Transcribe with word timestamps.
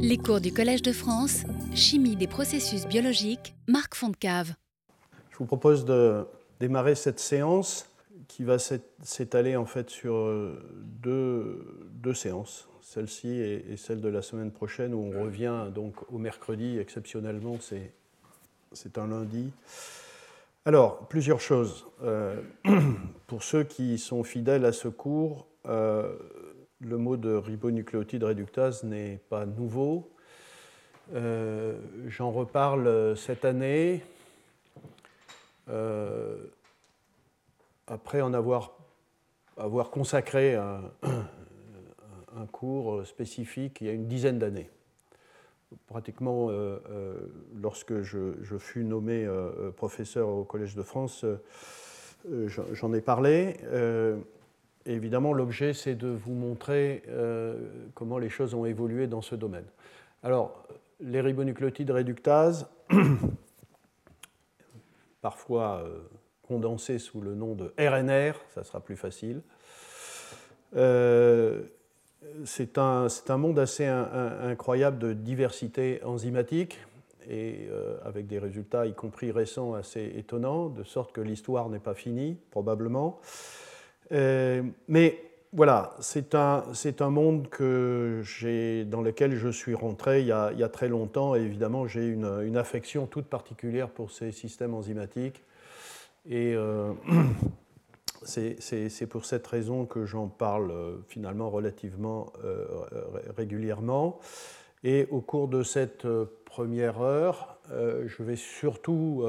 Les 0.00 0.16
cours 0.16 0.40
du 0.40 0.52
Collège 0.52 0.82
de 0.82 0.92
France, 0.92 1.44
Chimie 1.74 2.16
des 2.16 2.26
processus 2.26 2.86
biologiques, 2.86 3.54
Marc 3.68 3.94
Fontcave. 3.94 4.54
Je 5.30 5.38
vous 5.38 5.44
propose 5.44 5.84
de 5.84 6.26
démarrer 6.58 6.94
cette 6.94 7.20
séance 7.20 7.86
qui 8.26 8.42
va 8.42 8.56
s'étaler 8.58 9.56
en 9.56 9.66
fait 9.66 9.90
sur 9.90 10.32
deux, 11.02 11.88
deux 11.92 12.14
séances, 12.14 12.68
celle-ci 12.80 13.28
et, 13.28 13.76
celle 13.76 14.00
de 14.00 14.08
la 14.08 14.22
semaine 14.22 14.50
prochaine 14.50 14.94
où 14.94 15.12
on 15.14 15.22
revient 15.22 15.66
donc 15.74 15.94
au 16.10 16.18
mercredi, 16.18 16.78
exceptionnellement 16.78 17.58
c'est 17.60 18.98
un 18.98 19.06
lundi. 19.06 19.52
Alors, 20.66 21.08
plusieurs 21.08 21.40
choses. 21.40 21.86
Euh, 22.02 22.40
pour 23.26 23.42
ceux 23.42 23.64
qui 23.64 23.98
sont 23.98 24.24
fidèles 24.24 24.64
à 24.64 24.72
ce 24.72 24.88
cours, 24.88 25.46
euh, 25.66 26.16
le 26.80 26.96
mot 26.96 27.16
de 27.16 27.34
ribonucléotide 27.34 28.24
réductase 28.24 28.84
n'est 28.84 29.20
pas 29.28 29.46
nouveau. 29.46 30.10
Euh, 31.14 31.78
j'en 32.06 32.30
reparle 32.30 33.16
cette 33.16 33.44
année, 33.44 34.02
après 37.86 38.20
en 38.20 38.34
avoir, 38.34 38.76
avoir 39.56 39.90
consacré 39.90 40.56
un, 40.56 40.82
cours 42.50 43.06
spécifique 43.06 43.80
il 43.80 43.86
y 43.86 43.90
a 43.90 43.92
une 43.92 44.08
dizaine 44.08 44.38
d'années. 44.38 44.70
Pratiquement, 45.86 46.50
lorsque 47.60 48.00
je, 48.00 48.34
je, 48.42 48.58
fus 48.58 48.82
nommé 48.84 49.28
professeur 49.76 50.28
au 50.28 50.42
Collège 50.44 50.74
de 50.74 50.82
France, 50.82 51.24
j'en 52.72 52.92
ai 52.92 53.00
parlé 53.00 53.56
évidemment, 54.86 55.32
l'objet, 55.32 55.72
c'est 55.72 55.94
de 55.94 56.08
vous 56.08 56.32
montrer 56.32 57.02
euh, 57.08 57.56
comment 57.94 58.18
les 58.18 58.28
choses 58.28 58.54
ont 58.54 58.64
évolué 58.64 59.06
dans 59.06 59.22
ce 59.22 59.34
domaine. 59.34 59.66
Alors, 60.22 60.66
les 61.00 61.20
ribonucléotides 61.20 61.90
réductases, 61.90 62.68
parfois 65.22 65.82
euh, 65.84 65.98
condensés 66.46 66.98
sous 66.98 67.20
le 67.20 67.34
nom 67.34 67.54
de 67.54 67.72
RNR, 67.78 68.34
ça 68.54 68.64
sera 68.64 68.80
plus 68.80 68.96
facile. 68.96 69.42
Euh, 70.76 71.62
c'est 72.44 72.78
un, 72.78 73.06
un, 73.28 73.36
monde 73.38 73.58
assez 73.58 73.86
incroyable 73.86 74.98
de 74.98 75.14
diversité 75.14 76.02
enzymatique 76.04 76.78
et 77.28 77.68
avec 78.04 78.26
des 78.26 78.38
résultats, 78.38 78.84
y 78.86 78.92
compris 78.92 79.30
récents, 79.30 79.72
assez 79.72 80.12
étonnants, 80.16 80.68
de 80.68 80.84
sorte 80.84 81.12
que 81.12 81.20
l'histoire 81.22 81.70
n'est 81.70 81.78
pas 81.78 81.94
finie, 81.94 82.36
probablement. 82.50 83.20
Euh, 84.12 84.62
mais 84.88 85.22
voilà, 85.52 85.94
c'est 86.00 86.34
un, 86.34 86.64
un, 87.00 87.10
monde 87.10 87.48
que 87.48 88.22
dans 88.84 89.02
lequel 89.02 89.36
je 89.36 89.48
suis 89.48 89.74
rentré 89.74 90.20
il 90.20 90.26
y 90.26 90.32
a, 90.32 90.68
très 90.68 90.88
longtemps 90.88 91.34
et 91.34 91.40
évidemment 91.40 91.86
j'ai 91.86 92.06
une, 92.06 92.42
une, 92.44 92.56
affection 92.56 93.06
toute 93.06 93.26
particulière 93.26 93.88
pour 93.90 94.10
ces 94.10 94.32
systèmes 94.32 94.74
enzymatiques. 94.74 95.42
Et 96.28 96.54
euh, 96.54 96.92
c'est 98.22 99.06
pour 99.08 99.24
cette 99.24 99.46
raison 99.46 99.86
que 99.86 100.06
j'en 100.06 100.28
parle 100.28 100.70
euh, 100.70 100.96
finalement 101.08 101.50
relativement 101.50 102.32
régulièrement. 103.36 104.18
Et 104.82 105.06
au 105.10 105.20
cours 105.20 105.48
de 105.48 105.62
cette 105.62 106.06
première 106.44 107.02
heure, 107.02 107.58
je 107.70 108.22
vais 108.22 108.36
surtout 108.36 109.24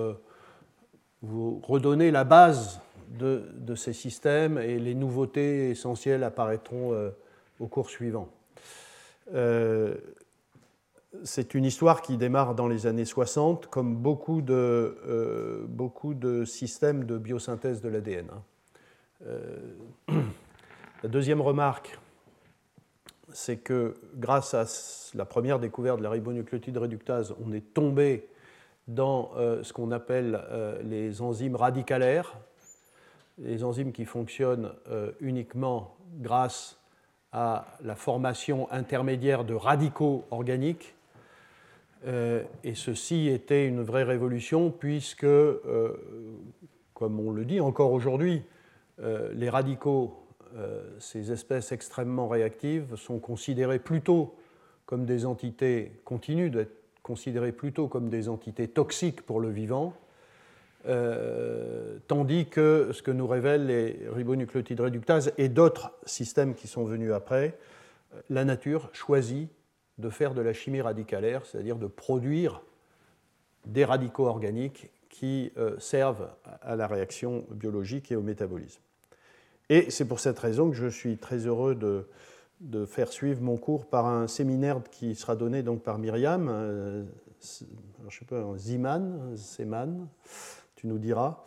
vous 1.21 1.59
redonner 1.59 2.09
la 2.09 2.23
base 2.23 2.79
de, 3.17 3.75
ces 3.75 3.93
systèmes 3.93 4.57
et 4.57 4.79
les 4.79 4.95
nouveautés 4.95 5.69
essentielles 5.69 6.23
apparaîtront 6.23 6.93
euh, 6.93 7.09
au 7.59 7.67
cours 7.67 7.89
suivant. 7.89 8.29
Euh, 9.33 9.95
c'est 11.23 11.53
une 11.53 11.65
histoire 11.65 12.01
qui 12.01 12.17
démarre 12.17 12.55
dans 12.55 12.67
les 12.67 12.87
années 12.87 13.05
60, 13.05 13.67
comme 13.67 13.95
beaucoup 13.95 14.41
de, 14.41 14.97
euh, 15.07 15.65
beaucoup 15.67 16.13
de 16.13 16.45
systèmes 16.45 17.03
de 17.03 17.17
biosynthèse 17.17 17.81
de 17.81 17.89
l'ADN. 17.89 18.27
Hein. 18.31 19.33
la 21.03 21.09
deuxième 21.09 21.41
remarque, 21.41 21.99
c'est 23.33 23.57
que 23.57 23.95
grâce 24.15 24.53
à 24.53 24.65
la 25.15 25.25
première 25.25 25.59
découverte 25.59 25.99
de 25.99 26.03
la 26.03 26.09
ribonucléotide 26.09 26.77
réductase, 26.77 27.35
on 27.45 27.51
est 27.51 27.73
tombé 27.73 28.27
dans 28.87 29.31
ce 29.61 29.71
qu'on 29.71 29.91
appelle 29.91 30.41
les 30.83 31.21
enzymes 31.21 31.55
radicalaires, 31.55 32.35
les 33.41 33.63
enzymes 33.63 33.91
qui 33.91 34.05
fonctionnent 34.05 34.71
euh, 34.89 35.11
uniquement 35.19 35.95
grâce 36.19 36.79
à 37.31 37.77
la 37.83 37.95
formation 37.95 38.71
intermédiaire 38.71 39.45
de 39.45 39.53
radicaux 39.53 40.25
organiques. 40.31 40.95
Euh, 42.05 42.43
et 42.63 42.75
ceci 42.75 43.27
était 43.27 43.67
une 43.67 43.81
vraie 43.81 44.03
révolution 44.03 44.71
puisque, 44.71 45.23
euh, 45.23 45.93
comme 46.93 47.19
on 47.19 47.31
le 47.31 47.45
dit 47.45 47.59
encore 47.59 47.91
aujourd'hui, 47.91 48.43
les 49.33 49.49
radicaux, 49.49 50.27
ces 50.99 51.31
espèces 51.31 51.71
extrêmement 51.71 52.27
réactives, 52.27 52.95
sont 52.97 53.17
considérées 53.17 53.79
plutôt 53.79 54.35
comme 54.85 55.05
des 55.05 55.25
entités, 55.25 55.91
continuent 56.05 56.51
d'être 56.51 56.75
considérées 57.01 57.51
plutôt 57.51 57.87
comme 57.87 58.09
des 58.09 58.29
entités 58.29 58.67
toxiques 58.67 59.23
pour 59.23 59.39
le 59.39 59.49
vivant, 59.49 59.93
euh, 60.87 61.99
tandis 62.07 62.47
que 62.47 62.89
ce 62.91 63.01
que 63.03 63.11
nous 63.11 63.27
révèlent 63.27 63.67
les 63.67 63.99
ribonucléotides 64.11 64.79
réductases 64.79 65.31
et 65.37 65.49
d'autres 65.49 65.91
systèmes 66.05 66.55
qui 66.55 66.67
sont 66.67 66.83
venus 66.83 67.11
après, 67.11 67.57
euh, 68.13 68.21
la 68.29 68.45
nature 68.45 68.89
choisit 68.93 69.49
de 69.97 70.09
faire 70.09 70.33
de 70.33 70.41
la 70.41 70.53
chimie 70.53 70.81
radicalaire, 70.81 71.45
c'est-à-dire 71.45 71.77
de 71.77 71.87
produire 71.87 72.63
des 73.65 73.85
radicaux 73.85 74.25
organiques 74.25 74.89
qui 75.09 75.51
euh, 75.57 75.77
servent 75.77 76.29
à 76.61 76.75
la 76.75 76.87
réaction 76.87 77.45
biologique 77.51 78.11
et 78.11 78.15
au 78.15 78.21
métabolisme. 78.21 78.81
Et 79.69 79.91
c'est 79.91 80.05
pour 80.05 80.19
cette 80.19 80.39
raison 80.39 80.69
que 80.69 80.75
je 80.75 80.87
suis 80.87 81.17
très 81.17 81.45
heureux 81.45 81.75
de, 81.75 82.05
faire 82.85 83.09
suivre 83.09 83.41
mon 83.41 83.57
cours 83.57 83.85
par 83.85 84.05
un 84.07 84.27
séminaire 84.27 84.81
qui 84.91 85.15
sera 85.15 85.35
donné 85.35 85.63
donc 85.63 85.83
par 85.83 85.97
Myriam, 85.97 87.05
pas, 88.27 88.57
Ziman, 88.57 90.07
tu 90.81 90.87
nous 90.87 90.97
diras, 90.97 91.43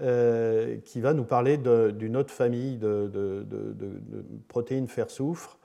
euh, 0.00 0.78
qui 0.86 1.02
va 1.02 1.12
nous 1.12 1.24
parler 1.24 1.58
d'une 1.58 2.16
autre 2.16 2.32
famille 2.32 2.78
de, 2.78 3.44
protéines 4.48 4.88
fer-soufre 4.88 5.58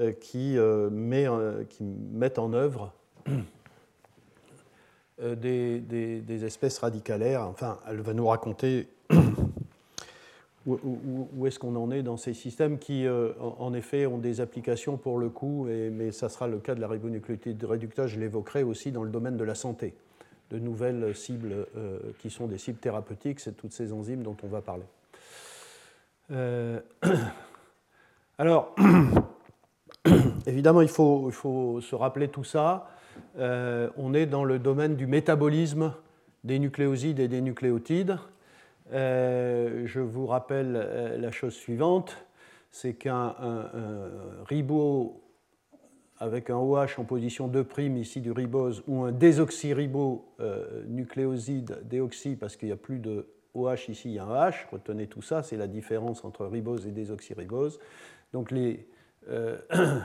euh, 0.00 0.10
qui, 0.10 0.58
euh, 0.58 0.90
met, 0.90 1.26
qui, 1.68 1.84
mettent 1.84 2.40
en 2.40 2.52
œuvre 2.52 2.92
des, 5.20 6.44
espèces 6.44 6.78
radicalaires. 6.78 7.42
Enfin, 7.42 7.78
elle 7.88 8.00
va 8.00 8.12
nous 8.12 8.26
raconter 8.26 8.88
où, 10.66 11.46
est-ce 11.46 11.60
qu'on 11.60 11.76
en 11.76 11.92
est 11.92 12.02
dans 12.02 12.16
ces 12.16 12.34
systèmes 12.34 12.78
qui, 12.80 13.06
en, 13.08 13.72
effet, 13.72 14.06
ont 14.06 14.18
des 14.18 14.40
applications 14.40 14.96
pour 14.96 15.20
le 15.20 15.28
coup, 15.28 15.68
mais 15.68 16.10
ça 16.10 16.28
sera 16.28 16.48
le 16.48 16.58
cas 16.58 16.74
de 16.74 16.80
la 16.80 16.88
ribonucléotide 16.88 17.62
réductase, 17.62 18.10
je 18.10 18.18
l'évoquerai 18.18 18.64
aussi 18.64 18.90
dans 18.90 19.04
le 19.04 19.10
domaine 19.10 19.36
de 19.36 19.44
la 19.44 19.54
santé 19.54 19.94
de 20.50 20.58
nouvelles 20.58 21.14
cibles 21.14 21.66
euh, 21.76 21.98
qui 22.18 22.30
sont 22.30 22.46
des 22.46 22.58
cibles 22.58 22.78
thérapeutiques, 22.78 23.40
c'est 23.40 23.56
toutes 23.56 23.72
ces 23.72 23.92
enzymes 23.92 24.22
dont 24.22 24.36
on 24.42 24.48
va 24.48 24.60
parler. 24.60 24.84
Euh, 26.30 26.80
alors, 28.38 28.74
évidemment, 30.46 30.82
il 30.82 30.88
faut, 30.88 31.30
se 31.80 31.94
rappeler 31.94 32.28
tout 32.28 32.44
ça. 32.44 32.90
Euh, 33.38 33.90
on 33.96 34.14
est 34.14 34.26
dans 34.26 34.44
le 34.44 34.58
domaine 34.58 34.96
du 34.96 35.06
métabolisme 35.06 35.92
des 36.44 36.58
nucléosides 36.58 37.18
et 37.18 37.28
des 37.28 37.40
nucléotides. 37.40 38.16
je 38.92 40.00
vous 40.00 40.26
rappelle 40.26 40.72
la 41.18 41.30
chose 41.30 41.54
suivante, 41.54 42.16
c'est 42.70 42.94
qu'un 42.94 43.34
ribo 44.48 45.20
avec 46.20 46.50
un 46.50 46.56
OH 46.56 46.98
en 46.98 47.04
position 47.04 47.48
2' 47.48 47.66
ici 47.96 48.20
du 48.20 48.32
ribose 48.32 48.82
ou 48.86 49.02
un 49.02 49.12
désoxyribonucléoside 49.12 51.70
euh, 51.70 51.80
déoxy 51.84 52.36
parce 52.36 52.56
qu'il 52.56 52.68
n'y 52.68 52.72
a 52.72 52.76
plus 52.76 52.98
de 52.98 53.26
OH 53.54 53.88
ici, 53.88 54.10
il 54.10 54.14
y 54.14 54.18
a 54.18 54.24
un 54.24 54.50
H. 54.50 54.66
Retenez 54.70 55.06
tout 55.06 55.22
ça, 55.22 55.42
c'est 55.42 55.56
la 55.56 55.66
différence 55.66 56.22
entre 56.24 56.44
ribose 56.46 56.86
et 56.86 56.90
désoxyribose. 56.90 57.80
Donc 58.32 58.50
les, 58.50 58.86
euh, 59.30 59.56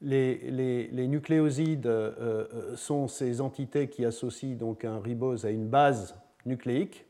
les, 0.00 0.88
les, 0.92 1.08
nucléosides 1.08 1.86
euh, 1.86 2.76
sont 2.76 3.08
ces 3.08 3.40
entités 3.40 3.88
qui 3.88 4.04
associent 4.04 4.56
donc 4.56 4.84
un 4.84 5.00
ribose 5.00 5.46
à 5.46 5.50
une 5.50 5.66
base 5.66 6.14
nucléique 6.46 7.06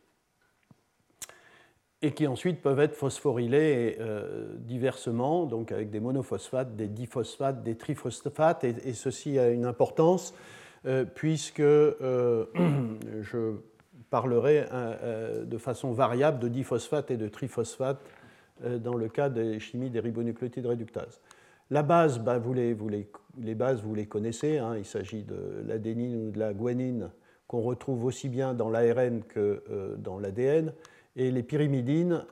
et 2.02 2.12
qui 2.12 2.26
ensuite 2.26 2.62
peuvent 2.62 2.80
être 2.80 2.94
phosphorylés 2.94 3.96
euh, 4.00 4.54
diversement, 4.58 5.44
donc 5.44 5.70
avec 5.70 5.90
des 5.90 6.00
monophosphates, 6.00 6.74
des 6.74 6.88
diphosphates, 6.88 7.62
des 7.62 7.76
triphosphates, 7.76 8.64
et, 8.64 8.94
ceci 8.94 9.38
a 9.38 9.50
une 9.50 9.66
importance 9.66 10.34
euh, 10.86 11.04
puisque 11.04 11.60
euh, 11.60 12.46
je 13.20 13.56
parlerai 14.08 14.64
de 15.44 15.58
façon 15.58 15.92
variable 15.92 16.40
de 16.40 16.48
diphosphate 16.48 17.12
et 17.12 17.16
de 17.16 17.28
triphosphate 17.28 18.00
dans 18.80 18.96
le 18.96 19.08
cas 19.08 19.28
des 19.28 19.60
chimies 19.60 19.88
des 19.88 20.00
ribonucléotides 20.00 20.66
réductases. 20.66 21.20
La 21.70 21.84
base, 21.84 22.18
bah, 22.18 22.38
vous, 22.38 22.52
les, 22.52 22.74
vous, 22.74 22.88
les, 22.88 23.08
les 23.38 23.54
bases, 23.54 23.82
vous 23.82 23.94
les 23.94 24.06
connaissez. 24.06 24.58
Hein. 24.58 24.76
il 24.76 24.84
s'agit 24.84 25.22
de 25.22 25.62
l'adénine 25.64 26.26
ou 26.26 26.30
de 26.32 26.40
la 26.40 26.52
guanine 26.52 27.10
qu'on 27.46 27.60
retrouve 27.60 28.04
aussi 28.04 28.28
bien 28.28 28.52
dans 28.52 28.68
l'ARN 28.68 29.22
que 29.22 29.62
dans 29.98 30.18
l'ADN. 30.18 30.72
Et 31.20 31.30
les 31.30 31.42
pyrimidines, 31.42 32.24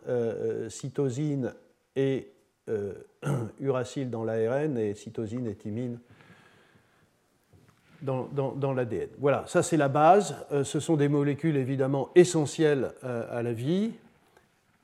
cytosine 0.71 1.53
et 1.95 2.33
uracile 3.61 4.09
dans 4.09 4.25
l'ARN 4.25 4.79
et 4.79 4.95
cytosine 4.95 5.47
et 5.47 5.55
thymine 5.55 5.99
dans, 8.03 8.73
l'ADN. 8.75 9.09
Voilà, 9.19 9.45
ça 9.47 9.63
c'est 9.63 9.77
la 9.77 9.89
base. 9.89 10.37
Euh, 10.53 10.65
ce 10.65 10.81
sont 10.81 10.97
des 10.97 11.09
molécules 11.09 11.57
évidemment 11.57 12.11
essentielles 12.15 12.93
euh, 13.05 13.27
à 13.31 13.43
la 13.43 13.53
vie, 13.53 13.93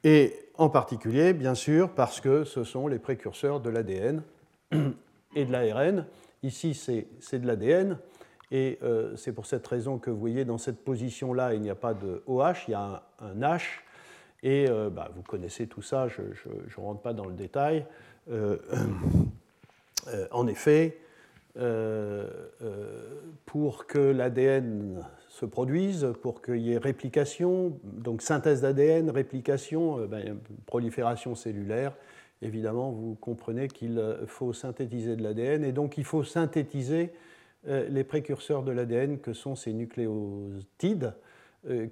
et 0.03 0.35
en 0.57 0.69
particulier, 0.69 1.33
bien 1.33 1.55
sûr, 1.55 1.91
parce 1.91 2.21
que 2.21 2.45
ce 2.45 2.65
sont 2.65 2.89
les 2.89 2.99
précurseurs 2.99 3.61
de 3.61 3.71
l'ADN 3.71 4.23
et 5.35 5.45
de 5.45 5.53
l'ARN. 5.53 6.07
Ici, 6.43 6.75
c'est 6.75 7.39
de 7.39 7.47
l'ADN, 7.47 7.99
et 8.51 8.79
euh, 8.83 9.17
c'est 9.17 9.33
pour 9.33 9.47
cette 9.47 9.67
raison 9.67 9.99
que 9.99 10.11
vous 10.11 10.19
voyez 10.19 10.45
dans 10.45 10.59
cette 10.59 10.85
position-là, 10.85 11.55
il 11.55 11.63
n'y 11.63 11.71
a 11.71 11.75
pas 11.75 11.95
de 11.95 12.23
OH, 12.27 12.67
il 12.69 12.73
y 12.73 12.75
a 12.75 13.03
un, 13.21 13.41
H, 13.41 13.81
et 14.45 14.69
bah, 14.93 15.11
vous 15.17 15.23
connaissez 15.23 15.67
tout 15.67 15.83
ça, 15.83 16.07
je 16.07 16.23
ne 16.23 16.85
rentre 16.85 17.01
pas 17.01 17.13
dans 17.13 17.27
le 17.27 17.35
détail. 17.35 17.85
en 20.31 20.47
effet, 20.47 20.99
euh, 21.57 22.27
euh, 22.63 23.21
pour 23.47 23.87
que 23.87 23.99
l'ADN 23.99 25.05
se 25.29 25.47
produise, 25.47 26.13
pour 26.21 26.43
qu'il 26.43 26.57
y 26.57 26.73
ait 26.73 26.79
réplication, 26.79 27.79
donc 27.85 28.23
synthèse 28.23 28.63
d'ADN, 28.63 29.09
réplication, 29.09 30.01
euh, 30.01 30.07
ben, 30.09 30.37
prolifération 30.67 31.37
cellulaire, 31.37 31.93
évidemment, 32.43 32.91
vous 32.91 33.15
comprenez 33.21 33.69
qu'il 33.69 34.03
faut 34.27 34.53
synthétiser 34.53 35.15
de 35.15 35.23
l'ADN, 35.23 35.63
et 35.63 35.71
donc 35.71 35.97
il 35.97 36.05
faut 36.05 36.25
synthétiser 36.25 37.13
les 37.67 38.05
précurseurs 38.05 38.63
de 38.63 38.73
l'ADN 38.73 39.19
que 39.19 39.33
sont 39.33 39.55
ces 39.57 39.73
nucléotides 39.73 41.15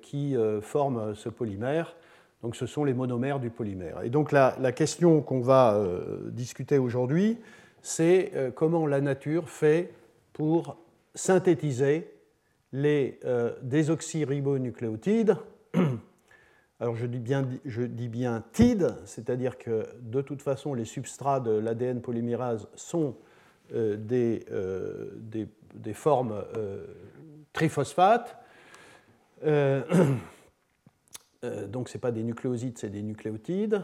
qui 0.02 0.36
forment 0.60 1.14
ce 1.14 1.30
polymère. 1.30 1.96
Donc 2.42 2.56
ce 2.56 2.66
sont 2.66 2.84
les 2.84 2.94
monomères 2.94 3.38
du 3.38 3.50
polymère. 3.50 4.02
Et 4.02 4.10
donc 4.10 4.32
la, 4.32 4.72
question 4.72 5.22
qu'on 5.22 5.40
va 5.40 5.80
discuter 6.32 6.78
aujourd'hui, 6.78 7.38
c'est 7.82 8.30
euh, 8.34 8.50
comment 8.50 8.86
la 8.86 9.00
nature 9.00 9.50
fait 9.50 9.92
pour 10.32 10.78
synthétiser 11.14 12.08
les 12.72 13.18
euh, 13.24 13.52
désoxyribonucléotides. 13.62 15.36
Alors 16.80 16.96
je 16.96 17.06
dis 17.06 17.18
bien, 17.18 17.46
je 17.64 17.82
dis 17.82 18.08
bien 18.08 18.42
tides, 18.52 18.94
c'est-à-dire 19.04 19.58
que 19.58 19.86
de 20.00 20.22
toute 20.22 20.42
façon 20.42 20.74
les 20.74 20.84
substrats 20.84 21.40
de 21.40 21.50
l'ADN 21.50 22.00
polymérase 22.00 22.66
sont 22.74 23.14
euh, 23.74 23.96
des, 23.96 24.44
des, 25.74 25.94
formes 25.94 26.42
triphosphates. 27.52 28.36
donc 31.68 31.88
ce 31.88 31.96
n'est 31.96 32.00
pas 32.00 32.12
des 32.12 32.22
nucléosides, 32.22 32.78
c'est 32.78 32.90
des 32.90 33.02
nucléotides. 33.02 33.82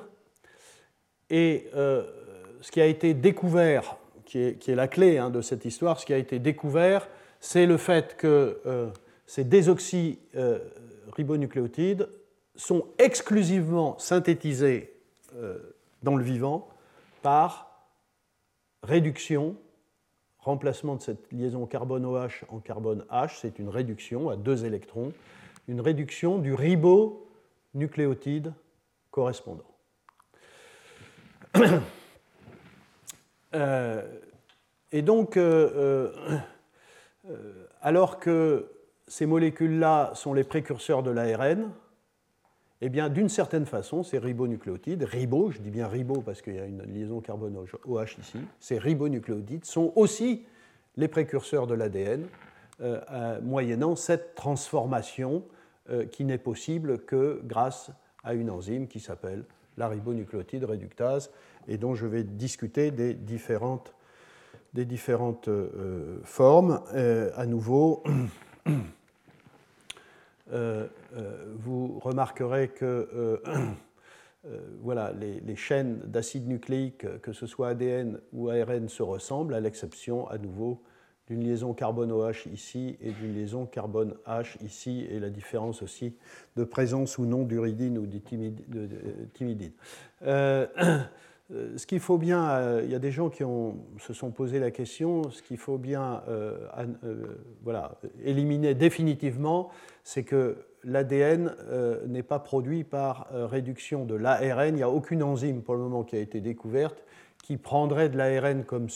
Et 1.31 1.69
ce 1.73 2.71
qui 2.71 2.81
a 2.81 2.87
été 2.87 3.15
découvert, 3.15 3.97
qui 4.25 4.39
est, 4.39 4.75
la 4.75 4.89
clé 4.89 5.19
hein, 5.19 5.31
de 5.31 5.41
cette 5.41 5.65
histoire, 5.65 5.99
ce 5.99 6.07
qui 6.07 6.13
a 6.13 6.19
été 6.19 6.39
découvert, 6.39 7.09
c'est 7.41 7.67
le 7.67 7.77
fait 7.77 8.17
que 8.17 8.61
euh, 8.67 8.91
ces 9.27 9.45
désoxyribonucléotides 9.45 12.03
euh, 12.03 12.23
sont 12.57 12.87
exclusivement 12.99 13.97
synthétisés 13.99 14.93
euh, 15.37 15.77
dans 16.03 16.17
le 16.17 16.25
vivant 16.25 16.69
par 17.23 17.87
réduction, 18.83 19.57
remplacement 20.39 20.97
de 20.97 21.03
cette 21.03 21.33
liaison 21.33 21.65
carbone 21.67 22.05
OH 22.05 22.45
en 22.49 22.59
carbone 22.59 23.07
H, 23.11 23.39
c'est 23.41 23.59
une 23.59 23.71
réduction 23.71 24.29
à 24.29 24.37
deux 24.37 24.65
électrons, 24.65 25.13
une 25.69 25.81
réduction 25.81 26.39
du 26.39 26.55
ribonucléotide 27.75 28.53
correspondant. 29.11 29.65
Euh, 33.55 34.03
et 34.93 35.01
donc, 35.01 35.39
euh, 35.39 36.13
euh, 37.31 37.67
alors 37.81 38.19
que 38.19 38.71
ces 39.07 39.25
molécules-là 39.25 40.11
sont 40.13 40.35
les 40.35 40.45
précurseurs 40.45 41.03
de 41.03 41.11
l'ARN, 41.11 41.71
eh 42.83 42.91
bien, 42.91 43.09
d'une 43.09 43.31
certaine 43.31 43.65
façon, 43.65 44.03
ces 44.03 44.19
ribonucléotides, 44.19 45.03
ribo, 45.03 45.51
je 45.51 45.61
dis 45.61 45.71
bien 45.71 45.89
ribo 45.89 46.21
parce 46.21 46.43
qu'il 46.43 46.57
y 46.57 46.61
a 46.61 46.67
une 46.67 46.83
liaison 46.83 47.23
carbone-OH 47.23 48.19
ici, 48.21 48.39
ces 48.61 48.77
ribonucléotides 48.77 49.65
sont 49.65 49.95
aussi 49.97 50.45
les 50.99 51.09
précurseurs 51.09 51.67
de 51.67 51.73
l'ADN, 51.73 52.27
moyennant 53.41 53.97
cette 53.97 54.35
transformation 54.35 55.43
qui 56.11 56.25
n'est 56.25 56.39
possible 56.39 56.99
que 56.99 57.41
grâce 57.45 57.91
à 58.25 58.35
une 58.35 58.51
enzyme 58.51 58.89
qui 58.89 59.01
s'appelle 59.01 59.45
la 59.79 59.89
ribonucléotide 59.89 60.65
réductase 60.65 61.31
et 61.69 61.79
dont 61.79 61.95
je 61.95 62.07
vais 62.07 62.25
discuter 62.25 62.91
des 62.91 63.15
différentes, 63.15 63.95
des 64.75 64.85
différentes 64.85 65.49
euh, 65.49 66.19
formes. 66.25 66.83
Euh, 66.95 67.31
à 67.37 67.47
nouveau, 67.47 68.03
euh, 70.53 70.89
vous 71.57 71.99
remarquerez 72.01 72.69
que 72.69 73.41
voilà, 74.81 75.13
les, 75.13 75.41
les 75.41 75.57
chaînes 75.57 75.99
d'acide 76.05 76.49
nucléique, 76.49 77.21
que 77.21 77.33
ce 77.33 77.47
soit 77.47 77.69
ADN 77.69 78.19
ou 78.33 78.49
ARN, 78.49 78.89
se 78.89 79.03
ressemblent, 79.03 79.55
à 79.55 79.61
l'exception, 79.61 80.29
à 80.29 80.39
nouveau, 80.39 80.83
d'une 81.29 81.45
liaison 81.45 81.75
carbone-OH 81.75 82.49
ici 82.53 82.97
et 83.01 83.13
d'une 83.13 83.35
liaison 83.35 83.67
carbone-H 83.67 84.57
ici, 84.65 85.07
et 85.11 85.21
la 85.21 85.31
différence 85.31 85.83
aussi 85.83 86.15
de 86.57 86.65
présence 86.65 87.19
ou 87.19 87.27
non 87.27 87.45
d'uridine 87.45 87.99
ou 87.99 88.07
de 88.07 88.19
thymidine. 89.35 89.73
Euh, 91.51 91.79
ce 91.79 91.87
qu'il 91.87 92.01
faut 92.01 92.19
bien, 92.19 92.51
euh, 92.51 92.83
il 92.85 92.91
y 92.91 92.95
a 92.95 92.99
des 92.99 93.11
gens 93.11 93.31
qui 93.31 93.43
se 93.99 94.13
sont 94.13 94.31
posé 94.31 94.59
la 94.59 94.71
question, 94.71 95.31
ce 95.31 95.43
qu'il 95.43 95.57
faut 95.57 95.79
bien 95.79 96.23
euh, 96.29 96.59
voilà, 97.63 97.93
éliminer 98.23 98.75
définitivement, 98.75 99.71
c'est 100.05 100.25
que 100.25 100.57
l'ADN 100.85 101.55
n'est 102.07 102.23
pas 102.23 102.39
produit 102.39 102.85
par 102.85 103.29
réduction 103.33 104.05
de 104.05 104.15
l'ARN. 104.15 104.69
Il 104.69 104.77
n'y 104.77 104.83
a 104.83 104.91
aucune 104.91 105.23
enzyme 105.23 105.63
pour 105.63 105.75
le 105.75 105.81
moment 105.81 106.05
qui 106.05 106.17
a 106.17 106.21
été 106.21 106.41
découverte 106.41 107.03
qui 107.49 107.57
prendrait 107.57 108.11
de 108.11 108.19
l'ARN 108.19 108.63
comme 108.63 108.89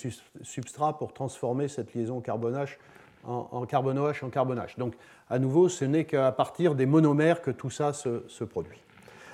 substrat 0.43 0.99
pour 0.99 1.15
transformer 1.15 1.69
cette 1.69 1.95
liaison 1.95 2.21
carbone-H 2.21 2.77
en, 3.25 3.49
en 3.51 3.65
carbone-OH 3.65 4.23
en 4.23 4.29
carbone-H. 4.29 4.77
Donc, 4.77 4.93
à 5.31 5.39
nouveau, 5.39 5.71
ce 5.71 5.87
n'est 5.87 6.05
qu'à 6.05 6.31
partir 6.33 6.75
des 6.75 6.85
monomères 6.85 7.41
que 7.41 7.51
tout 7.51 7.71
ça 7.71 7.95
se, 7.95 8.45
produit. 8.45 8.79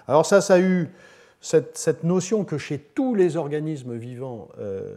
Alors 0.07 0.25
ça, 0.25 0.41
ça 0.41 0.55
a 0.55 0.61
eu 0.61 0.89
cette, 1.41 2.05
notion 2.05 2.45
que 2.45 2.59
chez 2.59 2.79
tous 2.79 3.17
les 3.17 3.37
organismes 3.37 3.97
vivants, 3.97 4.51
euh, 4.61 4.95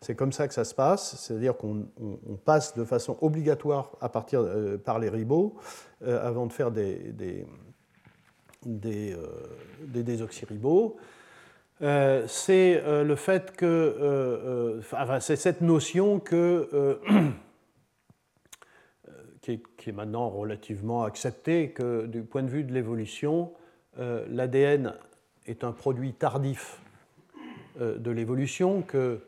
c'est 0.00 0.14
comme 0.14 0.30
ça 0.30 0.46
que 0.46 0.54
ça 0.54 0.62
se 0.62 0.76
passe, 0.76 1.16
c'est-à-dire 1.16 1.56
qu'on 1.56 1.86
passe 2.44 2.76
de 2.76 2.84
façon 2.84 3.18
obligatoire 3.22 3.90
à 4.00 4.08
partir 4.08 4.42
euh, 4.42 4.76
par 4.78 5.00
les 5.00 5.08
ribots 5.08 5.56
euh, 6.06 6.24
avant 6.24 6.46
de 6.46 6.52
faire 6.52 6.70
des, 6.70 6.94
des, 6.94 7.44
des, 8.64 9.16
désoxyribos. 10.04 10.96
C'est 12.26 12.82
le 12.84 13.14
fait 13.14 13.54
que, 13.56 14.78
enfin, 14.80 15.20
c'est 15.20 15.36
cette 15.36 15.60
notion 15.60 16.18
qui 16.18 16.34
est, 19.52 19.92
maintenant 19.92 20.28
relativement 20.28 21.04
acceptée, 21.04 21.70
que 21.70 22.06
du 22.06 22.22
point 22.22 22.42
de 22.42 22.48
vue 22.48 22.64
de 22.64 22.72
l'évolution, 22.72 23.52
l'ADN 23.98 24.94
est 25.46 25.64
un 25.64 25.72
produit 25.72 26.12
tardif 26.12 26.80
euh, 27.80 27.98
de 27.98 28.10
l'évolution, 28.10 28.82
que 28.82 29.20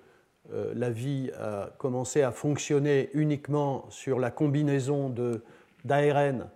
euh, 0.52 0.72
la 0.74 0.90
vie 0.90 1.30
a 1.38 1.70
commencé 1.78 2.22
à 2.22 2.30
fonctionner 2.30 3.10
uniquement 3.12 3.86
sur 3.90 4.18
la 4.18 4.30
combinaison 4.30 5.12
d'ARN 5.84 6.48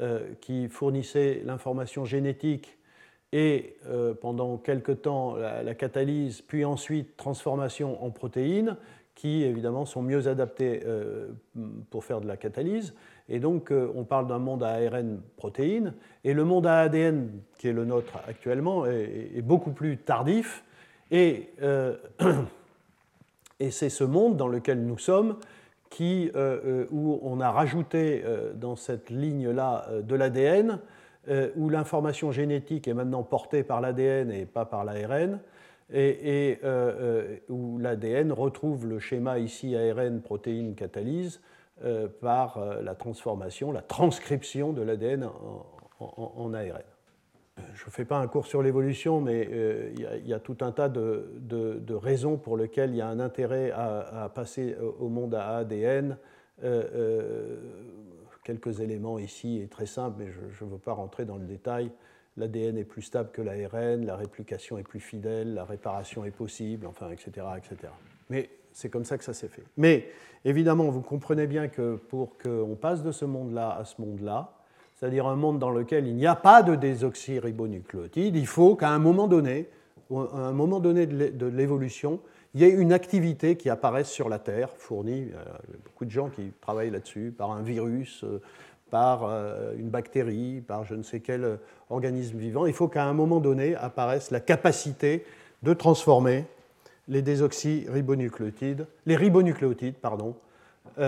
euh, 0.00 0.34
qui 0.40 0.68
fournissait 0.68 1.42
l'information 1.44 2.04
génétique 2.04 2.77
et 3.32 3.76
pendant 4.20 4.56
quelque 4.56 4.92
temps 4.92 5.36
la, 5.36 5.74
catalyse, 5.74 6.40
puis 6.40 6.64
ensuite 6.64 7.16
transformation 7.16 8.02
en 8.02 8.10
protéines, 8.10 8.76
qui 9.14 9.42
évidemment 9.42 9.84
sont 9.84 10.00
mieux 10.00 10.28
adaptées 10.28 10.82
pour 11.90 12.04
faire 12.04 12.20
de 12.20 12.26
la 12.26 12.36
catalyse. 12.36 12.94
Et 13.28 13.40
donc, 13.40 13.70
euh, 13.70 13.92
on 13.94 14.04
parle 14.04 14.26
d'un 14.26 14.38
monde 14.38 14.62
à 14.62 14.74
ARN 14.74 15.20
protéines, 15.36 15.92
et 16.24 16.32
le 16.32 16.44
monde 16.44 16.66
à 16.66 16.80
ADN, 16.80 17.30
qui 17.58 17.68
est 17.68 17.72
le 17.72 17.84
nôtre 17.84 18.18
actuellement, 18.26 18.86
est, 18.86 19.42
beaucoup 19.42 19.70
plus 19.70 19.98
tardif. 19.98 20.64
Et, 21.10 21.50
euh, 21.62 21.96
c'est 23.70 23.90
ce 23.90 24.04
monde 24.04 24.36
dans 24.36 24.48
lequel 24.48 24.84
nous 24.84 24.98
sommes 24.98 25.36
euh, 26.00 26.86
où 26.90 27.18
on 27.22 27.40
a 27.40 27.50
rajouté 27.50 28.22
dans 28.54 28.76
cette 28.76 29.10
ligne-là 29.10 29.88
de 30.02 30.14
l'ADN, 30.14 30.78
où 31.56 31.68
l'information 31.68 32.32
génétique 32.32 32.88
est 32.88 32.94
maintenant 32.94 33.22
portée 33.22 33.62
par 33.62 33.80
l'ADN 33.80 34.30
et 34.30 34.46
pas 34.46 34.64
par 34.64 34.84
l'ARN, 34.84 35.40
et, 35.92 36.58
où 37.48 37.78
l'ADN 37.78 38.32
retrouve 38.32 38.86
le 38.86 38.98
schéma 38.98 39.38
ici 39.38 39.76
ARN 39.76 40.20
protéine 40.20 40.74
catalyse 40.74 41.40
par 42.20 42.58
la 42.82 42.94
transformation, 42.94 43.72
la 43.72 43.82
transcription 43.82 44.72
de 44.72 44.82
l'ADN 44.82 45.28
en, 46.00 46.54
ARN 46.54 46.82
je 47.74 47.84
ne 47.86 47.90
fais 47.90 48.04
pas 48.04 48.18
un 48.18 48.26
cours 48.26 48.46
sur 48.46 48.62
l'évolution, 48.62 49.20
mais 49.20 49.48
euh, 49.50 49.90
il 49.94 50.26
y, 50.26 50.34
a 50.34 50.38
tout 50.38 50.58
un 50.60 50.72
tas 50.72 50.88
de, 50.88 51.94
raisons 51.94 52.36
pour 52.36 52.56
lesquelles 52.56 52.90
il 52.90 52.96
y 52.96 53.00
a 53.00 53.08
un 53.08 53.20
intérêt 53.20 53.70
à, 53.70 54.30
passer 54.34 54.76
au 54.98 55.08
monde 55.08 55.34
à 55.34 55.56
ADN. 55.56 56.16
Euh, 56.64 56.82
euh, 56.94 57.56
quelques 58.48 58.80
éléments 58.80 59.18
ici 59.18 59.60
est 59.62 59.70
très 59.70 59.84
simple, 59.84 60.16
mais 60.20 60.28
je 60.58 60.64
ne 60.64 60.70
veux 60.70 60.78
pas 60.78 60.94
rentrer 60.94 61.26
dans 61.26 61.36
le 61.36 61.44
détail. 61.44 61.90
L'ADN 62.38 62.78
est 62.78 62.84
plus 62.84 63.02
stable 63.02 63.28
que 63.30 63.42
l'ARN, 63.42 64.06
la 64.06 64.16
réplication 64.16 64.78
est 64.78 64.84
plus 64.84 65.00
fidèle, 65.00 65.52
la 65.52 65.66
réparation 65.66 66.24
est 66.24 66.30
possible, 66.30 66.86
enfin, 66.86 67.10
etc. 67.10 67.46
etc. 67.58 67.92
Mais 68.30 68.48
c'est 68.72 68.88
comme 68.88 69.04
ça 69.04 69.18
que 69.18 69.24
ça 69.24 69.34
s'est 69.34 69.48
fait. 69.48 69.64
Mais 69.76 70.08
évidemment, 70.46 70.84
vous 70.84 71.02
comprenez 71.02 71.46
bien 71.46 71.68
que 71.68 71.96
pour 71.96 72.38
qu'on 72.38 72.74
passe 72.74 73.02
de 73.02 73.12
ce 73.12 73.26
monde-là 73.26 73.76
à 73.76 73.84
ce 73.84 74.00
monde-là, 74.00 74.54
c'est-à-dire 74.94 75.26
un 75.26 75.36
monde 75.36 75.58
dans 75.58 75.70
lequel 75.70 76.06
il 76.06 76.14
n'y 76.14 76.26
a 76.26 76.34
pas 76.34 76.62
de 76.62 76.74
désoxyribonucléotide, 76.74 78.34
il 78.34 78.46
faut 78.46 78.76
qu'à 78.76 78.88
un 78.88 78.98
moment 78.98 79.28
donné, 79.28 79.68
à 80.10 80.38
un 80.38 80.52
moment 80.52 80.80
donné 80.80 81.04
de 81.06 81.46
l'évolution, 81.46 82.20
il 82.54 82.60
y 82.60 82.64
ait 82.64 82.70
une 82.70 82.92
activité 82.92 83.56
qui 83.56 83.70
apparaisse 83.70 84.10
sur 84.10 84.28
la 84.28 84.38
Terre, 84.38 84.70
fournie, 84.76 85.30
euh, 85.34 85.44
il 85.68 85.74
y 85.74 85.76
a 85.76 85.80
beaucoup 85.84 86.04
de 86.04 86.10
gens 86.10 86.28
qui 86.28 86.52
travaillent 86.60 86.90
là-dessus, 86.90 87.32
par 87.36 87.52
un 87.52 87.62
virus, 87.62 88.24
euh, 88.24 88.40
par 88.90 89.24
euh, 89.24 89.74
une 89.76 89.90
bactérie, 89.90 90.60
par 90.60 90.84
je 90.84 90.94
ne 90.94 91.02
sais 91.02 91.20
quel 91.20 91.58
organisme 91.90 92.38
vivant. 92.38 92.66
Il 92.66 92.72
faut 92.72 92.88
qu'à 92.88 93.04
un 93.04 93.12
moment 93.12 93.40
donné 93.40 93.76
apparaisse 93.76 94.30
la 94.30 94.40
capacité 94.40 95.26
de 95.62 95.74
transformer 95.74 96.46
les 97.06 97.20
désoxyribonucléotides, 97.22 98.86
les 99.06 99.16
ribonucléotides, 99.16 99.96
pardon, 99.96 100.36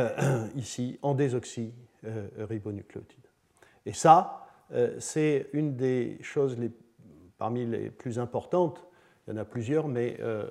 ici, 0.57 0.99
en 1.03 1.15
désoxyribonucléotides. 1.15 3.21
Et 3.87 3.93
ça, 3.93 4.47
euh, 4.73 4.97
c'est 4.99 5.49
une 5.53 5.77
des 5.77 6.19
choses 6.23 6.57
parmi 7.39 7.67
les 7.67 7.91
plus 7.91 8.19
importantes, 8.19 8.85
il 9.31 9.37
y 9.37 9.39
en 9.39 9.43
a 9.43 9.45
plusieurs, 9.45 9.89
mais 9.89 10.17
euh, 10.21 10.45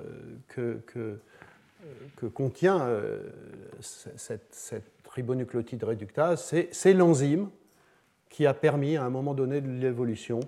que, 0.47 1.19
contient 2.33 2.81
euh, 2.81 3.19
cette, 3.79 4.83
ribonucléotide 5.09 5.83
réductase, 5.83 6.53
c'est 6.71 6.93
l'enzyme 6.93 7.49
qui 8.29 8.45
a 8.45 8.53
permis 8.53 8.95
à 8.95 9.03
un 9.03 9.09
moment 9.09 9.33
donné 9.33 9.59
de 9.59 9.67
l'évolution 9.67 10.39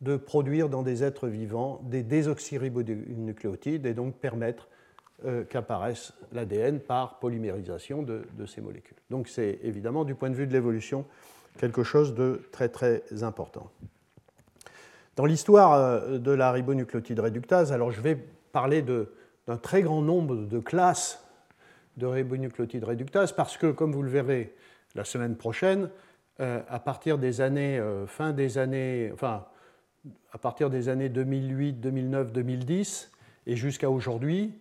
de 0.00 0.16
produire 0.16 0.68
dans 0.68 0.82
des 0.82 1.02
êtres 1.02 1.28
vivants 1.28 1.80
des 1.84 2.02
désoxyribonucléotides 2.02 3.86
et 3.86 3.94
donc 3.94 4.16
permettre 4.16 4.68
qu'apparaisse 5.48 6.12
l'ADN 6.32 6.78
par 6.78 7.18
polymérisation 7.18 8.02
de, 8.02 8.22
de, 8.32 8.46
ces 8.46 8.60
molécules. 8.60 8.96
Donc 9.10 9.28
c'est 9.28 9.58
évidemment 9.62 10.04
du 10.04 10.14
point 10.14 10.30
de 10.30 10.34
vue 10.34 10.46
de 10.46 10.52
l'évolution 10.52 11.04
quelque 11.58 11.82
chose 11.82 12.14
de 12.14 12.42
très 12.52 12.68
très 12.68 13.02
important. 13.22 13.70
Dans 15.18 15.26
l'histoire 15.26 15.72
euh, 15.72 16.18
de 16.18 16.30
la 16.30 16.52
ribonucléotide 16.52 17.18
réductase, 17.18 17.72
alors 17.72 17.90
je 17.90 18.00
vais 18.00 18.14
parler 18.52 18.82
d'un 18.82 19.56
très 19.56 19.82
grand 19.82 20.00
nombre 20.00 20.36
de 20.36 20.60
classes 20.60 21.26
de 21.96 22.06
ribonucléotide 22.06 22.84
réductase 22.84 23.32
parce 23.32 23.56
que, 23.56 23.72
comme 23.72 23.90
vous 23.90 24.04
le 24.04 24.10
verrez 24.10 24.54
la 24.94 25.04
semaine 25.04 25.34
prochaine, 25.34 25.90
euh, 26.38 26.60
à 26.68 26.78
partir 26.78 27.18
des 27.18 27.40
années, 27.40 27.80
euh, 27.80 28.06
fin 28.06 28.30
des 28.30 28.58
années, 28.58 29.10
enfin, 29.12 29.46
à 30.32 30.38
partir 30.38 30.70
des 30.70 30.88
années 30.88 31.08
2008, 31.08 31.80
2009, 31.80 32.32
2010 32.32 33.10
et 33.48 33.56
jusqu'à 33.56 33.90
aujourd'hui, 33.90 34.54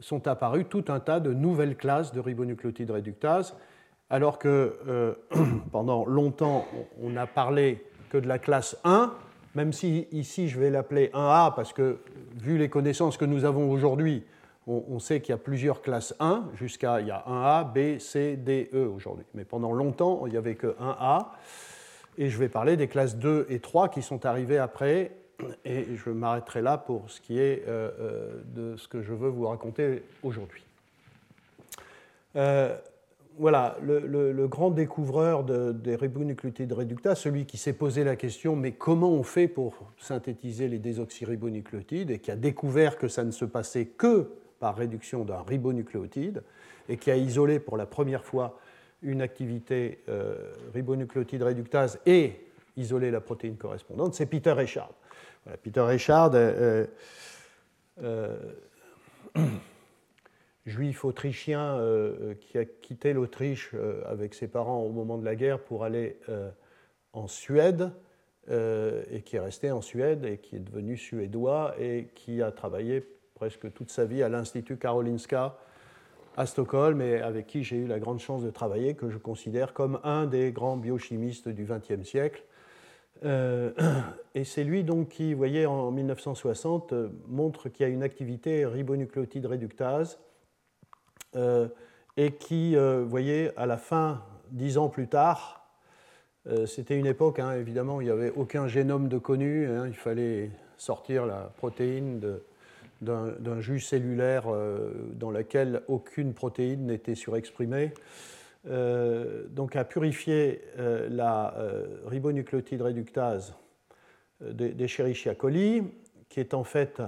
sont 0.00 0.26
apparues 0.26 0.64
tout 0.64 0.86
un 0.88 0.98
tas 0.98 1.20
de 1.20 1.32
nouvelles 1.32 1.76
classes 1.76 2.12
de 2.12 2.18
ribonucléotide 2.18 2.90
réductase 2.90 3.54
alors 4.08 4.40
que 4.40 5.16
pendant 5.70 6.04
longtemps, 6.04 6.66
on 7.00 7.10
n'a 7.10 7.28
parlé 7.28 7.86
que 8.08 8.18
de 8.18 8.26
la 8.26 8.40
classe 8.40 8.76
1, 8.82 9.14
même 9.54 9.72
si 9.72 10.06
ici 10.12 10.48
je 10.48 10.58
vais 10.60 10.70
l'appeler 10.70 11.08
1A, 11.08 11.54
parce 11.54 11.72
que 11.72 11.98
vu 12.36 12.58
les 12.58 12.68
connaissances 12.68 13.16
que 13.16 13.24
nous 13.24 13.44
avons 13.44 13.70
aujourd'hui, 13.70 14.24
on, 14.66 15.00
sait 15.00 15.20
qu'il 15.20 15.32
y 15.32 15.34
a 15.34 15.38
plusieurs 15.38 15.82
classes 15.82 16.14
1, 16.20 16.50
jusqu'à 16.54 17.00
il 17.00 17.08
y 17.08 17.10
a 17.10 17.24
1A, 17.26 17.72
B, 17.72 17.98
C, 17.98 18.36
D, 18.36 18.70
E 18.72 18.86
aujourd'hui. 18.86 19.26
Mais 19.34 19.44
pendant 19.44 19.72
longtemps, 19.72 20.26
il 20.26 20.32
n'y 20.32 20.36
avait 20.36 20.54
que 20.54 20.76
1A. 20.78 21.26
Et 22.18 22.28
je 22.28 22.38
vais 22.38 22.48
parler 22.48 22.76
des 22.76 22.86
classes 22.86 23.16
2 23.16 23.46
et 23.48 23.58
3 23.58 23.88
qui 23.88 24.02
sont 24.02 24.26
arrivées 24.26 24.58
après, 24.58 25.16
et 25.64 25.86
je 25.96 26.10
m'arrêterai 26.10 26.62
là 26.62 26.78
pour 26.78 27.10
ce 27.10 27.20
qui 27.20 27.40
est 27.40 27.64
euh, 27.66 27.90
euh, 27.98 28.42
de 28.44 28.76
ce 28.76 28.86
que 28.86 29.02
je 29.02 29.12
veux 29.12 29.30
vous 29.30 29.48
raconter 29.48 30.04
aujourd'hui 30.22 30.62
voilà, 33.38 33.76
le, 33.82 34.46
grand 34.46 34.70
découvreur 34.70 35.44
des 35.44 35.96
ribonucléotides 35.96 36.72
réductases, 36.72 37.20
celui 37.20 37.46
qui 37.46 37.56
s'est 37.56 37.72
posé 37.72 38.04
la 38.04 38.16
question 38.16 38.56
mais 38.56 38.72
comment 38.72 39.10
on 39.10 39.22
fait 39.22 39.48
pour 39.48 39.92
synthétiser 39.98 40.68
les 40.68 40.78
désoxyribonucléotides 40.78 42.10
et 42.10 42.18
qui 42.18 42.30
a 42.30 42.36
découvert 42.36 42.98
que 42.98 43.08
ça 43.08 43.24
ne 43.24 43.30
se 43.30 43.44
passait 43.44 43.86
que 43.86 44.30
par 44.58 44.76
réduction 44.76 45.24
d'un 45.24 45.42
ribonucléotide 45.42 46.42
et 46.88 46.96
qui 46.96 47.10
a 47.10 47.16
isolé 47.16 47.60
pour 47.60 47.76
la 47.76 47.86
première 47.86 48.24
fois 48.24 48.58
une 49.02 49.22
activité 49.22 50.02
euh, 50.08 50.52
ribonucléotide 50.74 51.42
réductase 51.42 51.98
et 52.04 52.46
isolé 52.76 53.10
la 53.10 53.20
protéine 53.20 53.56
correspondante, 53.56 54.14
c'est 54.14 54.26
Peter 54.26 54.52
Richard. 54.52 54.92
Peter 55.62 55.80
Richard. 55.80 56.32
Euh, 56.34 56.86
euh, 58.02 58.36
juif 60.66 61.04
autrichien 61.04 61.76
euh, 61.76 62.14
euh, 62.20 62.34
qui 62.34 62.58
a 62.58 62.64
quitté 62.64 63.12
l'Autriche 63.12 63.70
euh, 63.74 64.02
avec 64.06 64.34
ses 64.34 64.48
parents 64.48 64.82
au 64.82 64.90
moment 64.90 65.18
de 65.18 65.24
la 65.24 65.34
guerre 65.34 65.58
pour 65.58 65.84
aller 65.84 66.18
en 67.12 67.26
Suède 67.26 67.90
et 68.48 69.22
qui 69.24 69.36
est 69.36 69.40
resté 69.40 69.70
en 69.70 69.80
Suède 69.80 70.24
et 70.24 70.38
qui 70.38 70.56
est 70.56 70.60
devenu 70.60 70.96
suédois 70.96 71.74
et 71.78 72.08
qui 72.14 72.42
a 72.42 72.50
travaillé 72.50 73.04
presque 73.34 73.72
toute 73.72 73.90
sa 73.90 74.04
vie 74.04 74.22
à 74.22 74.28
l'Institut 74.28 74.76
Karolinska 74.76 75.56
à 76.36 76.46
Stockholm 76.46 77.00
et 77.00 77.20
avec 77.20 77.46
qui 77.46 77.64
j'ai 77.64 77.76
eu 77.76 77.86
la 77.86 77.98
grande 77.98 78.18
chance 78.18 78.42
de 78.42 78.50
travailler, 78.50 78.94
que 78.94 79.08
je 79.08 79.18
considère 79.18 79.72
comme 79.72 80.00
un 80.04 80.26
des 80.26 80.52
grands 80.52 80.76
biochimistes 80.76 81.48
du 81.48 81.64
XXe 81.64 82.08
siècle. 82.08 82.44
et 83.22 84.44
c'est 84.44 84.64
lui 84.64 84.82
donc 84.82 85.08
qui, 85.10 85.32
vous 85.32 85.38
voyez, 85.38 85.66
en 85.66 85.90
1960, 85.90 86.94
montre 87.28 87.68
qu'il 87.68 87.86
y 87.86 87.88
a 87.88 87.92
une 87.92 88.02
activité 88.02 88.64
ribonucléotide 88.66 89.46
réductase 89.46 90.18
et 92.16 92.32
qui, 92.32 92.76
euh, 92.76 93.00
vous 93.02 93.08
voyez, 93.08 93.50
à 93.56 93.66
la 93.66 93.76
fin, 93.76 94.22
dix 94.50 94.78
ans 94.78 94.88
plus 94.88 95.08
tard, 95.08 95.66
euh, 96.46 96.66
c'était 96.66 96.98
une 96.98 97.06
époque, 97.06 97.38
hein, 97.38 97.52
évidemment, 97.52 98.00
il 98.00 98.04
n'y 98.04 98.10
avait 98.10 98.32
aucun 98.36 98.66
génome 98.66 99.08
de 99.08 99.18
connu, 99.18 99.66
hein, 99.66 99.86
il 99.86 99.94
fallait 99.94 100.50
sortir 100.76 101.26
la 101.26 101.50
protéine 101.56 102.20
d'un 103.00 103.60
jus 103.60 103.80
cellulaire 103.80 104.44
dans 105.14 105.30
lequel 105.30 105.82
aucune 105.88 106.34
protéine 106.34 106.86
n'était 106.86 107.14
surexprimée. 107.14 107.92
donc 108.64 109.76
à 109.76 109.84
purifier 109.84 110.62
la 110.76 111.54
ribonucléotide 112.06 112.82
réductase 112.82 113.54
d'Escherichia 114.40 115.34
coli, 115.34 115.82
qui 116.28 116.40
est 116.40 116.52
en 116.52 116.64
fait 116.64 117.02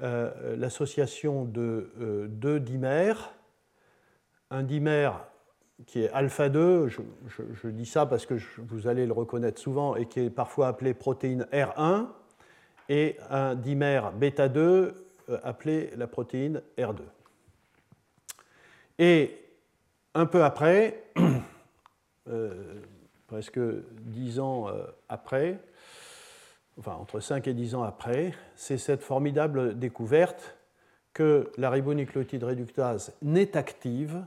l'association 0.00 1.44
de 1.44 2.28
deux 2.28 2.60
dimères 2.60 3.35
un 4.50 4.62
dimère 4.62 5.26
qui 5.84 6.02
est 6.02 6.10
alpha 6.10 6.48
2, 6.48 6.88
je, 6.88 7.68
dis 7.68 7.84
ça 7.84 8.06
parce 8.06 8.24
que 8.24 8.34
vous 8.58 8.86
allez 8.86 9.06
le 9.06 9.12
reconnaître 9.12 9.60
souvent, 9.60 9.94
et 9.94 10.06
qui 10.06 10.20
est 10.20 10.30
parfois 10.30 10.68
appelé 10.68 10.94
protéine 10.94 11.46
R1, 11.52 12.06
et 12.88 13.16
un 13.30 13.54
dimère 13.54 14.12
bêta 14.12 14.48
2 14.48 14.94
euh, 15.28 15.38
appelé 15.42 15.90
la 15.96 16.06
protéine 16.06 16.62
R2. 16.78 17.00
Et 18.98 19.36
un 20.14 20.24
peu 20.24 20.44
après, 20.44 21.04
euh, 22.28 22.80
presque 23.26 23.58
10 23.58 24.40
ans 24.40 24.68
euh, 24.68 24.84
après, 25.08 25.58
enfin 26.78 26.92
entre 26.92 27.20
5 27.20 27.46
et 27.48 27.54
10 27.54 27.74
ans 27.74 27.82
après, 27.82 28.32
c'est 28.54 28.78
cette 28.78 29.02
formidable 29.02 29.78
découverte 29.78 30.56
que 31.12 31.50
la 31.58 31.70
ribonucléotide 31.70 32.44
réductase 32.44 33.14
n'est 33.20 33.56
active 33.56 34.22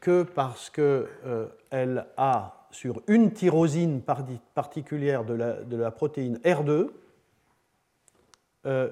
que 0.00 0.22
parce 0.22 0.70
qu'elle 0.70 1.08
euh, 1.26 2.02
a 2.16 2.66
sur 2.70 3.02
une 3.06 3.32
tyrosine 3.32 4.02
particulière 4.54 5.24
de 5.24 5.34
la, 5.34 5.90
protéine 5.90 6.38
R2, 6.44 6.90
euh, 8.66 8.90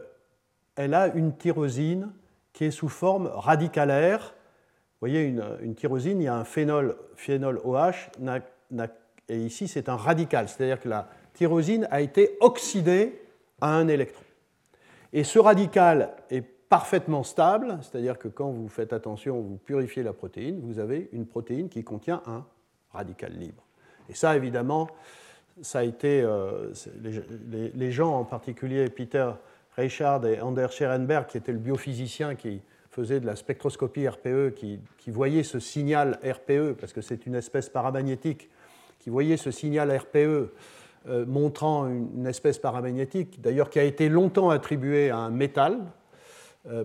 elle 0.77 0.95
a 0.95 1.09
une 1.09 1.37
tyrosine 1.37 2.11
qui 2.53 2.65
est 2.65 2.71
sous 2.71 2.89
forme 2.89 3.27
radicalaire. 3.27 4.35
Vous 4.95 5.09
voyez, 5.09 5.25
une, 5.25 5.75
tyrosine, 5.75 6.21
il 6.21 6.25
y 6.25 6.29
a 6.29 6.35
un 6.35 6.45
phénol, 6.45 6.97
phénol 7.17 7.61
OH, 7.65 8.11
et 9.29 9.39
ici 9.39 9.69
c'est 9.69 9.89
un 9.89 9.97
radical, 9.97 10.49
c'est-à-dire 10.49 10.81
que 10.81 10.89
la 10.89 11.09
tyrosine 11.35 11.87
a 11.91 12.01
été 12.01 12.37
oxydée 12.41 13.21
à 13.61 13.75
un 13.75 13.89
électron. 13.89 14.25
Et 15.13 15.23
ce 15.23 15.39
radical 15.39 16.15
est 16.31 16.56
parfaitement 16.69 17.23
stable, 17.23 17.79
c'est-à-dire 17.83 18.19
que 18.19 18.29
quand 18.29 18.51
vous 18.51 18.69
faites 18.69 18.93
attention, 18.93 19.41
vous 19.41 19.57
purifiez 19.57 20.03
la 20.03 20.13
protéine, 20.13 20.61
vous 20.61 20.79
avez 20.79 21.09
une 21.13 21.27
protéine 21.27 21.69
qui 21.69 21.85
contient 21.85 22.23
un 22.27 22.45
radical 22.93 23.33
libre. 23.33 23.63
Et 24.09 24.15
ça, 24.15 24.37
évidemment, 24.37 24.89
ça 25.63 25.81
a 25.81 25.83
été, 25.85 26.23
euh, 26.23 26.73
les, 27.75 27.93
gens, 27.93 28.15
en 28.15 28.25
particulier 28.25 28.89
Peter 28.91 29.31
Reichard 29.77 30.27
et 30.27 30.41
Anders 30.41 30.73
Scherenberg, 30.73 31.27
qui 31.27 31.39
étaient 31.39 31.53
le 31.53 31.59
biophysicien 31.59 32.35
qui 32.35 32.61
faisait 32.91 33.21
de 33.21 33.27
la 33.27 33.37
spectroscopie 33.37 34.09
RPE, 34.09 34.55
qui, 34.55 34.81
qui 34.99 35.11
voyait 35.11 35.43
ce 35.43 35.59
signal 35.59 36.19
RPE, 36.25 36.73
parce 36.79 36.93
que 36.93 37.01
c'est 37.01 37.27
une 37.27 37.35
espèce 37.35 37.69
paramagnétique, 37.69 38.51
qui 38.99 39.11
voyait 39.11 39.37
ce 39.37 39.51
signal 39.51 39.97
RPE 39.97 40.51
euh, 41.09 41.25
montrant 41.25 41.87
une, 41.87 42.27
espèce 42.27 42.59
paramagnétique, 42.59 43.41
d'ailleurs 43.41 43.71
qui 43.71 43.79
a 43.79 43.85
été 43.85 44.09
longtemps 44.09 44.51
attribuée 44.51 45.11
à 45.11 45.19
un 45.19 45.31
métal, 45.31 45.79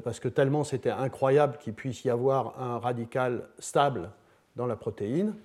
parce 0.04 0.20
que 0.20 0.28
tellement 0.28 0.64
c'était 0.64 0.92
incroyable 0.92 1.58
qu'il 1.58 1.74
puisse 1.74 2.04
y 2.04 2.10
avoir 2.10 2.62
un 2.62 2.78
radical 2.78 3.48
stable 3.60 4.12
dans 4.56 4.68
la 4.68 4.76
protéine. 4.76 5.36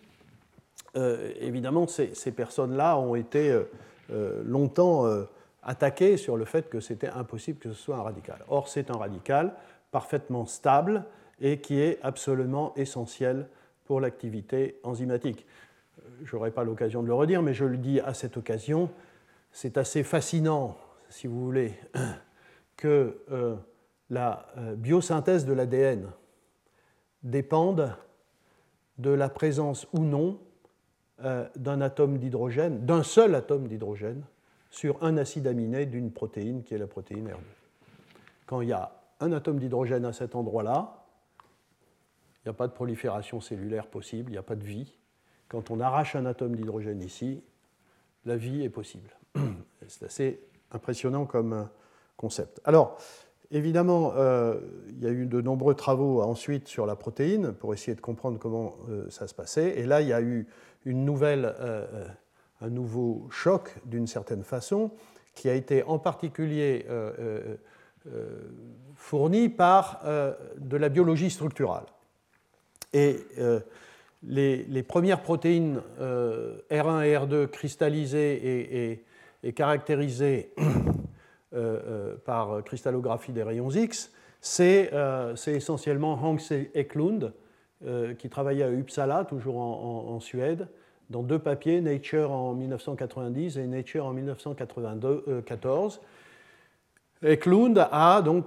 Euh, 0.97 1.33
évidemment, 1.41 1.87
ces, 1.87 2.33
personnes-là 2.33 2.99
ont 2.99 3.15
été 3.15 3.51
euh, 4.11 4.43
longtemps 4.45 5.05
attaquées 5.63 6.17
sur 6.17 6.37
le 6.37 6.45
fait 6.45 6.69
que 6.69 6.81
c'était 6.81 7.09
impossible 7.09 7.59
que 7.59 7.73
ce 7.73 7.81
soit 7.81 7.97
un 7.97 8.03
radical. 8.03 8.39
Or, 8.49 8.69
c'est 8.69 8.91
un 8.91 8.97
radical 8.97 9.53
parfaitement 9.91 10.47
stable 10.47 11.05
et 11.41 11.61
qui 11.61 11.81
est 11.81 11.99
absolument 12.03 12.73
essentiel 12.77 13.47
pour 13.85 14.01
l'activité 14.01 14.79
enzymatique. 14.83 15.47
Je 16.25 16.35
n'aurai 16.35 16.51
pas 16.51 16.65
l'occasion 16.65 17.03
de 17.03 17.09
le 17.09 17.15
redire, 17.15 17.43
mais 17.43 17.55
je 17.55 17.65
le 17.65 17.77
dis 17.77 18.01
à 18.01 18.15
cette 18.15 18.37
occasion, 18.37 18.91
c'est 19.53 19.77
assez 19.77 20.03
fascinant, 20.03 20.77
si 21.09 21.27
vous 21.27 21.45
voulez, 21.45 21.75
que 22.77 23.19
la 24.11 24.47
biosynthèse 24.77 25.45
de 25.47 25.53
l'ADN 25.53 26.11
dépende 27.23 27.97
de 28.99 29.11
la 29.11 29.29
présence 29.29 29.87
ou 29.93 30.01
non 30.01 30.41
euh, 31.25 31.49
d'un 31.57 31.81
atome 31.81 32.19
d'hydrogène, 32.19 32.85
d'un 32.85 33.03
seul 33.03 33.35
atome 33.35 33.69
d'hydrogène, 33.69 34.23
sur 34.71 35.03
un 35.03 35.17
acide 35.17 35.47
aminé 35.47 35.87
d'une 35.87 36.13
protéine 36.13 36.63
qui 36.63 36.75
est 36.75 36.79
la 36.79 36.87
protéine 36.87 37.29
R2. 37.29 37.35
Quand 38.47 38.61
il 38.61 38.69
y 38.69 38.73
a 38.73 38.93
un 39.21 39.33
atome 39.33 39.59
d'hydrogène 39.59 40.05
à 40.05 40.13
cet 40.13 40.35
endroit-là, 40.35 41.05
il 42.39 42.49
n'y 42.49 42.51
a 42.51 42.53
pas 42.53 42.69
de 42.69 42.73
prolifération 42.73 43.41
cellulaire 43.41 43.87
possible, 43.87 44.31
il 44.31 44.33
n'y 44.33 44.39
a 44.39 44.43
pas 44.43 44.57
de 44.57 44.65
vie. 44.65 44.99
Quand 45.49 45.71
on 45.71 45.81
arrache 45.81 46.17
un 46.17 46.27
atome 46.27 46.55
d'hydrogène 46.55 47.01
ici, 47.03 47.43
la 48.25 48.37
vie 48.37 48.63
est 48.63 48.71
possible. 48.71 49.11
C'est 49.89 50.05
assez 50.05 50.41
impressionnant 50.71 51.25
comme 51.25 51.53
euh, 51.53 51.65
concept. 52.17 52.61
Alors, 52.65 52.99
Évidemment, 53.53 54.13
euh, 54.17 54.57
il 54.89 55.05
y 55.05 55.07
a 55.07 55.11
eu 55.11 55.27
de 55.27 55.41
nombreux 55.41 55.75
travaux 55.75 56.21
ensuite 56.21 56.67
sur 56.67 56.85
la 56.85 56.97
protéine 56.97 57.53
pour 57.53 57.75
essayer 57.75 57.95
de 57.95 58.01
comprendre 58.01 58.39
comment 58.39 58.75
euh, 58.89 59.07
ça 59.09 59.29
se 59.29 59.35
passait. 59.35 59.79
Et 59.79 59.85
là, 59.85 60.01
il 60.01 60.09
y 60.09 60.13
a 60.13 60.21
eu 60.21 60.47
euh, 60.87 62.09
un 62.61 62.71
nouveau 62.71 63.29
choc 63.31 63.75
d'une 63.85 64.07
certaine 64.07 64.43
façon, 64.43 64.91
qui 65.35 65.49
a 65.49 65.55
été 65.55 65.83
en 65.85 65.99
particulier 65.99 66.87
fourni 68.95 69.51
par 69.51 70.03
de 70.57 70.77
la 70.79 70.89
biologie 70.89 71.29
structurale. 71.29 71.85
Et 72.95 73.19
les, 74.23 74.83
premières 74.83 75.21
protéines 75.21 75.83
R1 76.01 77.05
et 77.05 77.15
R2 77.15 77.49
cristallisées 77.49 79.05
et, 79.43 79.53
caractérisées 79.53 80.55
par 82.25 82.63
cristallographie 82.65 83.33
des 83.33 83.43
rayons 83.43 83.71
X, 83.71 84.13
c'est 84.41 84.91
euh, 84.93 85.35
essentiellement 85.47 86.15
Hans 86.15 86.37
Eklund, 86.75 87.33
qui 88.19 88.31
travaillait 88.31 88.65
à 88.65 88.71
Uppsala, 88.71 89.25
toujours 89.25 89.59
en, 89.59 90.19
Suède, 90.19 90.67
dans 91.11 91.23
deux 91.23 91.39
papiers, 91.39 91.83
Nature 91.83 92.33
en 92.33 92.55
1990 92.55 93.59
et 93.59 93.67
Nature 93.67 94.07
en 94.07 94.13
1914. 94.15 96.01
Eklund 97.23 97.87
a 97.91 98.23
donc 98.23 98.47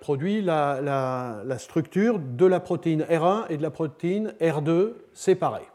produit 0.00 0.42
la, 0.42 0.80
la, 1.44 1.58
structure 1.58 2.18
de 2.18 2.46
la 2.46 2.60
protéine 2.60 3.02
R1 3.02 3.46
et 3.50 3.56
de 3.56 3.62
la 3.62 3.70
protéine 3.70 4.34
R2 4.40 4.92
séparées. 5.12 5.68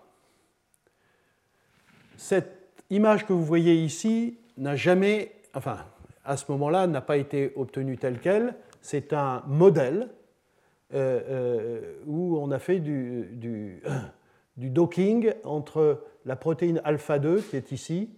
Cette 2.18 2.84
image 2.92 3.26
que 3.26 3.34
vous 3.34 3.44
voyez 3.44 3.76
ici 3.76 4.38
n'a 4.58 4.76
jamais, 4.76 5.32
enfin, 5.56 5.80
à 6.24 6.38
ce 6.38 6.52
moment-là, 6.52 6.88
n'a 6.88 7.02
pas 7.02 7.18
été 7.18 7.52
obtenu 7.56 7.98
tel 7.98 8.20
quel. 8.20 8.56
C'est 8.82 9.14
un 9.14 9.44
modèle 9.48 10.10
euh, 10.94 11.22
euh, 11.30 11.94
où 12.06 12.38
on 12.38 12.52
a 12.52 12.60
fait 12.60 12.80
du, 12.80 13.82
docking 14.58 15.34
entre 15.44 16.04
la 16.26 16.36
protéine 16.36 16.82
alpha 16.84 17.18
2 17.18 17.42
qui 17.42 17.56
est 17.56 17.72
ici 17.72 18.10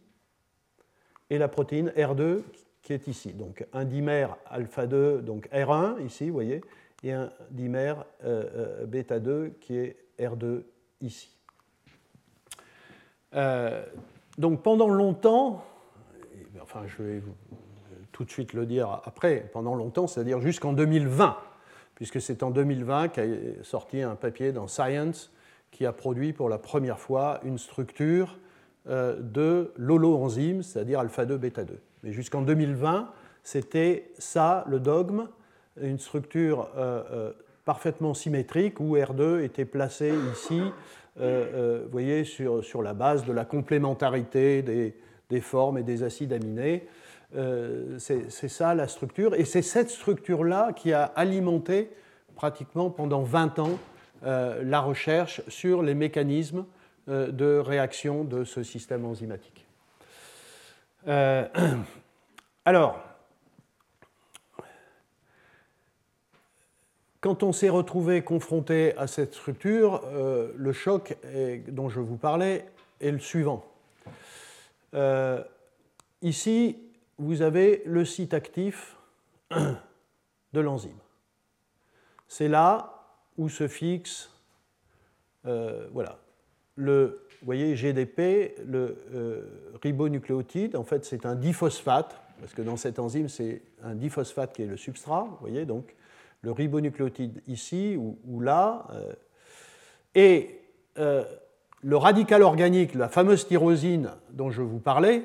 et 1.29 1.37
la 1.37 1.47
protéine 1.47 1.89
R2 1.89 2.41
qui 2.81 2.93
est 2.93 3.07
ici. 3.07 3.33
Donc 3.33 3.65
un 3.73 3.85
dimère 3.85 4.37
alpha 4.45 4.87
2, 4.87 5.21
donc 5.21 5.47
R1 5.53 6.03
ici, 6.05 6.27
vous 6.27 6.33
voyez, 6.33 6.61
et 7.03 7.13
un 7.13 7.31
dimère 7.51 8.05
euh, 8.25 8.85
bêta 8.85 9.19
2 9.19 9.53
qui 9.61 9.77
est 9.77 9.97
R2 10.19 10.63
ici. 11.01 11.29
donc 14.37 14.63
pendant 14.63 14.89
longtemps, 14.89 15.63
enfin 16.61 16.83
je 16.87 17.03
vais 17.03 17.19
vous 17.19 17.35
tout 18.13 18.23
de 18.23 18.32
suite 18.32 18.54
le 18.54 18.65
dire 18.65 19.02
après, 19.04 19.49
pendant 19.52 19.76
longtemps, 19.76 20.08
c'est-à-dire 20.08 20.39
jusqu'en 20.39 20.71
2020, 20.71 21.36
puisque 21.95 22.21
c'est 22.21 22.43
en 22.43 22.52
2020 22.52 23.10
qu'a 23.10 23.23
sorti 23.63 24.02
un 24.02 24.15
papier 24.15 24.54
dans 24.54 24.67
Science 24.67 25.32
qui 25.71 25.86
a 25.86 25.91
produit 25.91 26.32
pour 26.32 26.47
la 26.47 26.60
première 26.60 26.99
fois 26.99 27.41
une 27.43 27.58
structure 27.58 28.38
euh, 28.88 29.17
de 29.19 29.73
l'holoenzyme, 29.76 30.62
c'est-à-dire 30.62 30.99
alpha-2, 30.99 31.38
bêta-2. 31.38 31.71
Mais 32.04 32.13
jusqu'en 32.13 32.41
2020, 32.41 33.10
c'était 33.43 34.12
ça 34.17 34.63
le 34.69 34.80
dogme, 34.80 35.28
une 35.82 35.99
structure 35.99 36.69
euh, 36.78 37.04
euh, 37.12 37.32
parfaitement 37.65 38.13
symétrique 38.13 38.80
où 38.80 38.95
R2 38.95 39.41
était 39.41 39.65
placé 39.65 40.13
ici, 40.34 40.62
vous 41.15 41.91
voyez, 41.91 42.23
sur, 42.23 42.82
la 42.82 42.93
base 42.93 43.23
de 43.26 43.32
la 43.32 43.45
complémentarité 43.45 44.63
des, 44.63 44.95
des 45.30 45.41
formes 45.41 45.78
et 45.78 45.84
des 45.84 46.04
acides 46.04 46.34
aminés. 46.34 46.88
Euh, 47.35 47.97
c'est 47.99 48.47
ça 48.47 48.75
la 48.75 48.87
structure. 48.87 49.35
Et 49.35 49.45
c'est 49.45 49.61
cette 49.61 49.89
structure-là 49.89 50.73
qui 50.73 50.93
a 50.93 51.03
alimenté 51.03 51.89
pratiquement 52.35 52.89
pendant 52.89 53.23
20 53.23 53.59
ans 53.59 53.79
euh, 54.23 54.63
la 54.63 54.81
recherche 54.81 55.41
sur 55.47 55.81
les 55.81 55.95
mécanismes 55.95 56.65
euh, 57.09 57.31
de 57.31 57.57
réaction 57.57 58.23
de 58.23 58.43
ce 58.43 58.63
système 58.63 59.05
enzymatique. 59.05 59.65
alors, 62.65 62.97
quand 67.19 67.43
on 67.43 67.51
s'est 67.51 67.67
retrouvé 67.67 68.21
confronté 68.21 68.95
à 68.97 69.07
cette 69.07 69.33
structure, 69.33 70.01
le 70.55 70.71
choc 70.71 71.17
dont 71.67 71.89
je 71.89 71.99
vous 71.99 72.15
parlais 72.15 72.65
est 73.01 73.11
le 73.11 73.19
suivant. 73.19 73.65
ici, 76.21 76.77
vous 77.17 77.41
avez 77.41 77.84
le 77.86 78.06
site 78.06 78.34
actif 78.34 78.97
de 80.54 80.60
l'enzyme. 80.60 80.91
C'est 82.28 82.47
là 82.47 83.04
où 83.38 83.49
se 83.49 83.67
fixe, 83.67 84.32
euh, 85.45 85.88
voilà, 85.91 86.19
le, 86.76 87.28
voyez, 87.43 87.76
GDP, 87.76 88.56
le 88.65 88.97
euh, 89.13 89.41
ribonucléotide, 89.82 90.76
en 90.76 90.84
fait 90.84 91.06
c'est 91.06 91.26
un 91.26 91.36
diphosphate, 91.36 92.15
parce 92.39 92.54
que 92.54 92.62
dans 92.62 92.78
cette 92.78 92.99
enzyme 92.99 93.30
c'est 93.30 93.62
un 93.84 93.95
diphosphate 93.95 94.54
qui 94.54 94.63
est 94.63 94.67
le 94.67 94.78
substrat, 94.78 95.28
voyez, 95.41 95.65
donc 95.65 95.95
le 96.41 96.52
ribonucléotide 96.52 97.41
ici 97.47 97.95
ou, 97.97 98.39
là, 98.39 98.88
euh, 98.91 99.13
et 100.15 100.60
le 100.95 101.97
radical 101.97 102.43
organique, 102.43 102.93
la 102.93 103.10
fameuse 103.10 103.47
tyrosine 103.47 104.12
dont 104.32 104.52
je 104.52 104.62
vous 104.62 104.80
parlais, 104.80 105.23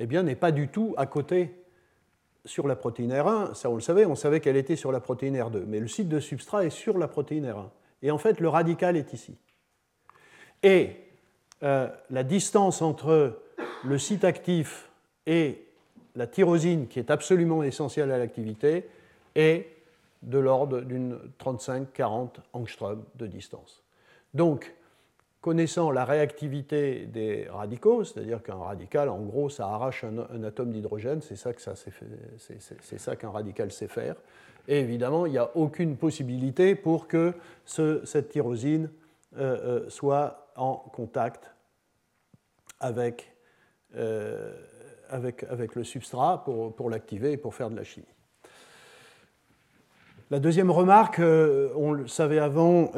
eh 0.00 0.06
bien, 0.06 0.22
n'est 0.22 0.34
pas 0.34 0.52
du 0.52 0.68
tout 0.68 0.94
à 0.96 1.06
côté 1.06 1.54
sur 2.44 2.66
la 2.68 2.76
protéine 2.76 3.12
R1. 3.12 3.54
Ça, 3.54 3.70
on 3.70 3.74
le 3.74 3.80
savait, 3.80 4.04
on 4.06 4.14
savait 4.14 4.40
qu'elle 4.40 4.56
était 4.56 4.76
sur 4.76 4.92
la 4.92 5.00
protéine 5.00 5.36
R2. 5.36 5.64
Mais 5.66 5.80
le 5.80 5.88
site 5.88 6.08
de 6.08 6.20
substrat 6.20 6.64
est 6.64 6.70
sur 6.70 6.98
la 6.98 7.08
protéine 7.08 7.46
R1. 7.46 7.68
Et 8.02 8.10
en 8.10 8.18
fait, 8.18 8.40
le 8.40 8.48
radical 8.48 8.96
est 8.96 9.12
ici. 9.12 9.36
Et 10.62 10.96
euh, 11.62 11.88
la 12.10 12.22
distance 12.22 12.82
entre 12.82 13.40
le 13.84 13.98
site 13.98 14.24
actif 14.24 14.90
et 15.26 15.64
la 16.16 16.26
tyrosine, 16.26 16.86
qui 16.86 16.98
est 16.98 17.10
absolument 17.10 17.62
essentielle 17.62 18.10
à 18.10 18.18
l'activité, 18.18 18.88
est 19.34 19.68
de 20.22 20.38
l'ordre 20.38 20.80
d'une 20.80 21.18
35-40 21.42 22.28
angstrom 22.52 23.04
de 23.16 23.26
distance. 23.26 23.82
Donc, 24.32 24.74
connaissant 25.44 25.90
la 25.90 26.06
réactivité 26.06 27.04
des 27.04 27.46
radicaux, 27.50 28.02
c'est-à-dire 28.02 28.42
qu'un 28.42 28.54
radical, 28.54 29.10
en 29.10 29.20
gros, 29.20 29.50
ça 29.50 29.68
arrache 29.68 30.02
un, 30.02 30.42
atome 30.42 30.72
d'hydrogène, 30.72 31.20
c'est 31.20 31.36
ça 31.36 31.52
qu'un 33.16 33.28
radical 33.28 33.70
sait 33.70 33.86
faire. 33.86 34.16
Et 34.68 34.80
évidemment, 34.80 35.26
il 35.26 35.32
n'y 35.32 35.38
a 35.38 35.54
aucune 35.54 35.98
possibilité 35.98 36.74
pour 36.74 37.08
que 37.08 37.34
cette 37.66 38.30
tyrosine 38.30 38.88
euh, 39.36 39.82
euh, 39.82 39.90
soit 39.90 40.50
en 40.56 40.76
contact 40.76 41.50
avec, 42.80 43.36
euh, 43.96 44.50
le 45.12 45.84
substrat 45.84 46.42
pour 46.42 46.88
l'activer 46.88 47.32
et 47.32 47.36
pour 47.36 47.54
faire 47.54 47.68
de 47.68 47.76
la 47.76 47.84
chimie. 47.84 48.06
La 50.30 50.40
deuxième 50.40 50.70
remarque, 50.70 51.20
on 51.20 51.92
le 51.92 52.08
savait 52.08 52.38
avant, 52.38 52.90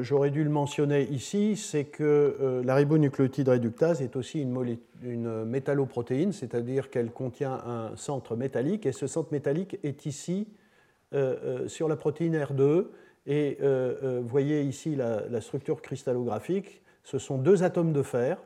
j'aurais 0.00 0.30
dû 0.30 0.44
le 0.44 0.50
mentionner 0.50 1.02
ici, 1.10 1.56
c'est 1.56 1.84
que 1.84 2.62
la 2.64 2.74
ribonucléotide 2.76 3.48
réductase 3.48 4.00
est 4.00 4.14
aussi 4.14 4.40
une, 4.40 5.44
métalloprotéine, 5.44 6.32
c'est-à-dire 6.32 6.88
qu'elle 6.88 7.10
contient 7.10 7.52
un 7.52 7.96
centre 7.96 8.36
métallique, 8.36 8.86
et 8.86 8.92
ce 8.92 9.08
centre 9.08 9.32
métallique 9.32 9.78
est 9.82 10.06
ici 10.06 10.46
sur 11.66 11.88
la 11.88 11.96
protéine 11.96 12.36
R2, 12.36 12.86
et 13.26 13.58
vous 13.60 14.28
voyez 14.28 14.62
ici 14.62 14.94
la, 14.94 15.26
la, 15.28 15.40
structure 15.40 15.82
cristallographique. 15.82 16.82
Ce 17.02 17.18
sont 17.18 17.38
deux 17.38 17.64
atomes 17.64 17.92
de 17.92 18.02
fer 18.02 18.38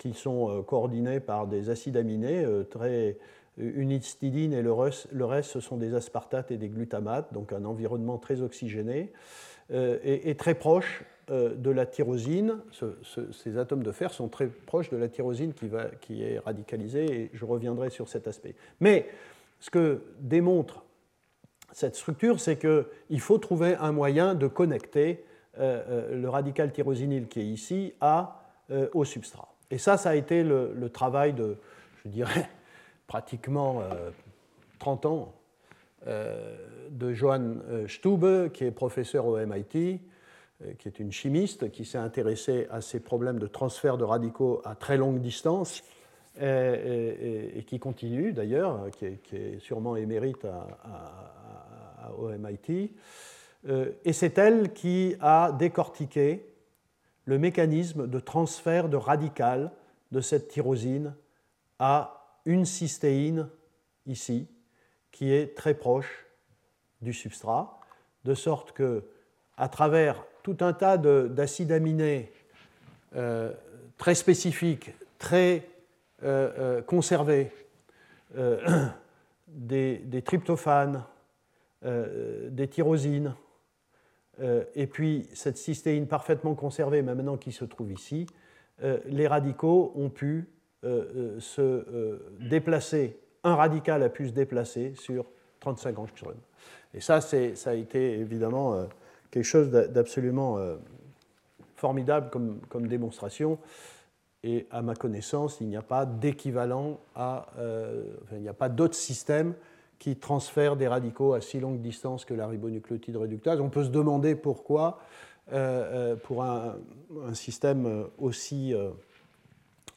qui 0.00 0.14
sont 0.14 0.48
euh, 0.50 0.62
coordonnés 0.62 1.20
par 1.20 1.46
des 1.46 1.68
acides 1.68 1.96
aminés, 1.96 2.42
euh, 2.42 2.64
très, 2.64 3.18
une 3.60 3.90
histidine 3.90 4.52
et 4.52 4.62
le 4.62 4.72
reste, 4.72 5.08
le 5.12 5.24
reste, 5.24 5.50
ce 5.50 5.60
sont 5.60 5.76
des 5.76 5.94
aspartates 5.94 6.50
et 6.50 6.56
des 6.56 6.68
glutamates, 6.68 7.32
donc 7.32 7.52
un 7.52 7.64
environnement 7.64 8.18
très 8.18 8.42
oxygéné 8.42 9.12
euh, 9.72 9.98
et, 10.02 10.34
très 10.34 10.54
proche 10.54 11.04
de 11.28 11.70
la 11.70 11.86
tyrosine. 11.86 12.58
ces 13.32 13.56
atomes 13.56 13.84
de 13.84 13.92
fer 13.92 14.12
sont 14.12 14.26
très 14.26 14.48
proches 14.48 14.90
de 14.90 14.96
la 14.96 15.08
tyrosine 15.08 15.52
qui, 15.52 15.68
va, 15.68 15.86
qui 16.00 16.24
est 16.24 16.40
radicalisée 16.40 17.04
et 17.04 17.30
je 17.32 17.44
reviendrai 17.44 17.90
sur 17.90 18.08
cet 18.08 18.26
aspect. 18.26 18.56
Mais 18.80 19.06
ce 19.60 19.70
que 19.70 20.02
démontre 20.18 20.84
cette 21.72 21.94
structure, 21.94 22.40
c'est 22.40 22.58
qu'il 22.58 23.20
faut 23.20 23.38
trouver 23.38 23.76
un 23.76 23.92
moyen 23.92 24.34
de 24.34 24.46
connecter 24.48 25.24
euh, 25.58 25.82
euh, 25.88 26.16
le 26.16 26.28
radical 26.28 26.72
tyrosinyle 26.72 27.28
qui 27.28 27.40
est 27.40 27.46
ici 27.46 27.94
euh, 28.02 28.88
au 28.94 29.04
substrat. 29.04 29.48
Et 29.70 29.78
ça, 29.78 29.96
ça 29.96 30.10
a 30.10 30.14
été 30.14 30.42
le, 30.42 30.88
travail 30.92 31.32
de, 31.32 31.56
je 32.04 32.08
dirais, 32.08 32.48
pratiquement 33.10 33.82
30 34.78 35.06
ans 35.06 35.34
de 36.06 37.12
Johann 37.12 37.60
Stube, 37.88 38.52
qui 38.52 38.62
est 38.62 38.70
professeur 38.70 39.26
au 39.26 39.36
MIT, 39.36 40.00
qui 40.78 40.88
est 40.88 41.00
une 41.00 41.10
chimiste, 41.10 41.72
qui 41.72 41.84
s'est 41.84 41.98
intéressée 41.98 42.68
à 42.70 42.80
ces 42.80 43.00
problèmes 43.00 43.40
de 43.40 43.48
transfert 43.48 43.98
de 43.98 44.04
radicaux 44.04 44.62
à 44.64 44.76
très 44.76 44.96
longue 44.96 45.20
distance, 45.20 45.82
et, 46.40 47.64
qui 47.66 47.80
continue 47.80 48.32
d'ailleurs, 48.32 48.90
qui, 48.92 49.06
est 49.06 49.58
sûrement 49.58 49.96
émérite 49.96 50.46
au 52.16 52.28
MIT. 52.28 52.92
Euh, 53.68 53.90
et 54.04 54.12
c'est 54.12 54.38
elle 54.38 54.72
qui 54.72 55.16
a 55.20 55.52
décortiqué 55.52 56.46
le 57.24 57.38
mécanisme 57.38 58.06
de 58.06 58.20
transfert 58.20 58.88
de 58.88 58.96
radical 58.96 59.72
de 60.12 60.20
cette 60.20 60.48
tyrosine 60.48 61.14
à 61.78 62.19
une 62.44 62.64
cystéine 62.64 63.48
ici, 64.06 64.48
qui 65.10 65.32
est 65.32 65.56
très 65.56 65.74
proche 65.74 66.26
du 67.02 67.12
substrat, 67.12 67.80
de 68.24 68.34
sorte 68.34 68.72
que, 68.72 69.04
à 69.56 69.68
travers 69.68 70.24
tout 70.42 70.56
un 70.60 70.72
tas 70.72 70.98
d'acides 70.98 71.72
aminés 71.72 72.32
euh, 73.16 73.52
très 73.98 74.14
spécifiques, 74.14 74.92
très 75.18 75.66
euh, 76.22 76.82
conservés, 76.82 77.52
des, 79.48 80.22
tryptophanes, 80.24 81.04
des 81.82 82.68
tyrosines, 82.68 83.34
euh, 84.42 84.64
et 84.74 84.86
puis 84.86 85.28
cette 85.34 85.56
cystéine 85.56 86.06
parfaitement 86.06 86.54
conservée, 86.54 87.02
mais 87.02 87.14
maintenant 87.14 87.36
qui 87.36 87.52
se 87.52 87.64
trouve 87.64 87.92
ici, 87.92 88.26
euh, 88.82 88.98
les 89.06 89.26
radicaux 89.26 89.92
ont 89.96 90.08
pu 90.08 90.38
euh, 90.38 90.42
se 90.82 92.18
déplacer, 92.40 93.18
un 93.44 93.54
radical 93.54 94.02
a 94.02 94.08
pu 94.08 94.28
se 94.28 94.32
déplacer 94.32 94.94
sur 94.94 95.26
35 95.60 95.98
angstroms. 95.98 96.34
Et 96.94 97.00
ça, 97.00 97.20
ça 97.20 97.70
a 97.70 97.74
été 97.74 98.18
évidemment 98.18 98.86
quelque 99.30 99.44
chose 99.44 99.70
d'absolument 99.70 100.58
formidable 101.76 102.30
comme, 102.30 102.60
comme, 102.68 102.86
démonstration. 102.86 103.58
Et 104.42 104.66
à 104.70 104.80
ma 104.82 104.94
connaissance, 104.94 105.58
il 105.60 105.68
n'y 105.68 105.76
a 105.76 105.82
pas 105.82 106.06
d'équivalent 106.06 106.98
à. 107.14 107.46
Il 108.32 108.40
n'y 108.40 108.48
a 108.48 108.54
pas 108.54 108.68
d'autre 108.68 108.94
système 108.94 109.54
qui 110.00 110.16
transfère 110.16 110.76
des 110.76 110.88
radicaux 110.88 111.34
à 111.34 111.40
si 111.40 111.60
longue 111.60 111.80
distance 111.80 112.24
que 112.24 112.34
la 112.34 112.48
ribonucléotide 112.48 113.16
réductase. 113.16 113.60
On 113.60 113.68
peut 113.68 113.84
se 113.84 113.90
demander 113.90 114.34
pourquoi, 114.34 114.98
euh, 115.52 116.14
euh, 116.14 116.16
pour 116.16 116.42
un, 116.42 116.78
système 117.34 118.06
aussi, 118.18 118.74
euh, 118.74 118.90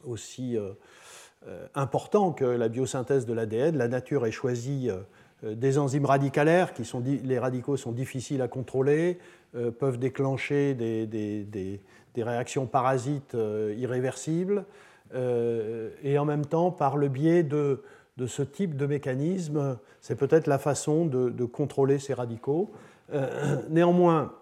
aussi 0.06 0.58
important 1.76 2.32
que 2.32 2.46
la 2.46 2.70
biosynthèse 2.70 3.26
de 3.26 3.34
l'ADN, 3.34 3.78
la 3.78 3.88
nature 3.88 4.26
ait 4.26 4.32
choisi 4.32 4.90
des 5.44 5.78
enzymes 5.78 6.06
radicalaires, 6.06 6.74
qui 6.74 6.86
sont, 6.86 7.02
les 7.02 7.40
radicaux 7.40 7.76
sont 7.78 7.92
difficiles 7.92 8.42
à 8.42 8.48
contrôler, 8.48 9.20
peuvent 9.80 10.00
déclencher 10.00 10.74
des, 10.74 11.80
réactions 12.18 12.66
parasites 12.66 13.36
irréversibles, 13.78 14.66
et 15.14 16.18
en 16.18 16.26
même 16.26 16.46
temps, 16.46 16.72
par 16.72 16.98
le 16.98 17.10
biais 17.10 17.44
de 17.44 17.82
ce 18.26 18.42
type 18.42 18.78
de 18.78 18.86
mécanisme, 18.86 19.78
c'est 20.04 20.18
peut-être 20.18 20.48
la 20.48 20.60
façon 20.60 21.06
de, 21.06 21.46
contrôler 21.46 21.98
ces 21.98 22.14
radicaux. 22.14 22.70
Euh, 23.14 23.62
néanmoins, 23.70 24.34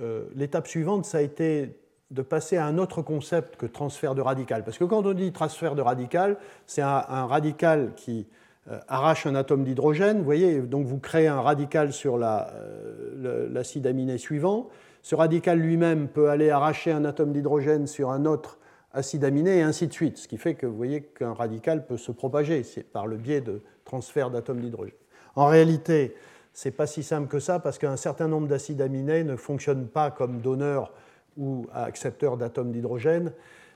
euh, 0.00 0.26
l'étape 0.36 0.68
suivante, 0.68 1.06
ça 1.06 1.18
a 1.18 1.22
été 1.22 1.76
de 2.14 2.22
passer 2.22 2.56
à 2.56 2.66
un 2.66 2.78
autre 2.78 3.02
concept 3.02 3.56
que 3.56 3.66
transfert 3.66 4.14
de 4.14 4.22
radical. 4.22 4.64
Parce 4.64 4.78
que 4.78 4.84
quand 4.84 5.04
on 5.04 5.12
dit 5.12 5.32
transfert 5.32 5.74
de 5.74 5.82
radical, 5.82 6.36
c'est 6.66 6.80
un, 6.80 7.26
radical 7.26 7.92
qui 7.96 8.26
euh, 8.70 8.78
arrache 8.86 9.26
un 9.26 9.34
atome 9.34 9.64
d'hydrogène. 9.64 10.18
Vous 10.18 10.24
voyez, 10.24 10.60
donc 10.60 10.86
vous 10.86 10.98
créez 10.98 11.26
un 11.26 11.40
radical 11.40 11.92
sur 11.92 12.16
l'acide 12.16 13.86
aminé 13.88 14.16
suivant. 14.16 14.68
Ce 15.02 15.16
radical 15.16 15.58
lui-même 15.58 16.06
peut 16.06 16.30
aller 16.30 16.50
arracher 16.50 16.92
un 16.92 17.04
atome 17.04 17.32
d'hydrogène 17.32 17.88
sur 17.88 18.10
un 18.10 18.24
autre 18.26 18.58
acide 18.92 19.24
aminé 19.24 19.58
et 19.58 19.62
ainsi 19.62 19.88
de 19.88 19.92
suite. 19.92 20.16
Ce 20.16 20.28
qui 20.28 20.38
fait 20.38 20.54
que 20.54 20.66
vous 20.66 20.76
voyez 20.76 21.02
qu'un 21.02 21.34
radical 21.34 21.84
peut 21.84 21.96
se 21.96 22.12
propager 22.12 22.62
par 22.92 23.08
le 23.08 23.16
biais 23.16 23.40
de 23.40 23.60
transfert 23.84 24.30
d'atomes 24.30 24.60
d'hydrogène. 24.60 24.94
En 25.34 25.46
réalité, 25.46 26.14
ce 26.52 26.68
n'est 26.68 26.72
pas 26.72 26.86
si 26.86 27.02
simple 27.02 27.26
que 27.26 27.40
ça 27.40 27.58
parce 27.58 27.76
qu'un 27.78 27.96
certain 27.96 28.28
nombre 28.28 28.46
d'acides 28.46 28.80
aminés 28.80 29.24
ne 29.24 29.34
fonctionnent 29.34 29.88
pas 29.88 30.12
comme 30.12 30.40
donneurs 30.40 30.92
ou 31.36 31.66
accepteurs 31.72 32.36
d'atomes 32.36 32.72
d'hydrogène, 32.72 33.32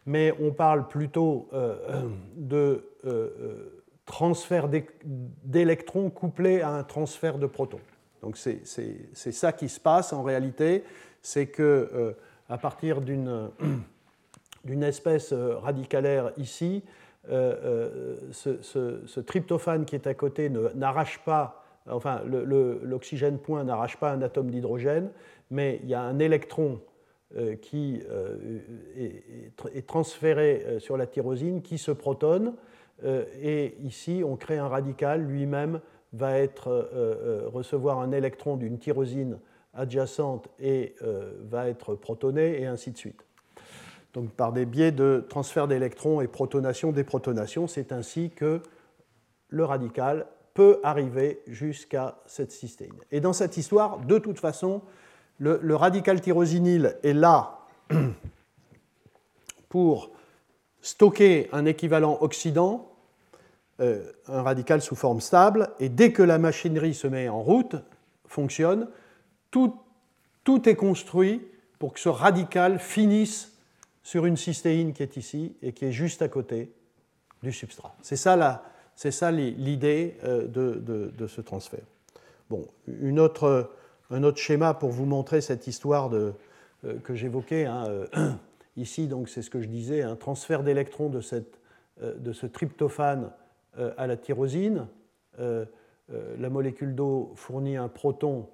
mais 0.06 0.32
on 0.40 0.52
parle 0.52 0.88
plutôt 0.88 1.48
euh, 1.52 2.08
de 2.36 2.84
euh, 3.04 3.28
euh, 3.40 3.82
transfert 4.06 4.68
d'électrons 5.44 6.10
couplés 6.10 6.62
à 6.62 6.70
un 6.70 6.82
transfert 6.82 7.38
de 7.38 7.46
protons. 7.46 7.80
Donc 8.22 8.36
c'est 8.36 8.64
ça 9.14 9.52
qui 9.52 9.68
se 9.68 9.78
passe 9.78 10.12
en 10.12 10.22
réalité, 10.22 10.82
c'est 11.22 11.46
que 11.46 12.14
à 12.48 12.58
partir 12.58 13.00
d'une 14.64 14.82
espèce 14.82 15.32
euh, 15.32 15.56
radicalaire 15.58 16.32
ici, 16.36 16.82
euh, 17.30 18.16
euh, 18.46 18.56
ce, 19.04 19.20
tryptophane 19.20 19.84
qui 19.84 19.94
est 19.94 20.06
à 20.06 20.14
côté 20.14 20.50
n'arrache 20.74 21.18
pas, 21.24 21.64
enfin 21.90 22.22
l'oxygène 22.24 23.38
point 23.38 23.64
n'arrache 23.64 23.96
pas 23.98 24.12
un 24.12 24.22
atome 24.22 24.50
d'hydrogène, 24.50 25.10
mais 25.50 25.80
il 25.82 25.88
y 25.88 25.94
a 25.94 26.00
un 26.00 26.18
électron 26.18 26.80
qui 27.60 28.00
est, 28.96 29.86
transféré 29.86 30.78
sur 30.78 30.96
la 30.96 31.06
tyrosine, 31.06 31.62
qui 31.62 31.78
se 31.78 31.90
protonne, 31.90 32.54
et 33.42 33.76
ici 33.82 34.22
on 34.24 34.36
crée 34.36 34.58
un 34.58 34.68
radical, 34.68 35.22
lui-même 35.22 35.80
va 36.12 36.38
être, 36.38 37.48
recevoir 37.52 38.00
un 38.00 38.12
électron 38.12 38.56
d'une 38.56 38.78
tyrosine 38.78 39.38
adjacente 39.74 40.48
et 40.58 40.94
va 41.50 41.68
être 41.68 41.94
protoné, 41.94 42.62
et 42.62 42.66
ainsi 42.66 42.92
de 42.92 42.96
suite 42.96 43.28
donc 44.14 44.30
par 44.32 44.52
des 44.52 44.66
biais 44.66 44.92
de 44.92 45.24
transfert 45.28 45.68
d'électrons 45.68 46.20
et 46.20 46.28
protonation, 46.28 46.92
déprotonation. 46.92 47.66
C'est 47.66 47.92
ainsi 47.92 48.30
que 48.30 48.60
le 49.48 49.64
radical 49.64 50.26
peut 50.54 50.80
arriver 50.82 51.40
jusqu'à 51.46 52.18
cette 52.26 52.50
cystéine. 52.50 52.94
Et 53.12 53.20
dans 53.20 53.32
cette 53.32 53.56
histoire, 53.56 53.98
de 53.98 54.18
toute 54.18 54.40
façon, 54.40 54.82
le, 55.38 55.74
radical 55.74 56.20
tyrosinyle 56.20 56.96
est 57.02 57.12
là 57.12 57.58
pour 59.68 60.10
stocker 60.80 61.48
un 61.52 61.64
équivalent 61.64 62.18
oxydant, 62.20 62.92
euh, 63.80 64.10
un 64.26 64.42
radical 64.42 64.82
sous 64.82 64.96
forme 64.96 65.20
stable, 65.20 65.70
et 65.78 65.88
dès 65.88 66.12
que 66.12 66.22
la 66.22 66.38
machinerie 66.38 66.94
se 66.94 67.06
met 67.06 67.28
en 67.28 67.42
route, 67.42 67.76
fonctionne, 68.26 68.88
tout, 69.50 69.76
tout 70.44 70.68
est 70.68 70.74
construit 70.74 71.46
pour 71.78 71.92
que 71.92 72.00
ce 72.00 72.08
radical 72.08 72.78
finisse 72.78 73.52
sur 74.02 74.26
une 74.26 74.36
cystéine 74.36 74.92
qui 74.92 75.02
est 75.02 75.16
ici 75.16 75.54
et 75.62 75.72
qui 75.72 75.84
est 75.84 75.92
juste 75.92 76.22
à 76.22 76.28
côté 76.28 76.72
du 77.42 77.52
substrat. 77.52 77.94
C'est 78.02 78.16
ça, 78.16 79.30
l'idée 79.30 80.16
euh, 80.24 80.46
de, 80.46 81.26
ce 81.26 81.40
transfert. 81.40 81.84
Bon, 82.50 82.66
une 82.86 83.20
autre, 83.20 83.70
un 84.10 84.22
autre 84.22 84.38
schéma 84.38 84.74
pour 84.74 84.90
vous 84.90 85.06
montrer 85.06 85.40
cette 85.40 85.66
histoire 85.66 86.12
euh, 86.14 86.32
que 87.04 87.14
j'évoquais. 87.14 87.66
Hein, 87.66 87.86
euh, 87.88 88.06
ici, 88.76 89.06
donc, 89.06 89.28
c'est 89.28 89.42
ce 89.42 89.50
que 89.50 89.60
je 89.60 89.68
disais, 89.68 90.02
un 90.02 90.16
transfert 90.16 90.62
d'électrons 90.62 91.08
de, 91.08 91.20
de 92.00 92.32
ce 92.32 92.46
tryptophane 92.46 93.30
à 93.96 94.06
la 94.06 94.16
tyrosine. 94.16 94.86
la 95.38 96.50
molécule 96.50 96.94
d'eau 96.94 97.32
fournit 97.36 97.76
un 97.76 97.88
proton 97.88 98.48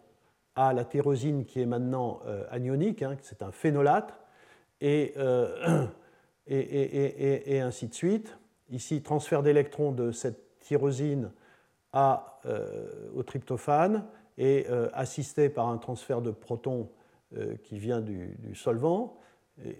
à 0.54 0.72
la 0.72 0.84
tyrosine 0.84 1.44
qui 1.44 1.60
est 1.60 1.66
maintenant 1.66 2.20
anionique, 2.50 3.02
hein, 3.02 3.16
c'est 3.22 3.42
un 3.42 3.52
phénolate, 3.52 4.18
et, 4.80 5.14
et, 6.46 6.54
et, 6.56 7.54
et, 7.54 7.60
ainsi 7.60 7.88
de 7.88 7.94
suite. 7.94 8.36
Ici, 8.70 9.02
transfert 9.02 9.42
d'électrons 9.42 9.92
de 9.92 10.10
cette 10.10 10.58
tyrosine 10.60 11.30
au 11.94 13.22
tryptophane 13.22 14.04
et 14.36 14.66
assisté 14.92 15.48
par 15.48 15.68
un 15.68 15.78
transfert 15.78 16.20
de 16.20 16.30
protons 16.30 16.88
euh, 17.36 17.56
qui 17.64 17.78
vient 17.78 18.00
du, 18.00 18.36
solvant, 18.54 19.16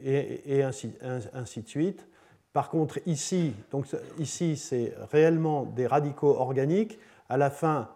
et, 0.03 0.63
ainsi, 0.63 0.89
de 0.91 1.69
suite. 1.69 2.09
Par 2.53 2.69
contre, 2.69 2.99
ici, 3.07 3.53
donc 3.71 3.87
ici, 4.19 4.57
c'est 4.57 4.93
réellement 5.13 5.65
des 5.65 5.87
radicaux 5.87 6.37
organiques. 6.37 6.99
À 7.29 7.37
la 7.37 7.51
fin, 7.51 7.91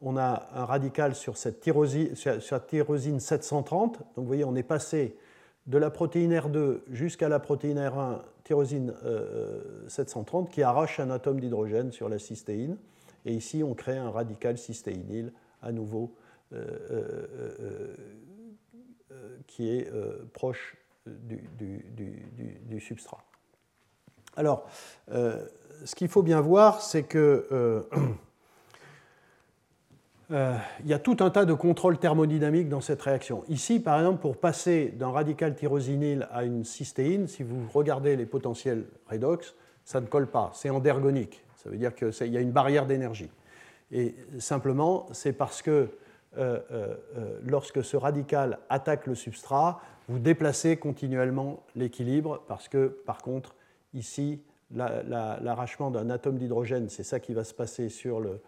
on 0.00 0.16
a 0.16 0.48
un 0.54 0.64
radical 0.64 1.14
sur 1.14 1.36
cette 1.36 1.60
tyrosine, 1.60 2.16
sur 2.16 2.66
tyrosine 2.66 3.20
730. 3.20 3.98
Donc, 3.98 4.06
vous 4.16 4.26
voyez, 4.26 4.44
on 4.44 4.56
est 4.56 4.64
passé 4.64 5.16
de 5.66 5.78
la 5.78 5.90
protéine 5.90 6.32
R2 6.32 6.80
jusqu'à 6.90 7.28
la 7.28 7.38
protéine 7.38 7.78
R1, 7.78 8.18
tyrosine 8.42 8.92
730, 9.86 10.48
euh, 10.48 10.50
qui 10.52 10.62
arrache 10.62 10.98
un 10.98 11.10
atome 11.10 11.38
d'hydrogène 11.38 11.92
sur 11.92 12.08
la 12.08 12.18
cystéine. 12.18 12.76
Et 13.24 13.34
ici, 13.34 13.62
on 13.62 13.74
crée 13.74 13.98
un 13.98 14.10
radical 14.10 14.58
cystéinyl, 14.58 15.32
à 15.62 15.72
nouveau, 15.72 16.14
euh, 16.52 17.94
qui 19.46 19.70
est 19.70 19.88
euh, 19.92 20.28
proche 20.32 20.76
du, 21.06 22.80
substrat. 22.80 23.24
Alors, 24.36 24.68
euh, 25.12 25.44
ce 25.84 25.94
qu'il 25.94 26.08
faut 26.08 26.22
bien 26.22 26.40
voir, 26.40 26.82
c'est 26.82 27.04
que 27.04 27.46
euh, 30.30 30.56
il 30.80 30.88
y 30.88 30.94
a 30.94 30.98
tout 30.98 31.16
un 31.20 31.30
tas 31.30 31.44
de 31.44 31.54
contrôles 31.54 31.98
thermodynamiques 31.98 32.68
dans 32.68 32.80
cette 32.80 33.00
réaction. 33.02 33.44
Ici, 33.48 33.80
par 33.80 33.98
exemple, 33.98 34.20
pour 34.20 34.36
passer 34.36 34.88
d'un 34.88 35.10
radical 35.10 35.54
tyrosinyl 35.54 36.28
à 36.32 36.44
une 36.44 36.64
cystéine, 36.64 37.28
si 37.28 37.42
vous 37.42 37.66
regardez 37.72 38.16
les 38.16 38.26
potentiels 38.26 38.86
redox, 39.08 39.54
ça 39.84 40.00
ne 40.00 40.06
colle 40.06 40.26
pas, 40.26 40.50
c'est 40.54 40.70
endergonique. 40.70 41.44
Ça 41.62 41.70
veut 41.70 41.78
dire 41.78 41.94
qu'il 41.94 42.32
y 42.32 42.36
a 42.36 42.40
une 42.40 42.52
barrière 42.52 42.86
d'énergie. 42.86 43.30
Et 43.92 44.14
simplement, 44.38 45.06
c'est 45.12 45.32
parce 45.32 45.62
que 45.62 45.90
euh, 46.38 46.58
euh, 46.70 46.94
euh, 47.16 47.38
lorsque 47.46 47.82
ce 47.82 47.96
radical 47.96 48.58
attaque 48.68 49.06
le 49.06 49.14
substrat, 49.14 49.80
vous 50.08 50.18
déplacez 50.18 50.76
continuellement 50.76 51.62
l'équilibre 51.74 52.42
parce 52.46 52.68
que, 52.68 52.88
par 53.06 53.22
contre, 53.22 53.54
ici, 53.94 54.42
l'arrachement 54.70 55.90
d'un 55.90 56.10
atome 56.10 56.36
d'hydrogène, 56.36 56.88
c'est 56.90 57.04
ça 57.04 57.20
qui 57.20 57.32
va 57.32 57.44
se 57.44 57.54
passer 57.54 57.88
sur 57.88 58.20
le, 58.20 58.40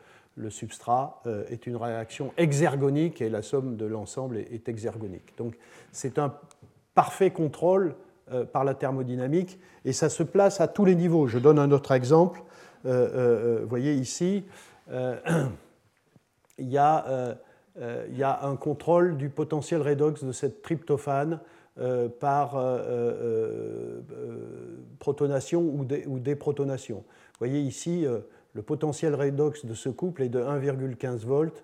substrat, 0.51 1.22
est 1.48 1.66
une 1.66 1.74
réaction 1.74 2.33
exergonique 2.37 3.20
et 3.20 3.29
la 3.29 3.42
somme 3.42 3.77
de 3.77 3.87
l'ensemble 3.87 4.37
est, 4.37 4.68
exergonique. 4.68 5.37
Donc 5.37 5.57
c'est 5.90 6.18
un 6.18 6.35
parfait 6.94 7.33
contrôle 7.33 7.96
par 8.53 8.62
la 8.62 8.74
thermodynamique 8.74 9.59
et 9.85 9.92
ça 9.92 10.09
se 10.09 10.22
place 10.22 10.61
à 10.61 10.68
tous 10.68 10.85
les 10.85 10.94
niveaux. 10.94 11.27
Je 11.27 11.38
donne 11.38 11.59
un 11.59 11.72
autre 11.72 11.90
exemple. 11.90 12.42
vous 12.85 13.68
voyez 13.68 13.94
ici, 13.94 14.44
il 16.59 16.68
y 16.68 16.79
a 16.79 17.37
euh, 17.81 18.07
il 18.11 18.16
y 18.16 18.22
a 18.22 18.44
un 18.44 18.57
contrôle 18.57 19.16
du 19.16 19.29
potentiel 19.29 19.83
redox 19.83 20.24
de 20.24 20.33
cette 20.33 20.62
tryptophane 20.62 21.38
euh, 21.79 22.09
par 22.09 22.55
euh, 22.57 24.01
protonation 24.98 25.62
ou, 25.62 25.85
déprotonation. 26.18 26.96
Vous 26.96 27.38
voyez 27.38 27.61
ici, 27.61 28.05
le 28.53 28.62
potentiel 28.62 29.14
redox 29.14 29.64
de 29.64 29.74
ce 29.74 29.88
couple 29.88 30.24
est 30.24 30.29
de 30.29 30.40
1,15 30.40 31.18
volts. 31.18 31.62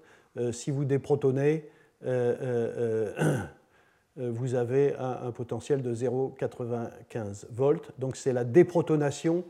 si 0.53 0.71
vous 0.71 0.85
déprotonez, 0.85 1.69
vous 4.17 4.55
avez 4.55 4.95
un, 4.95 5.33
potentiel 5.33 5.83
de 5.83 5.93
0,95 5.93 7.47
volts. 7.51 7.91
Donc 7.99 8.15
c'est 8.15 8.33
la 8.33 8.45
déprotonation 8.45 9.43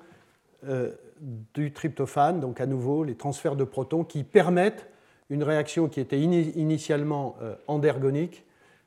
du 1.55 1.73
tryptophane, 1.73 2.41
donc 2.41 2.61
à 2.61 2.67
nouveau 2.67 3.05
les 3.05 3.15
transferts 3.15 3.57
de 3.57 3.65
protons 3.65 4.05
qui 4.05 4.25
permettent 4.25 4.89
une 5.31 5.43
réaction 5.43 5.89
qui 5.89 6.01
était 6.01 6.21
initialement 6.21 7.37
euh, 7.43 7.55
endergonique 7.67 8.45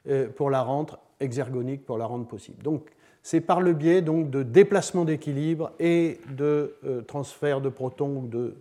euh, 0.08 0.28
pour 0.30 0.50
la 0.50 0.62
rendre 0.62 1.00
exergonique, 1.20 1.86
pour 1.86 1.98
la 1.98 2.06
rendre 2.06 2.28
possible. 2.28 2.62
Donc 2.63 2.90
c'est 3.24 3.42
par 3.42 3.60
le 3.60 3.74
biais 3.74 4.02
donc, 4.02 4.30
de 4.30 4.44
déplacement 4.44 5.04
d'équilibre 5.04 5.72
et 5.80 6.20
de 6.30 6.76
euh, 6.86 7.02
transfert 7.02 7.60
de 7.60 7.70
protons 7.70 8.18
ou 8.18 8.28
de 8.28 8.56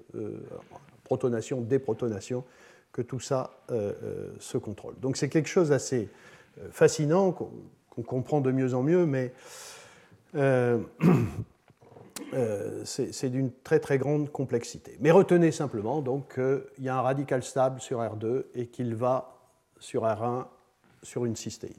protonation, 1.05 1.61
déprotonation 1.61 2.45
que 2.93 3.03
tout 3.03 3.21
ça 3.21 3.51
se 4.41 4.57
contrôle. 4.57 4.95
Donc 5.01 5.19
c'est 5.19 5.29
quelque 5.29 5.49
chose 5.49 5.69
d'assez 5.69 6.09
fascinant 6.71 7.31
qu'on 7.31 8.03
comprend 8.03 8.41
de 8.41 8.51
mieux 8.51 8.75
en 8.75 8.83
mieux, 8.83 9.05
mais 9.05 9.33
Euh, 12.35 12.83
c'est 12.85 13.29
d'une 13.29 13.53
très 13.53 13.79
très 13.79 13.99
grande 13.99 14.31
complexité. 14.33 14.97
Mais 15.01 15.11
retenez 15.11 15.53
simplement 15.53 16.01
donc 16.03 16.35
qu'il 16.35 16.85
y 16.85 16.89
a 16.89 16.97
un 16.97 17.03
radical 17.03 17.43
stable 17.43 17.81
sur 17.81 18.01
R2 18.01 18.45
et 18.55 18.67
qu'il 18.67 18.95
va 18.95 19.39
sur 19.79 20.05
R1 20.05 20.47
sur 21.03 21.25
une 21.25 21.37
cystéine. 21.37 21.75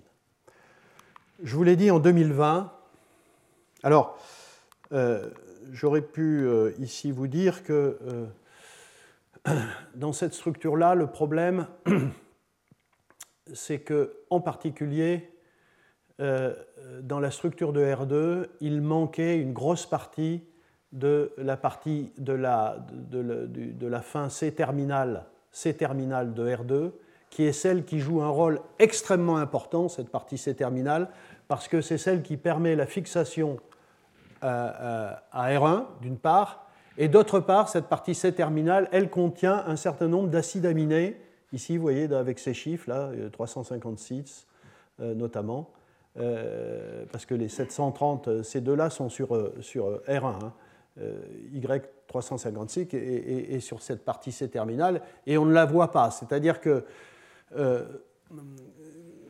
Je 1.43 1.55
vous 1.55 1.63
l'ai 1.63 1.75
dit 1.75 1.91
en 1.91 1.99
2020. 1.99 2.71
Alors, 3.83 4.17
euh, 4.91 5.29
j'aurais 5.71 6.01
pu 6.01 6.45
euh, 6.45 6.71
ici 6.79 7.11
vous 7.11 7.27
dire 7.27 7.63
que 7.63 8.27
dans 9.95 10.13
cette 10.13 10.33
structure-là, 10.33 10.95
le 10.95 11.07
problème, 11.07 11.67
c'est 13.53 13.79
que 13.79 14.17
en 14.29 14.39
particulier, 14.39 15.31
euh, 16.19 16.53
dans 17.03 17.19
la 17.19 17.29
structure 17.29 17.73
de 17.73 17.83
R2, 17.83 18.47
il 18.59 18.81
manquait 18.81 19.37
une 19.37 19.53
grosse 19.53 19.85
partie 19.85 20.43
de 20.91 21.31
la 21.37 21.57
partie 21.57 22.11
de 22.17 22.33
la, 22.33 22.77
de, 22.91 23.87
la 23.87 24.01
fin 24.01 24.29
C 24.29 24.51
terminale, 24.51 25.25
C 25.51 25.75
terminale 25.75 26.33
de 26.33 26.49
R2, 26.49 26.91
qui 27.29 27.43
est 27.43 27.51
celle 27.51 27.85
qui 27.85 27.99
joue 27.99 28.21
un 28.21 28.29
rôle 28.29 28.61
extrêmement 28.79 29.37
important, 29.37 29.89
cette 29.89 30.09
partie 30.09 30.39
C 30.39 30.55
terminale, 30.55 31.09
parce 31.47 31.67
que 31.67 31.81
c'est 31.81 31.99
celle 31.99 32.23
qui 32.23 32.35
permet 32.37 32.75
la 32.75 32.87
fixation 32.87 33.57
euh, 34.43 34.71
euh, 34.81 35.13
à 35.31 35.49
R1, 35.51 35.83
d'une 36.01 36.17
part, 36.17 36.65
et 36.97 37.09
d'autre 37.09 37.39
part, 37.39 37.69
cette 37.69 37.85
partie 37.85 38.15
C 38.15 38.33
terminale, 38.33 38.89
elle 38.91 39.11
contient 39.11 39.63
un 39.67 39.75
certain 39.75 40.07
nombre 40.07 40.29
d'acides 40.29 40.65
aminés, 40.65 41.21
ici, 41.53 41.77
vous 41.77 41.83
voyez, 41.83 42.11
avec 42.11 42.39
ces 42.39 42.55
chiffres, 42.55 42.89
là, 42.89 43.11
356 43.33 44.47
notamment, 44.99 45.69
parce 47.11 47.25
que 47.25 47.35
les 47.35 47.49
730, 47.49 48.27
euh, 48.27 48.43
ces 48.43 48.61
deux-là 48.61 48.89
sont 48.89 49.09
sur, 49.09 49.35
euh, 49.35 49.55
sur 49.61 50.01
R1, 50.07 50.25
hein, 50.25 50.53
Y356 51.53 52.95
et, 52.95 53.59
sur 53.59 53.81
cette 53.81 54.03
partie 54.03 54.31
C 54.31 54.49
terminale, 54.49 55.01
et 55.27 55.37
on 55.37 55.45
ne 55.45 55.53
la 55.53 55.65
voit 55.65 55.91
pas. 55.91 56.09
C'est-à-dire 56.09 56.59
que 56.59 56.83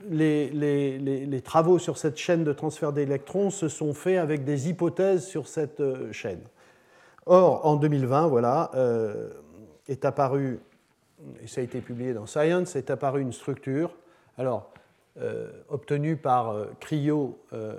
les, 0.09 1.41
travaux 1.43 1.77
sur 1.77 1.97
cette 1.97 2.15
chaîne 2.15 2.45
de 2.45 2.53
transfert 2.53 2.93
d'électrons 2.93 3.49
se 3.49 3.67
sont 3.67 3.93
faits 3.93 4.17
avec 4.17 4.45
des 4.45 4.69
hypothèses 4.69 5.25
sur 5.25 5.49
cette 5.49 5.83
chaîne. 6.13 6.41
Or, 7.25 7.65
en 7.65 7.75
2020, 7.75 8.27
voilà, 8.27 8.71
est 9.89 10.05
apparu, 10.05 10.61
et 11.43 11.47
ça 11.47 11.59
a 11.59 11.65
été 11.65 11.81
publié 11.81 12.13
dans 12.13 12.27
Science, 12.27 12.77
est 12.77 12.89
apparue 12.89 13.21
une 13.21 13.33
structure. 13.33 13.93
Alors, 14.37 14.71
euh, 15.19 15.49
obtenu 15.69 16.15
par 16.15 16.51
euh, 16.51 16.67
cryo 16.79 17.43
euh, 17.51 17.73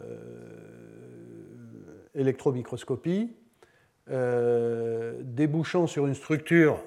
débouchant 5.23 5.87
sur 5.87 6.09
une 6.09 6.17
structure 6.17 6.83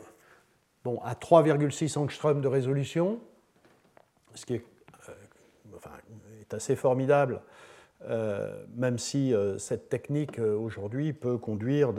bon, 0.83 0.99
à 1.05 1.13
3,6 1.13 1.97
angstrom 1.97 2.41
de 2.41 2.49
résolution, 2.49 3.21
ce 4.35 4.45
qui 4.45 4.55
est, 4.55 4.65
est 6.41 6.53
assez 6.53 6.75
formidable, 6.75 7.41
même 8.75 8.97
si 8.97 9.33
cette 9.57 9.87
technique 9.87 10.39
aujourd'hui 10.39 11.13
peut 11.13 11.37
conduire, 11.37 11.93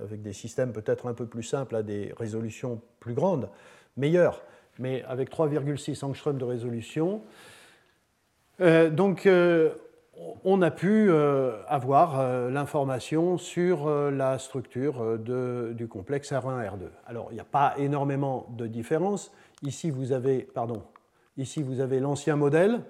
avec 0.00 0.22
des 0.22 0.32
systèmes 0.32 0.72
peut-être 0.72 1.06
un 1.06 1.14
peu 1.14 1.26
plus 1.26 1.42
simples, 1.42 1.76
à 1.76 1.82
des 1.82 2.12
résolutions 2.16 2.80
plus 2.98 3.14
grandes, 3.14 3.50
meilleures. 3.96 4.42
Mais 4.78 5.04
avec 5.04 5.30
3,6 5.30 6.04
angstrom 6.04 6.38
de 6.38 6.44
résolution, 6.44 7.22
donc, 8.60 9.28
on 10.44 10.62
a 10.62 10.70
pu 10.70 11.12
avoir 11.68 12.50
l'information 12.50 13.38
sur 13.38 13.88
la 14.10 14.38
structure 14.38 15.18
du 15.18 15.88
complexe 15.88 16.32
R1-R2. 16.32 16.88
Alors, 17.06 17.28
il 17.30 17.34
n'y 17.34 17.40
a 17.40 17.44
pas 17.44 17.74
énormément 17.78 18.46
de 18.56 18.66
différence. 18.66 19.32
Ici, 19.62 19.90
vous 19.90 20.12
avez, 20.12 20.40
pardon, 20.40 20.82
ici, 21.36 21.62
vous 21.62 21.80
avez 21.80 22.00
l'ancien 22.00 22.36
modèle. 22.36 22.80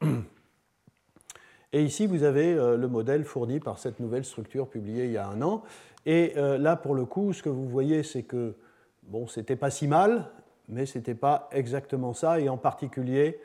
Et 1.74 1.82
ici, 1.82 2.06
vous 2.06 2.22
avez 2.22 2.54
le 2.54 2.88
modèle 2.88 3.24
fourni 3.24 3.60
par 3.60 3.78
cette 3.78 4.00
nouvelle 4.00 4.24
structure 4.24 4.68
publiée 4.68 5.04
il 5.04 5.12
y 5.12 5.18
a 5.18 5.28
un 5.28 5.42
an. 5.42 5.62
Et 6.06 6.32
là, 6.36 6.76
pour 6.76 6.94
le 6.94 7.04
coup, 7.04 7.34
ce 7.34 7.42
que 7.42 7.50
vous 7.50 7.68
voyez, 7.68 8.02
c'est 8.02 8.22
que 8.22 8.54
bon, 9.02 9.26
c'était 9.26 9.56
pas 9.56 9.70
si 9.70 9.86
mal, 9.86 10.30
mais 10.68 10.86
ce 10.86 10.98
n'était 10.98 11.14
pas 11.14 11.48
exactement 11.52 12.14
ça. 12.14 12.40
Et 12.40 12.48
en 12.48 12.56
particulier, 12.56 13.40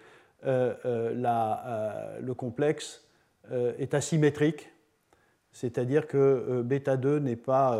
la, 0.45 2.17
le 2.21 2.33
complexe 2.33 3.03
est 3.51 3.93
asymétrique, 3.93 4.69
c'est-à-dire 5.51 6.07
que 6.07 6.61
bêta 6.63 6.97
2 6.97 7.19
n'est 7.19 7.35
pas 7.35 7.79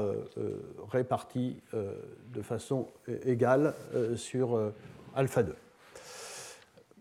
réparti 0.92 1.62
de 1.74 2.42
façon 2.42 2.88
égale 3.26 3.74
sur 4.16 4.72
alpha 5.16 5.44
2. 5.44 5.56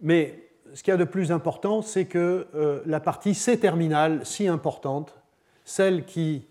Mais 0.02 0.52
ce 0.74 0.82
qu'il 0.82 0.92
y 0.92 0.94
a 0.94 0.98
de 0.98 1.04
plus 1.04 1.32
important, 1.32 1.82
c'est 1.82 2.06
que 2.06 2.46
euh, 2.54 2.80
la 2.86 3.00
partie 3.00 3.34
C-terminale, 3.34 4.24
si 4.24 4.48
importante, 4.48 5.14
celle 5.64 6.04
qui 6.04 6.46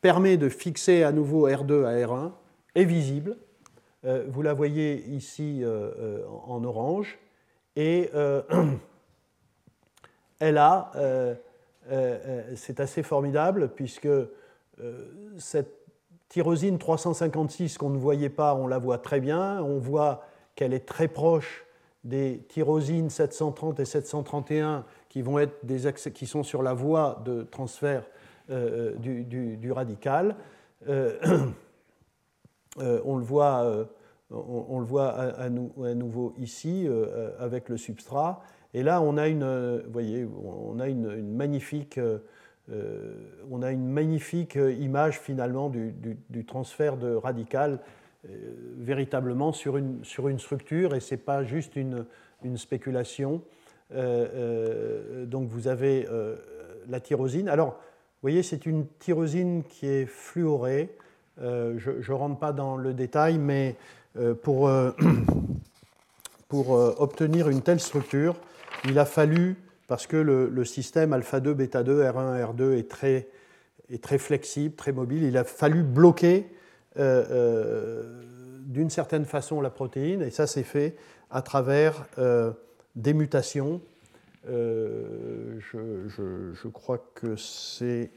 permet 0.00 0.36
de 0.36 0.48
fixer 0.48 1.02
à 1.02 1.12
nouveau 1.12 1.48
R2 1.48 1.84
à 1.84 1.94
R1, 1.94 2.32
est 2.74 2.84
visible. 2.84 3.36
Euh, 4.04 4.24
vous 4.28 4.42
la 4.42 4.52
voyez 4.52 5.04
ici 5.08 5.60
euh, 5.62 6.24
en 6.46 6.64
orange. 6.64 7.18
Et 7.76 8.10
elle 10.38 10.58
a, 10.58 10.92
c'est 12.56 12.80
assez 12.80 13.02
formidable, 13.02 13.70
puisque 13.74 14.08
cette 15.38 15.74
tyrosine 16.28 16.78
356 16.78 17.76
qu'on 17.76 17.90
ne 17.90 17.98
voyait 17.98 18.30
pas, 18.30 18.54
on 18.54 18.66
la 18.66 18.78
voit 18.78 18.98
très 18.98 19.20
bien. 19.20 19.62
On 19.62 19.78
voit 19.78 20.24
qu'elle 20.54 20.72
est 20.72 20.86
très 20.86 21.08
proche 21.08 21.66
des 22.04 22.44
tyrosines 22.48 23.10
730 23.10 23.80
et 23.80 23.84
731 23.84 24.84
qui, 25.08 25.22
vont 25.22 25.38
être 25.38 25.64
des 25.64 25.92
qui 25.92 26.26
sont 26.26 26.42
sur 26.42 26.62
la 26.62 26.74
voie 26.74 27.22
de 27.24 27.42
transfert 27.42 28.04
euh, 28.50 28.94
du, 28.96 29.72
radical. 29.72 30.36
Euh, 30.88 31.18
euh, 32.80 33.00
on 33.04 33.16
le 33.16 33.24
voit, 33.24 33.86
on, 34.32 34.80
le 34.80 34.86
voit 34.86 35.10
à, 35.10 35.48
nouveau 35.50 36.34
ici 36.38 36.88
avec 37.38 37.68
le 37.68 37.76
substrat. 37.76 38.42
Et 38.74 38.82
là, 38.82 39.02
on 39.02 39.16
a 39.16 39.28
une, 39.28 39.82
voyez, 39.90 40.26
on 40.44 40.80
a 40.80 40.88
une, 40.88 41.34
magnifique, 41.34 42.00
on 43.50 43.62
a 43.62 43.70
une 43.70 43.86
magnifique 43.86 44.54
image 44.54 45.20
finalement 45.20 45.70
du, 45.70 46.44
transfert 46.46 46.96
de 46.96 47.14
radical 47.14 47.80
euh, 48.28 48.52
véritablement 48.78 49.52
sur 49.52 49.76
une, 49.76 50.04
sur 50.04 50.28
une 50.28 50.38
structure 50.38 50.94
et 50.94 51.00
ce 51.00 51.14
n'est 51.14 51.20
pas 51.20 51.42
juste 51.42 51.74
une, 51.74 52.06
une 52.44 52.56
spéculation. 52.56 53.42
Euh, 53.92 54.28
euh, 54.34 55.26
donc 55.26 55.48
vous 55.48 55.66
avez 55.66 56.06
la 56.88 57.00
tyrosine. 57.00 57.48
Alors, 57.48 57.70
vous 57.70 58.28
voyez, 58.28 58.44
c'est 58.44 58.64
une 58.64 58.86
tyrosine 59.00 59.64
qui 59.64 59.86
est 59.88 60.06
fluorée. 60.06 60.96
je 61.38 61.90
ne 61.90 62.14
rentre 62.14 62.38
pas 62.38 62.52
dans 62.52 62.76
le 62.76 62.94
détail, 62.94 63.38
mais 63.38 63.74
pour, 64.42 64.70
pour 66.48 66.70
obtenir 66.70 67.48
une 67.48 67.62
telle 67.62 67.80
structure, 67.80 68.36
il 68.84 68.98
a 68.98 69.04
fallu, 69.04 69.56
parce 69.86 70.06
que 70.06 70.16
le, 70.16 70.64
système 70.64 71.12
alpha-2, 71.12 71.54
bêta-2, 71.54 72.10
R1, 72.10 72.54
R2 72.54 72.78
est 72.78 72.90
très, 72.90 73.28
est 73.90 74.02
très 74.02 74.18
flexible, 74.18 74.74
très 74.74 74.92
mobile, 74.92 75.22
il 75.22 75.36
a 75.36 75.44
fallu 75.44 75.82
bloquer 75.82 76.46
euh, 76.98 77.24
euh, 77.30 78.22
d'une 78.66 78.90
certaine 78.90 79.24
façon 79.24 79.60
la 79.60 79.70
protéine, 79.70 80.22
et 80.22 80.30
ça 80.30 80.46
c'est 80.46 80.62
fait 80.62 80.96
à 81.30 81.42
travers 81.42 82.06
euh, 82.18 82.52
des 82.96 83.14
mutations. 83.14 83.80
Je, 84.46 85.58
je, 86.08 86.68
crois 86.68 86.98
que 87.14 87.36
c'est 87.36 88.10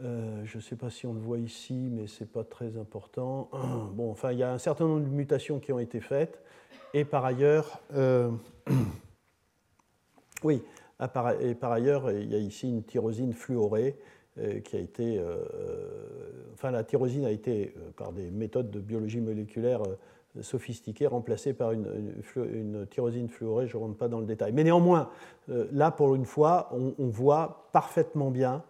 je 0.00 0.56
ne 0.56 0.62
sais 0.62 0.76
pas 0.76 0.90
si 0.90 1.06
on 1.06 1.12
le 1.12 1.20
voit 1.20 1.38
ici, 1.38 1.88
mais 1.90 2.06
ce 2.06 2.22
n'est 2.22 2.30
pas 2.30 2.44
très 2.44 2.76
important. 2.76 3.50
Bon, 3.94 4.10
enfin, 4.10 4.32
il 4.32 4.38
y 4.38 4.42
a 4.42 4.52
un 4.52 4.58
certain 4.58 4.86
nombre 4.86 5.04
de 5.04 5.10
mutations 5.10 5.58
qui 5.58 5.72
ont 5.72 5.78
été 5.78 6.00
faites. 6.00 6.42
Et 6.94 7.04
par 7.04 7.24
ailleurs, 7.24 7.80
oui, 10.44 10.62
et 11.40 11.54
par 11.54 11.72
ailleurs, 11.72 12.10
il 12.10 12.30
y 12.30 12.34
a 12.34 12.38
ici 12.38 12.68
une 12.68 12.82
tyrosine 12.82 13.32
fluorée 13.32 13.96
euh, 14.40 14.60
qui 14.60 14.76
a 14.76 14.78
été, 14.78 15.18
euh, 15.18 15.36
enfin 16.54 16.70
la 16.70 16.84
tyrosine 16.84 17.24
a 17.24 17.30
été, 17.30 17.74
euh, 17.76 17.90
par 17.96 18.12
des 18.12 18.30
méthodes 18.30 18.70
de 18.70 18.78
biologie 18.78 19.20
moléculaire 19.20 19.82
sophistiquées, 20.40 21.08
remplacée 21.08 21.54
par 21.54 21.72
une, 21.72 22.86
tyrosine 22.90 23.28
fluorée, 23.28 23.66
je 23.66 23.76
ne 23.76 23.82
rentre 23.82 23.96
pas 23.96 24.06
dans 24.06 24.20
le 24.20 24.26
détail. 24.26 24.52
Mais 24.52 24.62
néanmoins, 24.62 25.10
là, 25.48 25.90
pour 25.90 26.14
une 26.14 26.26
fois, 26.26 26.70
on, 26.72 27.08
voit 27.08 27.70
parfaitement 27.72 28.30
bien 28.30 28.62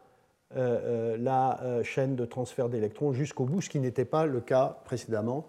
la 0.55 1.61
chaîne 1.83 2.17
de 2.17 2.25
transfert 2.25 2.69
d'électrons 2.69 3.13
jusqu'au 3.13 3.45
bout, 3.45 3.61
ce 3.61 3.69
qui 3.69 3.79
n'était 3.81 4.05
pas 4.05 4.27
le 4.27 4.41
cas 4.41 4.79
précédemment. 4.85 5.47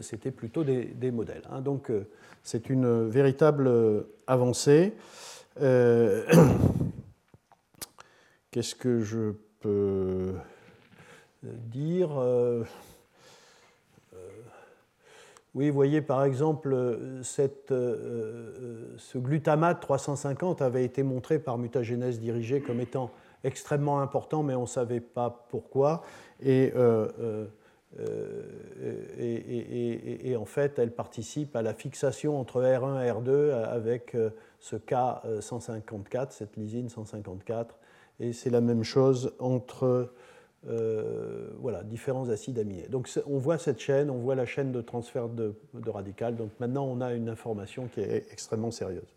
C'était 0.00 0.30
plutôt 0.30 0.64
des, 0.64 1.10
modèles. 1.10 1.42
Hein. 1.50 1.60
Donc, 1.60 1.90
c'est 2.42 2.68
une 2.70 3.08
véritable 3.08 3.70
avancée. 4.26 4.94
Qu'est-ce 8.50 8.74
que 8.74 9.00
je 9.00 9.32
euh, 11.44 11.52
dire. 11.70 12.18
Euh, 12.18 12.64
euh, 14.14 14.16
oui, 15.54 15.68
vous 15.68 15.74
voyez 15.74 16.00
par 16.00 16.24
exemple, 16.24 16.98
cette, 17.22 17.68
ce 17.68 19.18
glutamate 19.18 19.80
350 19.80 20.62
avait 20.62 20.84
été 20.84 21.02
montré 21.02 21.38
par 21.38 21.58
mutagénèse 21.58 22.20
dirigée 22.20 22.60
comme 22.60 22.80
étant 22.80 23.10
extrêmement 23.46 24.00
important, 24.00 24.42
mais 24.42 24.54
on 24.54 24.62
ne 24.62 24.66
savait 24.66 25.00
pas 25.00 25.46
pourquoi. 25.48 26.02
Et, 26.42 26.72
et, 29.18 30.30
et, 30.30 30.36
en 30.36 30.44
fait, 30.44 30.78
elle 30.78 30.90
participe 30.90 31.56
à 31.56 31.62
la 31.62 31.72
fixation 31.72 32.38
entre 32.38 32.60
R1 32.60 33.02
et 33.02 33.10
R2 33.10 33.52
avec 33.52 34.16
ce 34.60 34.76
K154, 34.76 36.30
cette 36.30 36.56
lysine 36.56 36.88
154, 36.88 37.78
et 38.20 38.32
c'est 38.32 38.50
la 38.50 38.60
même 38.60 38.84
chose 38.84 39.32
entre 39.38 40.10
euh, 40.68 41.50
voilà, 41.60 41.84
différents 41.84 42.28
acides 42.28 42.58
aminés. 42.58 42.88
Donc 42.88 43.08
on 43.26 43.38
voit 43.38 43.56
cette 43.56 43.78
chaîne, 43.78 44.10
on 44.10 44.18
voit 44.18 44.34
la 44.34 44.46
chaîne 44.46 44.72
de 44.72 44.80
transfert 44.80 45.28
de, 45.28 45.54
radical. 45.86 46.34
Donc 46.34 46.50
maintenant 46.58 46.86
on 46.86 47.00
a 47.00 47.12
une 47.12 47.28
information 47.28 47.88
qui 47.92 48.00
est 48.00 48.26
extrêmement 48.32 48.72
sérieuse. 48.72 49.14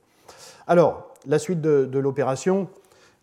Alors, 0.68 1.12
la 1.26 1.40
suite 1.40 1.60
de, 1.60 1.98
l'opération, 1.98 2.68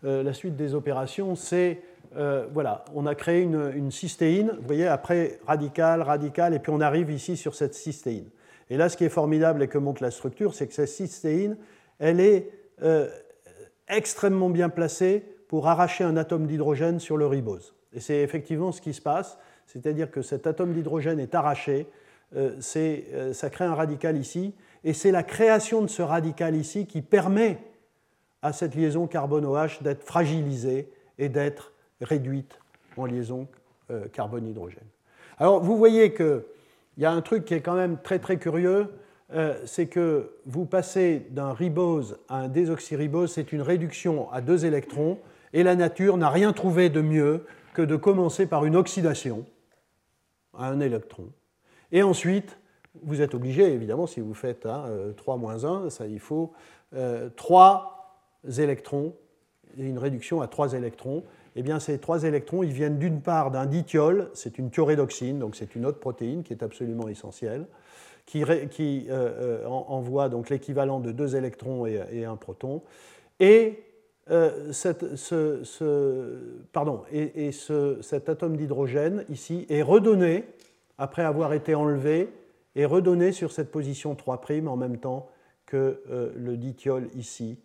euh, 0.04 0.22
la 0.22 0.32
suite 0.32 0.56
des 0.56 0.74
opérations, 0.74 1.34
c'est 1.34 1.80
euh, 2.16 2.46
voilà, 2.52 2.84
on 2.94 3.06
a 3.06 3.14
créé 3.14 3.42
une, 3.42 3.90
cystéine, 3.90 4.52
vous 4.60 4.66
voyez, 4.66 4.86
après 4.86 5.38
radical, 5.46 6.02
radical, 6.02 6.54
et 6.54 6.58
puis 6.58 6.72
on 6.72 6.80
arrive 6.80 7.10
ici 7.10 7.36
sur 7.36 7.54
cette 7.54 7.74
cystéine. 7.74 8.28
Et 8.70 8.76
là, 8.76 8.88
ce 8.88 8.96
qui 8.96 9.04
est 9.04 9.10
formidable 9.10 9.62
et 9.62 9.68
que 9.68 9.78
montre 9.78 10.02
la 10.02 10.10
structure, 10.10 10.54
c'est 10.54 10.66
que 10.66 10.74
cette 10.74 10.88
cystéine, 10.88 11.56
elle 11.98 12.20
est 12.20 12.50
extrêmement 13.88 14.50
bien 14.50 14.68
placée 14.68 15.24
pour 15.48 15.68
arracher 15.68 16.04
un 16.04 16.16
atome 16.16 16.46
d'hydrogène 16.46 17.00
sur 17.00 17.16
le 17.16 17.26
ribose. 17.26 17.74
Et 17.92 18.00
c'est 18.00 18.22
effectivement 18.22 18.72
ce 18.72 18.80
qui 18.80 18.92
se 18.92 19.00
passe, 19.00 19.38
c'est-à-dire 19.66 20.10
que 20.10 20.22
cet 20.22 20.46
atome 20.46 20.72
d'hydrogène 20.72 21.20
est 21.20 21.34
arraché, 21.34 21.86
euh, 22.34 22.60
euh, 22.76 23.32
ça 23.32 23.50
crée 23.50 23.64
un 23.64 23.74
radical 23.74 24.16
ici, 24.16 24.54
et 24.84 24.92
c'est 24.92 25.12
la 25.12 25.22
création 25.22 25.82
de 25.82 25.86
ce 25.86 26.02
radical 26.02 26.56
ici 26.56 26.86
qui 26.86 27.02
permet 27.02 27.58
à 28.46 28.52
cette 28.52 28.76
liaison 28.76 29.06
carbone-OH 29.06 29.82
d'être 29.82 30.04
fragilisée 30.04 30.88
et 31.18 31.28
d'être 31.28 31.72
réduite 32.00 32.60
en 32.96 33.04
liaison 33.04 33.48
euh, 33.90 34.06
carbone-hydrogène. 34.08 34.86
Alors 35.38 35.62
vous 35.62 35.76
voyez 35.76 36.14
qu'il 36.14 36.42
y 36.98 37.04
a 37.04 37.10
un 37.10 37.22
truc 37.22 37.44
qui 37.44 37.54
est 37.54 37.60
quand 37.60 37.74
même 37.74 37.98
très 38.02 38.18
très 38.18 38.38
curieux, 38.38 38.88
c'est 39.64 39.88
que 39.88 40.30
vous 40.46 40.66
passez 40.66 41.26
d'un 41.30 41.52
ribose 41.52 42.16
à 42.28 42.36
un 42.42 42.48
désoxyribose, 42.48 43.32
c'est 43.32 43.50
une 43.50 43.60
réduction 43.60 44.30
à 44.30 44.40
deux 44.40 44.64
électrons, 44.64 45.18
et 45.52 45.64
la 45.64 45.74
nature 45.74 46.16
n'a 46.16 46.30
rien 46.30 46.52
trouvé 46.52 46.90
de 46.90 47.00
mieux 47.00 47.44
que 47.74 47.82
de 47.82 47.96
commencer 47.96 48.46
par 48.46 48.64
une 48.64 48.76
oxydation 48.76 49.44
à 50.56 50.68
un 50.68 50.78
électron. 50.78 51.24
Et 51.90 52.04
ensuite, 52.04 52.56
vous 53.02 53.20
êtes 53.20 53.34
obligé, 53.34 53.64
évidemment, 53.64 54.06
si 54.06 54.20
vous 54.20 54.32
faites 54.32 54.68
3 55.16 55.36
moins 55.36 55.64
1, 55.64 55.90
ça, 55.90 56.06
il 56.06 56.20
faut 56.20 56.52
3 57.34 57.95
euh, 58.46 58.62
électrons, 58.62 59.14
une 59.76 59.98
réduction 59.98 60.40
à 60.40 60.48
3 60.48 60.74
électrons. 60.74 61.24
Eh 61.54 61.62
bien, 61.62 61.80
ces 61.80 61.98
3 61.98 62.24
électrons, 62.24 62.62
ils 62.62 62.72
viennent 62.72 62.98
d'une 62.98 63.20
part 63.20 63.50
d'un 63.50 63.66
dithiol, 63.66 64.30
c'est 64.34 64.58
une 64.58 64.70
thiorédoxine, 64.70 65.38
donc 65.38 65.56
c'est 65.56 65.74
une 65.74 65.86
autre 65.86 65.98
protéine 65.98 66.42
qui 66.42 66.52
est 66.52 66.62
absolument 66.62 67.08
essentielle, 67.08 67.66
qui, 68.26 68.42
euh, 68.42 68.66
euh, 69.10 69.66
envoie 69.66 70.28
donc 70.28 70.50
l'équivalent 70.50 71.00
de 71.00 71.12
2 71.12 71.36
électrons 71.36 71.86
et, 71.86 72.00
et, 72.12 72.24
un 72.24 72.36
proton. 72.36 72.82
Et, 73.40 73.82
et, 74.28 74.72
cet 74.72 75.02
atome 78.28 78.56
d'hydrogène 78.56 79.24
ici 79.28 79.66
est 79.68 79.82
redonné, 79.82 80.44
après 80.98 81.22
avoir 81.22 81.52
été 81.52 81.74
enlevé, 81.74 82.30
est 82.74 82.86
redonné 82.86 83.32
sur 83.32 83.52
cette 83.52 83.70
position 83.70 84.14
3' 84.14 84.40
en 84.66 84.76
même 84.76 84.98
temps 84.98 85.28
que 85.64 86.02
le 86.36 86.56
dithiol 86.56 87.08
ici, 87.14 87.58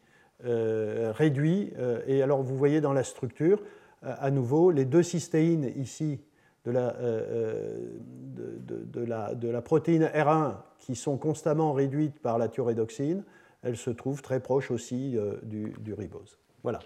réduit. 0.44 1.74
et 2.08 2.22
alors 2.22 2.42
vous 2.42 2.58
voyez 2.58 2.82
dans 2.82 2.94
la 2.94 3.04
structure, 3.04 3.62
à 4.02 4.32
nouveau, 4.32 4.72
les 4.72 4.86
deux 4.86 5.04
cystéines 5.04 5.72
ici 5.76 6.20
de 6.66 6.72
la, 6.72 6.94
de, 6.94 9.04
la, 9.04 9.36
de 9.36 9.50
la, 9.50 9.62
protéine 9.62 10.06
R1 10.06 10.56
qui 10.80 10.96
sont 10.96 11.18
constamment 11.18 11.74
réduites 11.74 12.20
par 12.20 12.38
la 12.38 12.48
thyroïdoxine, 12.48 13.24
elles 13.64 13.78
se 13.78 13.89
trouvent 13.89 14.22
très 14.22 14.39
proches 14.39 14.72
aussi 14.72 15.18
euh, 15.18 15.36
du, 15.44 15.94
ribose. 15.94 16.38
Voilà. 16.64 16.80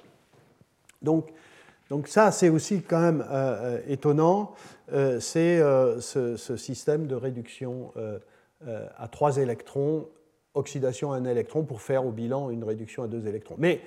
Donc, 1.02 1.32
donc 1.90 2.08
ça, 2.08 2.32
c'est 2.32 2.50
aussi 2.50 2.82
quand 2.82 3.00
même 3.00 3.22
euh, 3.22 3.78
euh, 3.78 3.82
étonnant, 3.88 4.54
c'est 5.20 5.60
ce, 5.60 6.36
ce, 6.38 6.58
système 6.58 7.08
de 7.08 7.16
réduction 7.16 7.92
à 8.68 9.08
trois 9.08 9.38
électrons, 9.38 10.08
oxydation 10.56 11.14
à 11.14 11.18
un 11.18 11.26
électron, 11.26 11.64
pour 11.64 11.82
faire 11.82 12.06
au 12.06 12.12
bilan 12.12 12.50
une 12.50 12.64
réduction 12.64 13.04
à 13.04 13.08
deux 13.08 13.28
électrons. 13.28 13.56
Mais 13.58 13.82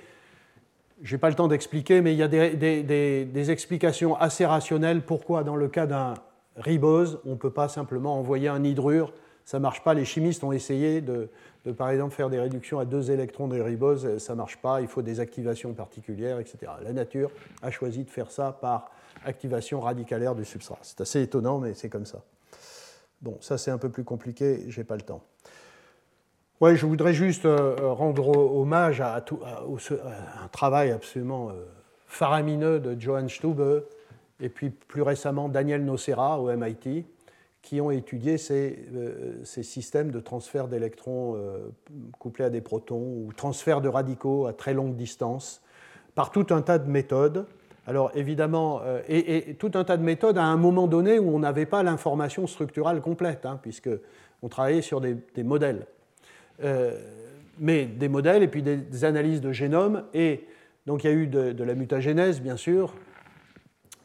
je 1.01 1.15
n'ai 1.15 1.19
pas 1.19 1.29
le 1.29 1.35
temps 1.35 1.47
d'expliquer, 1.47 2.01
mais 2.01 2.13
il 2.13 2.17
y 2.17 2.23
a 2.23 2.27
des, 2.27 2.83
des, 3.25 3.51
explications 3.51 4.15
assez 4.15 4.45
rationnelles 4.45 5.01
pourquoi, 5.01 5.43
dans 5.43 5.55
le 5.55 5.67
cas 5.67 5.85
d'un 5.85 6.13
ribose, 6.55 7.19
on 7.25 7.31
ne 7.31 7.35
peut 7.35 7.51
pas 7.51 7.69
simplement 7.69 8.17
envoyer 8.17 8.47
un 8.47 8.63
hydrure. 8.63 9.13
Ça 9.45 9.57
ne 9.57 9.63
marche 9.63 9.83
pas. 9.83 9.93
Les 9.93 10.05
chimistes 10.05 10.43
ont 10.43 10.51
essayé 10.51 11.01
de, 11.01 11.29
par 11.77 11.89
exemple, 11.89 12.13
faire 12.13 12.29
des 12.29 12.39
réductions 12.39 12.79
à 12.79 12.85
deux 12.85 13.11
électrons 13.11 13.47
de 13.47 13.59
ribose. 13.59 14.17
Ça 14.17 14.33
ne 14.33 14.37
marche 14.37 14.57
pas. 14.57 14.81
Il 14.81 14.87
faut 14.87 15.01
des 15.01 15.19
activations 15.19 15.73
particulières, 15.73 16.39
etc. 16.39 16.71
La 16.83 16.93
nature 16.93 17.31
a 17.61 17.71
choisi 17.71 18.03
de 18.03 18.09
faire 18.09 18.29
ça 18.29 18.57
par 18.61 18.91
activation 19.25 19.79
radicalaire 19.79 20.35
du 20.35 20.45
substrat. 20.45 20.79
C'est 20.81 21.01
assez 21.01 21.21
étonnant, 21.21 21.59
mais 21.59 21.73
c'est 21.73 21.89
comme 21.89 22.05
ça. 22.05 22.21
Bon, 23.21 23.37
ça 23.41 23.57
c'est 23.57 23.71
un 23.71 23.77
peu 23.77 23.89
plus 23.89 24.03
compliqué, 24.03 24.65
je 24.69 24.79
n'ai 24.79 24.85
pas 24.85 24.95
le 24.95 25.01
temps. 25.01 25.23
Ouais, 26.61 26.75
je 26.75 26.85
voudrais 26.85 27.13
juste 27.13 27.45
euh, 27.45 27.77
euh, 27.79 27.93
rendre 27.93 28.27
hommage 28.37 28.99
à, 28.99 29.15
un 29.15 30.47
travail 30.51 30.91
absolument 30.91 31.51
euh, 31.51 31.53
faramineux 32.05 32.81
de 32.81 32.99
Johann 32.99 33.29
Stube 33.29 33.61
et 34.41 34.49
puis 34.49 34.69
plus 34.69 35.01
récemment 35.01 35.47
Daniel 35.47 35.85
Nocera 35.85 36.37
au 36.37 36.53
MIT, 36.53 37.05
qui 37.61 37.79
ont 37.79 37.91
étudié 37.91 38.37
ces, 38.37 38.77
systèmes 39.45 40.11
de 40.11 40.19
transfert 40.19 40.67
d'électrons 40.67 41.37
couplés 42.17 42.45
à 42.45 42.49
des 42.49 42.61
protons 42.61 43.25
ou 43.25 43.31
transfert 43.35 43.81
de 43.81 43.89
radicaux 43.89 44.45
à 44.47 44.53
très 44.53 44.73
longue 44.73 44.95
distance 44.95 45.61
par 46.15 46.31
tout 46.31 46.47
un 46.51 46.61
tas 46.61 46.79
de 46.79 46.89
méthodes. 46.89 47.45
Alors 47.85 48.11
évidemment, 48.15 48.81
et, 49.09 49.55
tout 49.59 49.71
un 49.75 49.83
tas 49.83 49.97
de 49.97 50.03
méthodes 50.03 50.37
à 50.37 50.45
un 50.45 50.55
moment 50.55 50.87
donné 50.87 51.19
où 51.19 51.35
on 51.35 51.39
n'avait 51.39 51.65
pas 51.65 51.83
l'information 51.83 52.47
structurale 52.47 53.01
complète, 53.01 53.45
hein, 53.45 53.59
puisqu'on 53.61 54.47
travaillait 54.49 54.81
sur 54.81 55.01
des 55.01 55.43
modèles. 55.43 55.85
Euh, 56.63 56.97
mais 57.61 57.85
des 57.85 58.07
modèles 58.07 58.41
et 58.41 58.47
puis 58.47 58.61
des, 58.63 59.03
analyses 59.03 59.41
de 59.41 59.51
génome. 59.51 60.03
Et 60.13 60.45
donc 60.85 61.03
il 61.03 61.07
y 61.07 61.09
a 61.09 61.13
eu 61.13 61.27
de, 61.27 61.63
la 61.63 61.75
mutagénèse, 61.75 62.39
bien 62.41 62.55
sûr. 62.55 62.93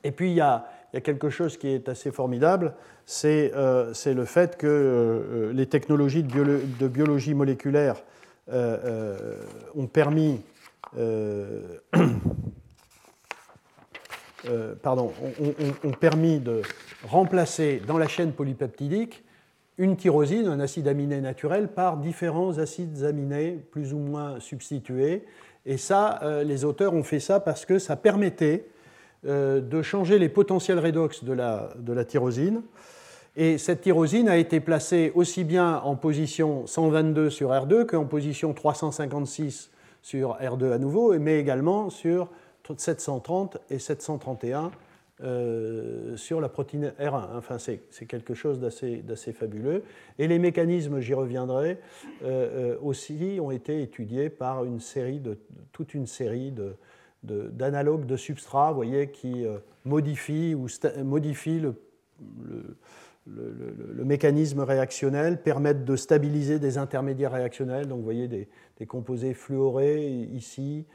Et 0.02 0.10
puis 0.10 0.30
il 0.30 0.34
y 0.34 0.40
a, 0.40 0.66
quelque 1.02 1.30
chose 1.30 1.56
qui 1.56 1.68
est 1.68 1.88
assez 1.88 2.10
formidable, 2.12 2.74
c'est 3.06 3.52
euh, 3.54 3.92
le 4.06 4.24
fait 4.24 4.56
que 4.56 4.66
euh, 4.66 5.52
les 5.52 5.66
technologies 5.66 6.22
de, 6.22 6.60
de 6.78 6.88
biologie 6.88 7.34
moléculaire 7.34 8.02
ont 9.74 9.86
permis 9.86 10.40
pardon, 14.82 15.12
ont, 15.84 15.92
permis 15.92 16.40
de 16.40 16.62
remplacer 17.08 17.80
dans 17.86 17.98
la 17.98 18.06
chaîne 18.06 18.32
polypeptidique 18.32 19.24
une 19.78 19.96
tyrosine, 19.96 20.46
un 20.46 20.60
acide 20.60 20.88
aminé 20.88 21.20
naturel, 21.20 21.68
par 21.68 21.96
différents 21.96 22.58
acides 22.58 23.04
aminés 23.04 23.58
plus 23.70 23.92
ou 23.92 23.98
moins 23.98 24.38
substitués. 24.40 25.24
Et 25.66 25.76
ça, 25.76 26.20
euh, 26.22 26.44
les 26.44 26.64
auteurs 26.64 26.94
ont 26.94 27.02
fait 27.02 27.20
ça 27.20 27.40
parce 27.40 27.64
que 27.64 27.78
ça 27.78 27.96
permettait 27.96 28.66
euh, 29.26 29.60
de 29.60 29.82
changer 29.82 30.18
les 30.18 30.28
potentiels 30.28 30.78
redox 30.78 31.24
de 31.24 31.32
la, 31.32 31.70
de 31.78 31.92
la 31.92 32.04
tyrosine. 32.04 32.62
Et 33.36 33.58
cette 33.58 33.80
tyrosine 33.80 34.28
a 34.28 34.36
été 34.36 34.60
placée 34.60 35.10
aussi 35.14 35.42
bien 35.42 35.80
en 35.82 35.96
position 35.96 36.66
122 36.66 37.30
sur 37.30 37.50
R2 37.50 37.86
qu'en 37.86 38.04
position 38.04 38.52
356 38.52 39.70
sur 40.02 40.36
R2 40.36 40.72
à 40.72 40.78
nouveau, 40.78 41.18
mais 41.18 41.40
également 41.40 41.90
sur 41.90 42.28
730 42.76 43.58
et 43.70 43.78
731 43.78 44.70
euh, 45.22 46.16
sur 46.16 46.40
la 46.40 46.48
protéine 46.48 46.92
R1. 46.98 47.36
Enfin, 47.36 47.58
c'est 47.58 48.06
quelque 48.06 48.34
chose 48.34 48.58
d'assez 48.58 49.32
fabuleux. 49.32 49.84
Et 50.18 50.26
les 50.26 50.40
mécanismes, 50.40 50.98
j'y 50.98 51.14
reviendrai, 51.14 51.78
euh, 52.24 52.74
euh, 52.74 52.76
aussi 52.82 53.38
ont 53.40 53.52
été 53.52 53.80
étudiés 53.80 54.28
par 54.28 54.64
une 54.64 54.80
série 54.80 55.20
de, 55.20 55.38
toute 55.70 55.94
une 55.94 56.08
série 56.08 56.52
d'analogues 57.22 58.06
de, 58.06 58.06
de, 58.06 58.16
substrats, 58.16 58.70
vous 58.70 58.74
voyez, 58.74 59.10
qui 59.10 59.44
modifient, 59.84 60.56
ou 60.56 60.66
modifient 61.04 61.62
le, 63.26 64.04
mécanisme 64.04 64.60
réactionnel, 64.62 65.40
permettent 65.40 65.84
de 65.84 65.94
stabiliser 65.94 66.58
des 66.58 66.76
intermédiaires 66.76 67.32
réactionnels. 67.32 67.86
Donc, 67.86 67.98
vous 67.98 68.04
voyez 68.04 68.26
des 68.26 68.86
composés 68.86 69.34
fluorés 69.34 70.08
ici, 70.08 70.86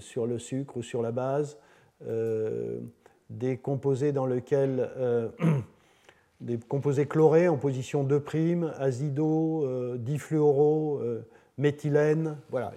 sur 0.00 0.26
le 0.26 0.38
sucre 0.38 0.76
ou 0.76 0.82
sur 0.82 1.00
la 1.00 1.12
base. 1.12 1.56
Euh, 2.04 2.78
des 3.28 3.56
composés 3.56 4.12
dans 4.12 4.26
lesquels 4.26 4.88
euh, 4.98 5.28
des 6.40 6.58
composés 6.58 7.06
chlorés 7.06 7.48
en 7.48 7.56
position 7.56 8.04
2', 8.04 8.70
azido, 8.78 9.64
euh, 9.64 9.96
difluoro, 9.98 11.00
méthylène. 11.58 12.36
Voilà, 12.50 12.72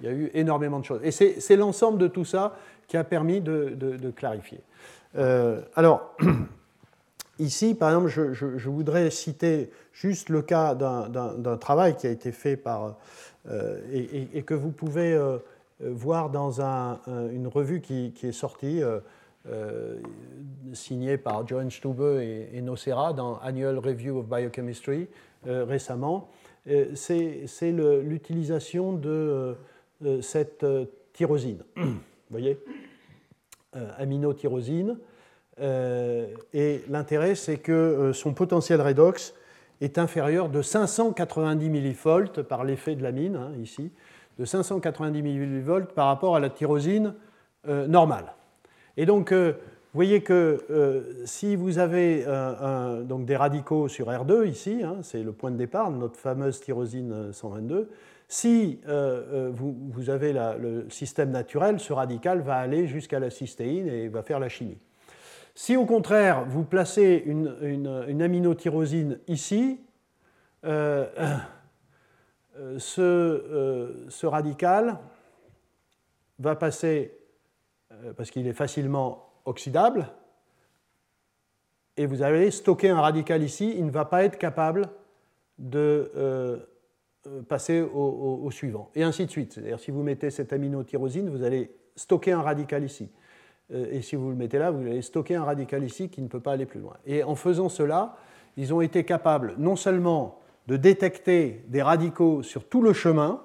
il 0.00 0.04
y, 0.04 0.08
a 0.08 0.12
eu, 0.12 0.30
énormément 0.34 0.80
de 0.80 0.84
choses. 0.84 1.00
Et 1.04 1.12
c'est 1.12 1.56
l'ensemble 1.56 1.98
de 1.98 2.08
tout 2.08 2.24
ça 2.24 2.56
qui 2.88 2.96
a 2.96 3.04
permis 3.04 3.40
de, 3.40 4.10
clarifier. 4.16 4.60
alors, 5.76 6.16
ici, 7.38 7.76
par 7.76 7.90
exemple, 7.90 8.08
je, 8.08 8.68
voudrais 8.68 9.10
citer 9.10 9.70
juste 9.92 10.30
le 10.30 10.42
cas 10.42 10.74
d'un 10.74 11.56
travail 11.58 11.94
qui 11.94 12.08
a 12.08 12.10
été 12.10 12.32
fait 12.32 12.56
par. 12.56 12.96
et, 13.92 14.42
que 14.42 14.54
vous 14.54 14.72
pouvez 14.72 15.16
voir 15.90 16.30
dans 16.30 16.60
une 17.32 17.46
revue 17.46 17.80
qui, 17.80 18.12
est 18.22 18.32
sortie, 18.32 18.82
euh, 18.82 19.00
euh, 19.48 19.98
signée 20.72 21.18
par 21.18 21.46
Johan 21.46 21.70
Stube 21.70 22.00
et, 22.20 22.60
Nocera 22.62 23.12
dans 23.12 23.38
Annual 23.38 23.78
Review 23.78 24.18
of 24.18 24.28
Biochemistry 24.28 25.08
récemment, 25.44 26.30
c'est 26.94 27.72
l'utilisation 27.72 28.92
de 28.92 29.56
cette 30.20 30.64
tyrosine. 31.12 31.64
Vous 31.76 31.92
voyez? 32.30 32.58
Aminotyrosine. 33.98 34.98
et 35.58 36.84
l'intérêt, 36.88 37.34
c'est 37.34 37.56
que 37.56 38.12
son 38.14 38.34
potentiel 38.34 38.80
redox 38.80 39.34
est 39.80 39.98
inférieur 39.98 40.48
de 40.48 40.62
590 40.62 41.68
millivolts 41.68 42.42
par 42.44 42.62
l'effet 42.64 42.94
de 42.94 43.02
l'amine, 43.02 43.34
hein, 43.34 43.52
ici, 43.60 43.90
de 44.38 44.44
590 44.44 45.22
mV 45.22 45.86
par 45.94 46.06
rapport 46.06 46.36
à 46.36 46.40
la 46.40 46.50
tyrosine 46.50 47.14
euh, 47.68 47.86
normale. 47.86 48.34
Et 48.96 49.06
donc, 49.06 49.32
euh, 49.32 49.52
vous 49.52 49.98
voyez 49.98 50.22
que 50.22 50.64
euh, 50.70 51.24
si 51.26 51.54
vous 51.54 51.78
avez 51.78 52.24
donc 53.04 53.26
des 53.26 53.36
radicaux 53.36 53.88
sur 53.88 54.08
R2 54.08 54.48
ici, 54.48 54.80
hein, 54.82 54.96
c'est 55.02 55.22
le 55.22 55.32
point 55.32 55.50
de 55.50 55.56
départ 55.56 55.90
notre 55.90 56.16
fameuse 56.16 56.60
tyrosine 56.60 57.32
122, 57.32 57.90
si 58.28 58.80
vous, 59.52 60.08
avez 60.08 60.32
le 60.32 60.86
système 60.88 61.30
naturel, 61.30 61.78
ce 61.78 61.92
radical 61.92 62.40
va 62.40 62.56
aller 62.56 62.86
jusqu'à 62.86 63.20
la 63.20 63.28
cystéine 63.28 63.86
et 63.88 64.08
va 64.08 64.22
faire 64.22 64.40
la 64.40 64.48
chimie. 64.48 64.78
Si 65.54 65.76
au 65.76 65.84
contraire 65.84 66.46
vous 66.48 66.64
placez 66.64 67.22
une, 67.26 67.54
une, 67.60 68.22
aminotyrosine 68.22 69.18
ici, 69.28 69.80
euh, 72.58 72.78
ce, 72.78 74.26
radical 74.26 74.98
va 76.38 76.54
passer, 76.54 77.16
euh, 77.92 78.12
parce 78.12 78.30
qu'il 78.30 78.46
est 78.46 78.52
facilement 78.52 79.30
oxydable, 79.44 80.08
et 81.96 82.06
vous 82.06 82.22
allez 82.22 82.50
stocker 82.50 82.90
un 82.90 83.00
radical 83.00 83.42
ici, 83.42 83.74
il 83.76 83.86
ne 83.86 83.90
va 83.90 84.04
pas 84.04 84.24
être 84.24 84.38
capable 84.38 84.88
de 85.58 86.66
passer 87.48 87.80
au, 87.82 88.50
suivant, 88.50 88.90
et 88.94 89.02
ainsi 89.02 89.26
de 89.26 89.30
suite. 89.30 89.52
C'est-à-dire 89.52 89.78
si 89.78 89.90
vous 89.90 90.02
mettez 90.02 90.30
cette 90.30 90.52
aminotyrosine, 90.52 91.28
vous 91.28 91.42
allez 91.42 91.70
stocker 91.94 92.32
un 92.32 92.40
radical 92.40 92.82
ici. 92.82 93.10
et 93.70 94.00
si 94.00 94.16
vous 94.16 94.30
le 94.30 94.36
mettez 94.36 94.58
là, 94.58 94.70
vous 94.70 94.80
allez 94.80 95.02
stocker 95.02 95.34
un 95.34 95.44
radical 95.44 95.84
ici 95.84 96.08
qui 96.08 96.22
ne 96.22 96.28
peut 96.28 96.40
pas 96.40 96.52
aller 96.52 96.64
plus 96.66 96.80
loin. 96.80 96.96
Et 97.04 97.22
en 97.22 97.34
faisant 97.34 97.68
cela, 97.68 98.16
ils 98.56 98.72
ont 98.72 98.80
été 98.80 99.04
capables 99.04 99.54
non 99.58 99.76
seulement 99.76 100.41
de 100.66 100.76
détecter 100.76 101.64
des 101.68 101.82
radicaux 101.82 102.42
sur 102.42 102.64
tout 102.64 102.82
le 102.82 102.92
chemin, 102.92 103.40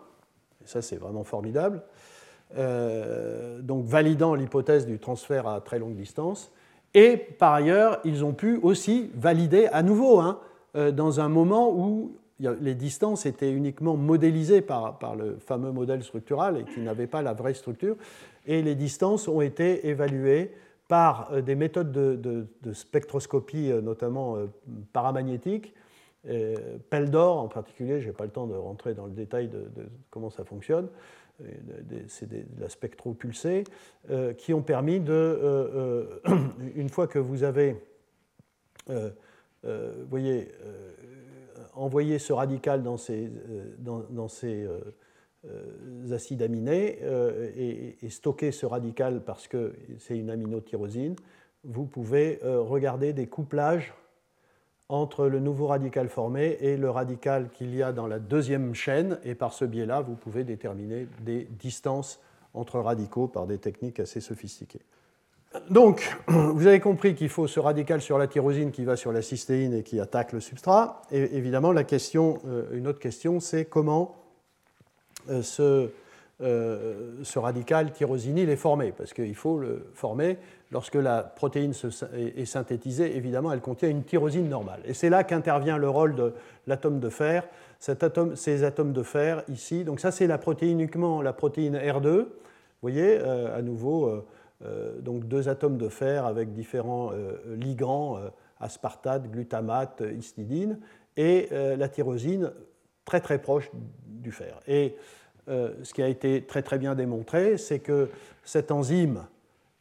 Ça, 0.65 0.82
c'est 0.82 0.97
vraiment 0.97 1.24
formidable. 1.24 1.82
donc, 2.55 3.86
validant 3.86 4.36
l'hypothèse 4.36 4.86
du 4.86 4.99
transfert 4.99 5.47
à 5.47 5.61
très 5.61 5.80
longue 5.80 5.95
distance. 5.95 6.51
Et 6.93 7.18
par 7.18 7.53
ailleurs, 7.53 7.99
ils 8.05 8.24
ont 8.24 8.34
pu 8.34 8.59
aussi 8.61 9.11
valider 9.15 9.68
à 9.68 9.84
nouveau, 9.84 10.20
hein, 10.20 10.39
dans 10.74 11.20
un 11.20 11.30
moment 11.30 11.72
où 11.74 12.11
les 12.39 12.76
distances 12.76 13.26
étaient 13.26 13.51
uniquement 13.51 13.95
modélisées 13.97 14.61
par, 14.61 14.99
par, 14.99 15.15
le 15.15 15.38
fameux 15.39 15.72
modèle 15.72 16.03
structural 16.03 16.57
et 16.57 16.63
qui 16.63 16.82
n'avait 16.82 17.07
pas 17.07 17.22
la 17.22 17.34
vraie 17.34 17.53
structure. 17.53 17.95
Et 18.45 18.61
les 18.61 18.76
distances 18.76 19.28
ont 19.28 19.41
été 19.41 19.88
évaluées 19.88 20.51
par 20.88 21.30
euh, 21.32 21.41
des 21.41 21.55
méthodes 21.55 21.91
de, 21.91 22.74
spectroscopie, 22.74 23.72
euh, 23.72 23.82
notamment 23.82 24.38
euh, 24.38 24.47
paramagnétique, 26.28 26.89
Peldor 26.89 27.38
en 27.38 27.47
particulier, 27.47 28.01
je 28.01 28.07
n'ai 28.07 28.13
pas 28.13 28.25
le 28.25 28.32
temps 28.32 28.47
de 28.47 28.55
rentrer 28.55 28.93
dans 28.93 29.05
le 29.05 29.11
détail 29.11 29.47
de, 29.47 29.69
comment 30.09 30.30
ça 30.30 30.43
fonctionne, 30.43 30.89
c'est 32.07 32.28
de 32.28 32.43
la 32.59 32.69
spectropulsée, 32.69 33.63
qui 34.38 34.53
ont 34.53 34.61
permis 34.61 34.99
de, 34.99 36.21
une 36.75 36.89
fois 36.89 37.07
que 37.07 37.19
vous 37.19 37.43
avez, 37.43 37.75
voyez, 40.09 40.51
envoyé 41.73 42.19
ce 42.19 42.34
radical 42.34 42.84
dans 42.84 42.97
ces, 42.97 43.32
dans 43.80 44.28
ces 44.28 44.67
euh, 45.45 46.11
acides 46.11 46.41
aminés 46.41 46.97
euh, 47.03 47.51
et, 47.55 48.09
stocker 48.09 48.51
ce 48.51 48.65
radical 48.65 49.21
parce 49.23 49.47
que 49.47 49.73
c'est 49.99 50.17
une 50.17 50.32
aminotyrosine, 50.32 51.15
vous 51.63 51.86
pouvez 51.86 52.39
euh, 52.43 52.59
regarder 52.59 53.13
des 53.13 53.28
couplages 53.28 53.93
entre 54.89 55.27
le 55.27 55.39
nouveau 55.39 55.67
radical 55.67 56.07
formé 56.07 56.57
et 56.61 56.77
le 56.77 56.89
radical 56.89 57.49
qu'il 57.49 57.75
y 57.75 57.83
a 57.83 57.91
dans 57.91 58.07
la 58.07 58.19
deuxième 58.19 58.73
chaîne, 58.73 59.19
et 59.23 59.35
par 59.35 59.53
ce 59.53 59.65
biais-là, 59.65 60.01
vous 60.01 60.15
pouvez 60.15 60.43
déterminer 60.43 61.07
des 61.21 61.47
distances 61.59 62.19
entre 62.53 62.79
radicaux 62.79 63.27
par 63.27 63.47
des 63.47 63.57
techniques 63.57 63.99
assez 63.99 64.21
sophistiquées. 64.21 64.81
Donc, 65.69 66.17
vous 66.27 66.67
avez 66.67 66.79
compris 66.79 67.15
qu'il 67.15 67.29
faut 67.29 67.47
ce 67.47 67.59
radical 67.59 68.01
sur 68.01 68.17
la 68.17 68.27
tyrosine 68.27 68.71
qui 68.71 68.85
va 68.85 68.95
sur 68.95 69.11
la 69.11 69.21
cystéine 69.21 69.73
et 69.73 69.83
qui 69.83 69.99
attaque 69.99 70.31
le 70.31 70.39
substrat. 70.39 71.01
Et 71.11 71.35
évidemment, 71.38 71.71
la 71.71 71.83
question, 71.83 72.39
une 72.71 72.88
autre 72.88 72.99
question, 72.99 73.39
c'est 73.39 73.65
comment 73.65 74.15
euh, 75.29 75.41
ce, 75.41 75.89
euh, 76.39 77.15
ce, 77.23 77.39
radical 77.39 77.91
tyrosinyle 77.91 78.49
est 78.49 78.57
formé, 78.57 78.93
parce 78.95 79.11
qu'il 79.13 79.33
faut 79.33 79.57
le 79.57 79.88
former. 79.93 80.38
Lorsque 80.71 80.95
la 80.95 81.23
protéine 81.23 81.73
est 82.13 82.45
synthétisée, 82.45 83.15
évidemment, 83.15 83.51
elle 83.51 83.61
contient 83.61 83.89
une 83.89 84.03
tyrosine 84.03 84.47
normale. 84.47 84.81
Et 84.85 84.93
c'est 84.93 85.09
là 85.09 85.23
qu'intervient 85.23 85.77
le 85.77 85.89
rôle 85.89 86.15
de 86.15 86.33
l'atome 86.67 86.99
de 86.99 87.09
fer. 87.09 87.47
Ces 87.79 88.63
atomes 88.63 88.93
de 88.93 89.03
fer 89.03 89.43
ici, 89.49 89.83
donc 89.83 89.99
ça 89.99 90.11
c'est 90.11 90.27
la 90.27 90.38
protéine 90.38 90.79
uniquement 90.79 91.21
la 91.21 91.33
protéine 91.33 91.77
R2. 91.77 92.09
Vous 92.09 92.27
voyez, 92.81 93.17
euh, 93.19 93.57
à 93.57 93.61
nouveau, 93.61 94.23
donc 94.99 95.27
deux 95.27 95.49
atomes 95.49 95.77
de 95.77 95.88
fer 95.88 96.25
avec 96.25 96.51
différents 96.51 97.11
ligands, 97.47 98.17
aspartate, 98.59 99.29
glutamate, 99.29 100.03
histidine, 100.17 100.79
et 101.15 101.49
la 101.51 101.88
tyrosine 101.88 102.51
très 103.05 103.21
très 103.21 103.39
proche 103.39 103.71
du 104.05 104.31
fer. 104.31 104.59
Et 104.67 104.95
euh, 105.50 105.72
ce 105.84 105.93
qui 105.93 106.02
a 106.02 106.08
été 106.08 106.41
très 106.41 106.62
très 106.62 106.78
bien 106.78 106.93
démontré, 106.93 107.58
c'est 107.58 107.80
que 107.80 108.10
cette 108.43 108.70
enzyme 108.72 109.24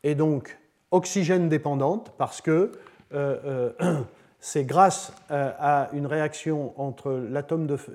est 0.05 0.15
donc 0.15 0.59
oxygène 0.93 1.49
dépendante 1.49 2.13
parce 2.19 2.41
que 2.41 2.71
euh, 3.13 3.73
euh, 3.81 4.01
c'est 4.39 4.65
grâce 4.65 5.13
à 5.29 5.89
une 5.93 6.07
réaction 6.07 6.73
entre 6.81 7.21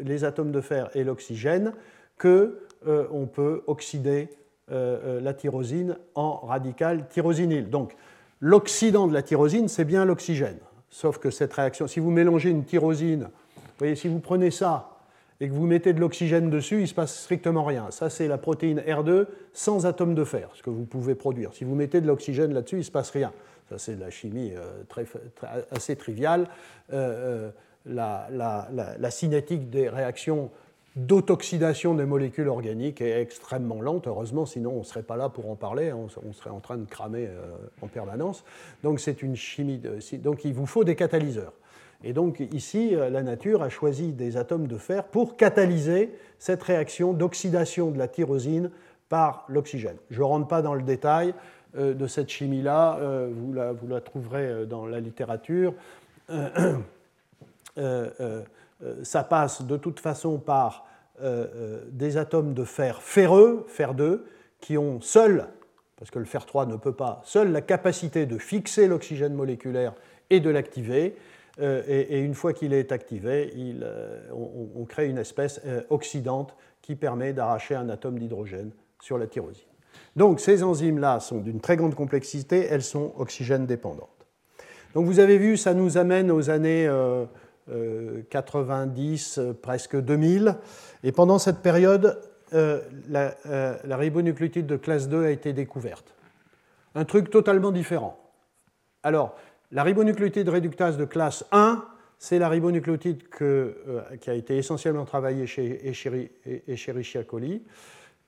les 0.03 0.23
atomes 0.25 0.51
de 0.51 0.61
fer 0.61 0.89
et 0.95 1.03
l'oxygène 1.05 1.73
que 2.17 2.59
on 2.85 3.25
peut 3.27 3.63
oxyder 3.67 4.27
la 4.67 5.33
tyrosine 5.33 5.97
en 6.15 6.37
radical 6.39 7.07
tyrosinyle. 7.07 7.69
Donc 7.69 7.95
l'oxydant 8.41 9.07
de 9.07 9.13
la 9.13 9.21
tyrosine, 9.21 9.69
c'est 9.69 9.85
bien 9.85 10.03
l'oxygène. 10.03 10.57
Sauf 10.89 11.19
que 11.19 11.29
cette 11.29 11.53
réaction, 11.53 11.87
si 11.87 12.01
vous 12.01 12.11
mélangez 12.11 12.49
une 12.49 12.65
tyrosine, 12.65 13.29
vous 13.55 13.77
voyez, 13.77 13.95
si 13.95 14.09
vous 14.09 14.19
prenez 14.19 14.51
ça 14.51 14.90
et 15.41 15.49
que 15.49 15.53
vous 15.53 15.65
mettez 15.65 15.91
de 15.91 15.99
l'oxygène 15.99 16.51
dessus, 16.51 16.75
il 16.75 16.81
ne 16.81 16.85
se 16.85 16.93
passe 16.93 17.19
strictement 17.19 17.65
rien. 17.65 17.89
Ça, 17.89 18.11
c'est 18.11 18.27
la 18.27 18.37
protéine 18.37 18.79
R2 18.79 19.25
sans 19.53 19.87
atome 19.87 20.13
de 20.13 20.23
fer, 20.23 20.49
ce 20.53 20.61
que 20.61 20.69
vous 20.69 20.85
pouvez 20.85 21.15
produire. 21.15 21.51
Si 21.55 21.63
vous 21.63 21.73
mettez 21.73 21.99
de 21.99 22.05
l'oxygène 22.05 22.53
là-dessus, 22.53 22.75
il 22.75 22.79
ne 22.79 22.83
se 22.83 22.91
passe 22.91 23.09
rien. 23.09 23.33
Ça, 23.67 23.79
c'est 23.79 23.95
de 23.95 24.01
la 24.01 24.11
chimie 24.11 24.53
euh, 24.55 24.83
très, 24.87 25.05
assez 25.71 25.95
triviale. 25.95 26.47
Euh, 26.93 27.49
euh, 27.87 28.95
la, 28.99 29.09
cinétique 29.09 29.71
des 29.71 29.89
réactions 29.89 30.51
d'autoxydation 30.95 31.95
des 31.95 32.05
molécules 32.05 32.47
organiques 32.47 33.01
est 33.01 33.19
extrêmement 33.19 33.81
lente, 33.81 34.05
heureusement, 34.05 34.45
sinon 34.45 34.73
on 34.75 34.79
ne 34.79 34.83
serait 34.83 35.01
pas 35.01 35.15
là 35.15 35.29
pour 35.29 35.49
en 35.49 35.55
parler, 35.55 35.91
on, 35.91 36.09
serait 36.33 36.49
en 36.51 36.59
train 36.59 36.77
de 36.77 36.85
cramer 36.85 37.29
en 37.81 37.87
permanence. 37.87 38.43
Donc 38.83 38.99
c'est 38.99 39.23
une 39.23 39.37
chimie, 39.37 39.81
donc 40.19 40.45
il 40.45 40.53
vous 40.53 40.65
faut 40.65 40.83
des 40.83 40.95
catalyseurs. 40.95 41.53
Et 42.03 42.13
donc 42.13 42.39
ici, 42.51 42.95
euh, 42.95 43.09
la 43.09 43.23
nature 43.23 43.61
a 43.61 43.69
choisi 43.69 44.13
des 44.13 44.37
atomes 44.37 44.67
de 44.67 44.77
fer 44.77 45.03
pour 45.03 45.37
catalyser 45.37 46.13
cette 46.39 46.63
réaction 46.63 47.13
d'oxydation 47.13 47.91
de 47.91 47.97
la 47.97 48.07
tyrosine 48.07 48.71
par 49.09 49.45
l'oxygène. 49.47 49.97
Je 50.09 50.19
ne 50.19 50.25
rentre 50.25 50.47
pas 50.47 50.61
dans 50.61 50.73
le 50.73 50.81
détail 50.81 51.33
euh, 51.77 51.93
de 51.93 52.07
cette 52.07 52.29
chimie-là, 52.29 52.97
euh, 52.99 53.29
vous, 53.31 53.53
la, 53.53 54.01
trouverez 54.01 54.65
dans 54.65 54.85
la 54.85 54.99
littérature. 54.99 55.73
ça 59.03 59.23
passe 59.23 59.61
de 59.63 59.77
toute 59.77 59.99
façon 59.99 60.39
par 60.39 60.85
des 61.91 62.17
atomes 62.17 62.53
de 62.53 62.63
fer 62.63 63.01
ferreux, 63.01 63.65
fer 63.67 63.93
2, 63.93 64.25
qui 64.59 64.77
ont 64.77 65.01
seul, 65.01 65.47
parce 65.97 66.09
que 66.09 66.19
le 66.19 66.25
fer 66.25 66.45
3 66.45 66.65
ne 66.65 66.77
peut 66.77 66.93
pas, 66.93 67.21
seul 67.25 67.51
la 67.51 67.61
capacité 67.61 68.25
de 68.25 68.37
fixer 68.37 68.87
l'oxygène 68.87 69.33
moléculaire 69.33 69.93
et 70.29 70.39
de 70.39 70.49
l'activer. 70.49 71.15
Euh, 71.61 71.83
et, 71.87 72.19
une 72.19 72.33
fois 72.33 72.53
qu'il 72.53 72.73
est 72.73 72.91
activé, 72.91 73.53
euh, 73.83 74.19
on, 74.75 74.83
crée 74.85 75.07
une 75.07 75.19
espèce 75.19 75.61
euh, 75.65 75.81
oxydante 75.89 76.55
qui 76.81 76.95
permet 76.95 77.33
d'arracher 77.33 77.75
un 77.75 77.89
atome 77.89 78.17
d'hydrogène 78.17 78.71
sur 78.99 79.17
la 79.17 79.27
tyrosine. 79.27 79.67
Donc 80.15 80.39
ces 80.39 80.63
enzymes-là 80.63 81.19
sont 81.19 81.39
d'une 81.39 81.59
très 81.59 81.77
grande 81.77 81.95
complexité, 81.95 82.65
elles 82.69 82.83
sont 82.83 83.13
oxygène 83.17 83.65
dépendantes. 83.65 84.09
Donc 84.95 85.05
vous 85.05 85.19
avez 85.19 85.37
vu, 85.37 85.57
ça 85.57 85.73
nous 85.73 85.97
amène 85.97 86.31
aux 86.31 86.49
années 86.49 86.89
90, 88.29 89.39
presque 89.61 89.95
2000, 89.95 90.55
et 91.03 91.11
pendant 91.11 91.39
cette 91.39 91.59
période, 91.59 92.19
la, 92.51 93.35
la 93.45 93.97
ribonucléotide 93.97 94.65
de 94.65 94.75
classe 94.75 95.07
2 95.07 95.25
a 95.25 95.29
été 95.29 95.53
découverte. 95.53 96.13
Un 96.95 97.05
truc 97.05 97.29
totalement 97.29 97.71
différent. 97.71 98.17
Alors, 99.03 99.35
la 99.71 99.83
ribonucléotide 99.83 100.49
réductase 100.49 100.97
de 100.97 101.05
classe 101.05 101.45
1, 101.51 101.83
c'est 102.19 102.39
la 102.39 102.49
ribonucléotide 102.49 103.23
euh, 103.41 104.01
qui 104.19 104.29
a 104.29 104.33
été 104.33 104.57
essentiellement 104.57 105.05
travaillée 105.05 105.47
chez 105.47 105.81
Escherichia 106.67 107.23
coli. 107.23 107.63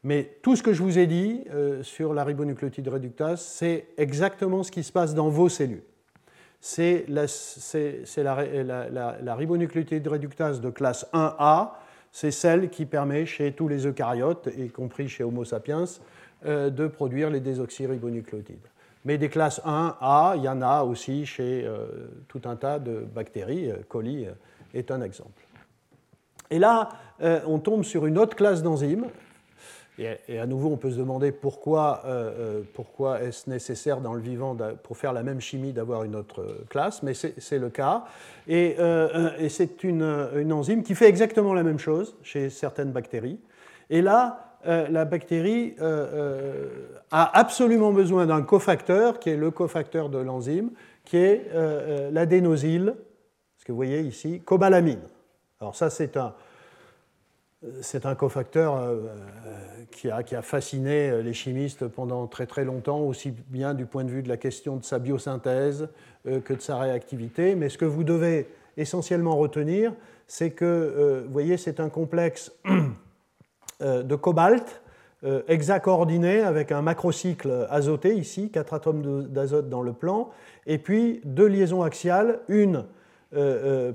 Mais 0.04 0.38
tout 0.42 0.56
ce 0.56 0.64
que 0.64 0.74
je 0.74 0.82
vous 0.82 0.98
ai 0.98 1.06
dit 1.06 1.44
euh, 1.52 1.84
sur 1.84 2.14
la 2.14 2.24
ribonucléotide 2.24 2.88
réductase, 2.88 3.42
c'est 3.42 3.88
exactement 3.98 4.64
ce 4.64 4.72
qui 4.72 4.84
se 4.84 4.92
passe 4.92 5.14
dans 5.14 5.30
vos 5.30 5.48
cellules. 5.50 5.84
C'est 6.60 7.06
la, 7.08 7.26
ribonucléotide 9.36 10.08
réductase 10.08 10.62
de 10.62 10.70
classe 10.70 11.06
1A, 11.14 11.72
c'est 12.12 12.32
celle 12.32 12.70
qui 12.70 12.86
permet 12.86 13.26
chez 13.26 13.52
tous 13.52 13.68
les 13.68 13.86
eucaryotes, 13.86 14.50
y 14.58 14.70
compris 14.70 15.10
chez 15.10 15.24
Homo 15.24 15.44
sapiens, 15.44 15.86
euh, 16.46 16.70
de 16.70 16.88
produire 16.88 17.30
les 17.30 17.42
désoxyribonucléotides. 17.42 18.68
Mais 19.06 19.18
des 19.18 19.30
classes 19.30 19.62
1A, 19.66 20.38
il 20.38 20.44
y 20.44 20.50
en 20.50 20.62
a 20.62 20.84
aussi 20.84 21.26
chez 21.26 21.66
euh, 21.66 21.88
tout 22.28 22.42
un 22.46 22.56
tas 22.56 22.80
de 22.80 23.00
bactéries. 23.00 23.70
Euh, 23.70 23.78
coli 23.88 24.26
euh, 24.26 24.32
est 24.74 24.92
un 24.92 25.02
exemple. 25.02 25.46
Et 26.50 26.60
là, 26.60 26.90
on 27.48 27.58
tombe 27.58 27.84
sur 27.84 28.06
une 28.06 28.20
autre 28.20 28.36
classe 28.36 28.62
d'enzymes. 28.62 29.08
Et, 29.98 30.38
à 30.38 30.46
nouveau, 30.46 30.70
on 30.70 30.78
peut 30.78 30.92
se 30.92 30.98
demander 30.98 31.32
pourquoi, 31.32 32.04
est-ce 33.22 33.50
nécessaire 33.50 34.02
dans 34.02 34.14
le 34.14 34.20
vivant 34.20 34.56
pour 34.84 34.98
faire 34.98 35.14
la 35.14 35.24
même 35.24 35.40
chimie 35.40 35.74
d'avoir 35.74 36.04
une 36.04 36.16
autre 36.16 36.58
classe, 36.70 37.02
mais 37.02 37.14
c'est 37.16 37.58
le 37.58 37.70
cas. 37.70 38.04
Et, 38.48 38.76
et 39.40 39.50
c'est 39.50 39.84
une, 39.84 40.30
une 40.36 40.54
enzyme 40.54 40.84
qui 40.84 40.94
fait 40.94 41.08
exactement 41.08 41.56
la 41.56 41.64
même 41.64 41.80
chose 41.80 42.16
chez 42.22 42.52
certaines 42.52 42.92
bactéries. 42.92 43.40
Et 43.90 44.04
là, 44.04 44.53
euh, 44.66 44.88
la 44.90 45.04
bactérie 45.06 45.76
euh, 45.82 46.08
euh, 46.14 46.70
a 47.12 47.38
absolument 47.38 47.92
besoin 47.92 48.26
d'un 48.26 48.42
cofacteur, 48.42 49.20
qui 49.20 49.30
est 49.30 49.36
le 49.36 49.52
cofacteur 49.52 50.10
de 50.10 50.18
l'enzyme, 50.18 50.72
qui 51.04 51.18
est 51.18 51.50
l'adénosyle, 52.12 52.96
ce 53.58 53.66
que 53.66 53.72
vous 53.74 53.76
voyez 53.76 54.00
ici, 54.00 54.42
cobalamine. 54.44 55.02
Alors 55.60 55.76
ça, 55.76 55.90
c'est 55.90 56.16
un, 56.16 56.34
c'est 57.82 58.06
un 58.06 58.16
cofacteur 58.16 58.82
qui, 59.92 60.10
a, 60.10 60.24
qui, 60.24 60.36
a, 60.36 60.42
fasciné 60.42 61.22
les 61.22 61.34
chimistes 61.34 61.88
pendant 61.88 62.26
très 62.28 62.46
très 62.46 62.64
longtemps, 62.64 63.02
aussi 63.02 63.32
bien 63.32 63.74
du 63.74 63.86
point 63.86 64.06
de 64.06 64.12
vue 64.12 64.24
de 64.24 64.30
la 64.30 64.38
question 64.38 64.78
de 64.78 64.86
sa 64.86 64.98
biosynthèse 64.98 65.90
que 66.24 66.54
de 66.54 66.62
sa 66.62 66.80
réactivité. 66.80 67.56
Mais 67.56 67.68
ce 67.68 67.78
que 67.78 67.86
vous 67.86 68.06
devez 68.06 68.48
essentiellement 68.78 69.36
retenir, 69.36 69.94
c'est 70.26 70.52
que, 70.52 71.24
vous 71.26 71.34
voyez, 71.34 71.58
c'est 71.58 71.82
un 71.82 71.90
complexe 71.90 72.54
de 73.84 74.16
cobalt 74.16 74.82
hexacoordonné 75.48 76.42
avec 76.42 76.72
un 76.72 76.82
macrocycle 76.82 77.68
azoté 77.70 78.16
ici, 78.16 78.50
quatre 78.50 78.74
atomes 78.74 79.28
d'azote 79.30 79.70
dans 79.70 79.82
le 79.82 79.94
plan, 79.94 80.30
et 80.68 80.78
puis 80.78 81.22
deux 81.24 81.48
liaisons 81.48 81.82
axiales, 81.82 82.40
une 82.50 82.86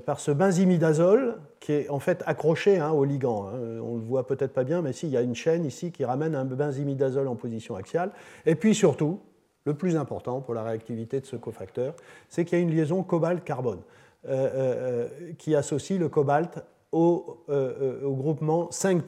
par 0.05 0.19
ce 0.19 0.31
benzimidazole 0.31 1.37
qui 1.59 1.73
est 1.73 1.89
en 1.89 1.99
fait 1.99 2.23
accroché 2.25 2.79
hein, 2.79 2.91
au 2.91 3.05
ligand. 3.05 3.47
Hein. 3.47 3.79
On 3.83 3.95
ne 3.95 3.99
le 3.99 4.05
voit 4.05 4.25
peut-être 4.27 4.53
pas 4.53 4.63
bien, 4.63 4.81
mais 4.81 4.91
si, 4.91 5.07
il 5.07 5.13
y 5.13 5.17
a 5.17 5.21
une 5.21 5.35
chaîne 5.35 5.65
ici 5.65 5.91
qui 5.91 6.03
ramène 6.03 6.35
un 6.35 6.45
benzimidazole 6.45 7.27
en 7.27 7.35
position 7.35 7.75
axiale. 7.75 8.11
Et 8.45 8.55
puis 8.55 8.73
surtout, 8.73 9.19
le 9.65 9.73
plus 9.73 9.95
important 9.95 10.41
pour 10.41 10.53
la 10.53 10.63
réactivité 10.63 11.19
de 11.19 11.25
ce 11.25 11.35
cofacteur, 11.35 11.93
c'est 12.27 12.45
qu'il 12.45 12.57
y 12.57 12.61
a 12.61 12.63
une 12.63 12.71
liaison 12.71 13.03
cobalt-carbone 13.03 13.81
euh, 14.27 14.49
euh, 14.53 15.07
qui 15.37 15.55
associe 15.55 15.99
le 15.99 16.09
cobalt 16.09 16.59
au, 16.91 17.43
euh, 17.49 18.01
groupement 18.03 18.69
5' 18.71 19.03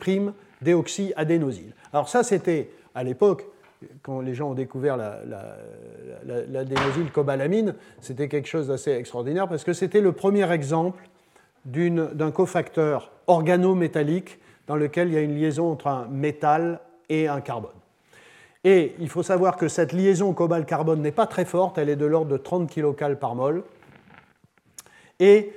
déoxyadénosyle. 0.61 1.73
Alors 1.93 2.09
ça, 2.09 2.23
c'était 2.23 2.71
à 2.95 3.03
l'époque, 3.03 3.45
quand 4.03 4.21
les 4.21 4.33
gens 4.33 4.51
ont 4.51 4.53
découvert 4.53 4.97
l'adénosyle 6.25 7.11
cobalamine, 7.11 7.75
c'était 7.99 8.27
quelque 8.27 8.47
chose 8.47 8.67
d'assez 8.67 8.91
extraordinaire 8.91 9.47
parce 9.47 9.63
que 9.63 9.73
c'était 9.73 10.01
le 10.01 10.11
premier 10.11 10.51
exemple 10.51 11.07
d'un 11.65 12.31
cofacteur 12.31 13.11
organométallique 13.27 14.39
dans 14.67 14.75
lequel 14.75 15.09
il 15.09 15.13
y 15.13 15.17
a 15.17 15.21
une 15.21 15.35
liaison 15.35 15.71
entre 15.71 15.87
un 15.87 16.07
métal 16.07 16.79
et 17.09 17.27
un 17.27 17.41
carbone. 17.41 17.71
Et 18.63 18.93
il 18.99 19.09
faut 19.09 19.23
savoir 19.23 19.57
que 19.57 19.67
cette 19.67 19.91
liaison 19.91 20.33
cobalt-carbone 20.33 21.01
n'est 21.01 21.11
pas 21.11 21.25
très 21.25 21.45
forte, 21.45 21.77
elle 21.77 21.89
est 21.89 21.95
de 21.95 22.05
l'ordre 22.05 22.31
de 22.31 22.37
30 22.37 22.69
kcal 22.69 23.17
par 23.17 23.35
mol. 23.35 23.63
Et, 25.19 25.53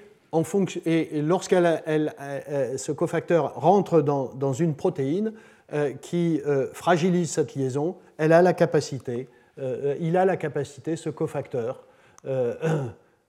et 0.87 1.23
lorsque 1.23 1.55
ce 1.55 2.93
cofacteur 2.93 3.55
rentre 3.55 4.01
dans, 4.01 4.53
une 4.53 4.75
protéine 4.75 5.33
euh, 5.73 5.93
qui 5.95 6.41
euh, 6.47 6.69
fragilise 6.73 7.31
cette 7.31 7.55
liaison, 7.55 7.97
elle 8.19 8.33
a 8.33 8.43
la 8.43 8.53
capacité, 8.53 9.29
euh, 9.59 9.97
il 10.01 10.17
a 10.17 10.25
la 10.25 10.37
capacité, 10.37 10.97
ce 10.97 11.11
cofacteur, 11.11 11.85
vous 12.25 12.31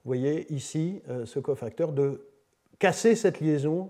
voyez 0.06 0.52
ici, 0.54 1.02
ce 1.26 1.40
cofacteur, 1.40 1.92
de 1.92 2.26
casser 2.80 3.16
cette 3.16 3.42
liaison 3.42 3.90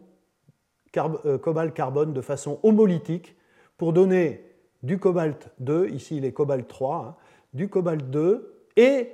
cobalt-carbone 0.92 2.14
de 2.14 2.22
façon 2.22 2.60
homolytique 2.64 3.36
pour 3.78 3.94
donner 3.94 4.44
du 4.82 4.98
cobalt 4.98 5.50
2, 5.60 5.90
ici 5.90 6.18
il 6.18 6.26
est 6.26 6.32
cobalt 6.32 6.68
3, 6.68 6.98
hein, 6.98 7.16
du 7.54 7.70
cobalt 7.70 8.10
2 8.10 8.68
et 8.78 9.12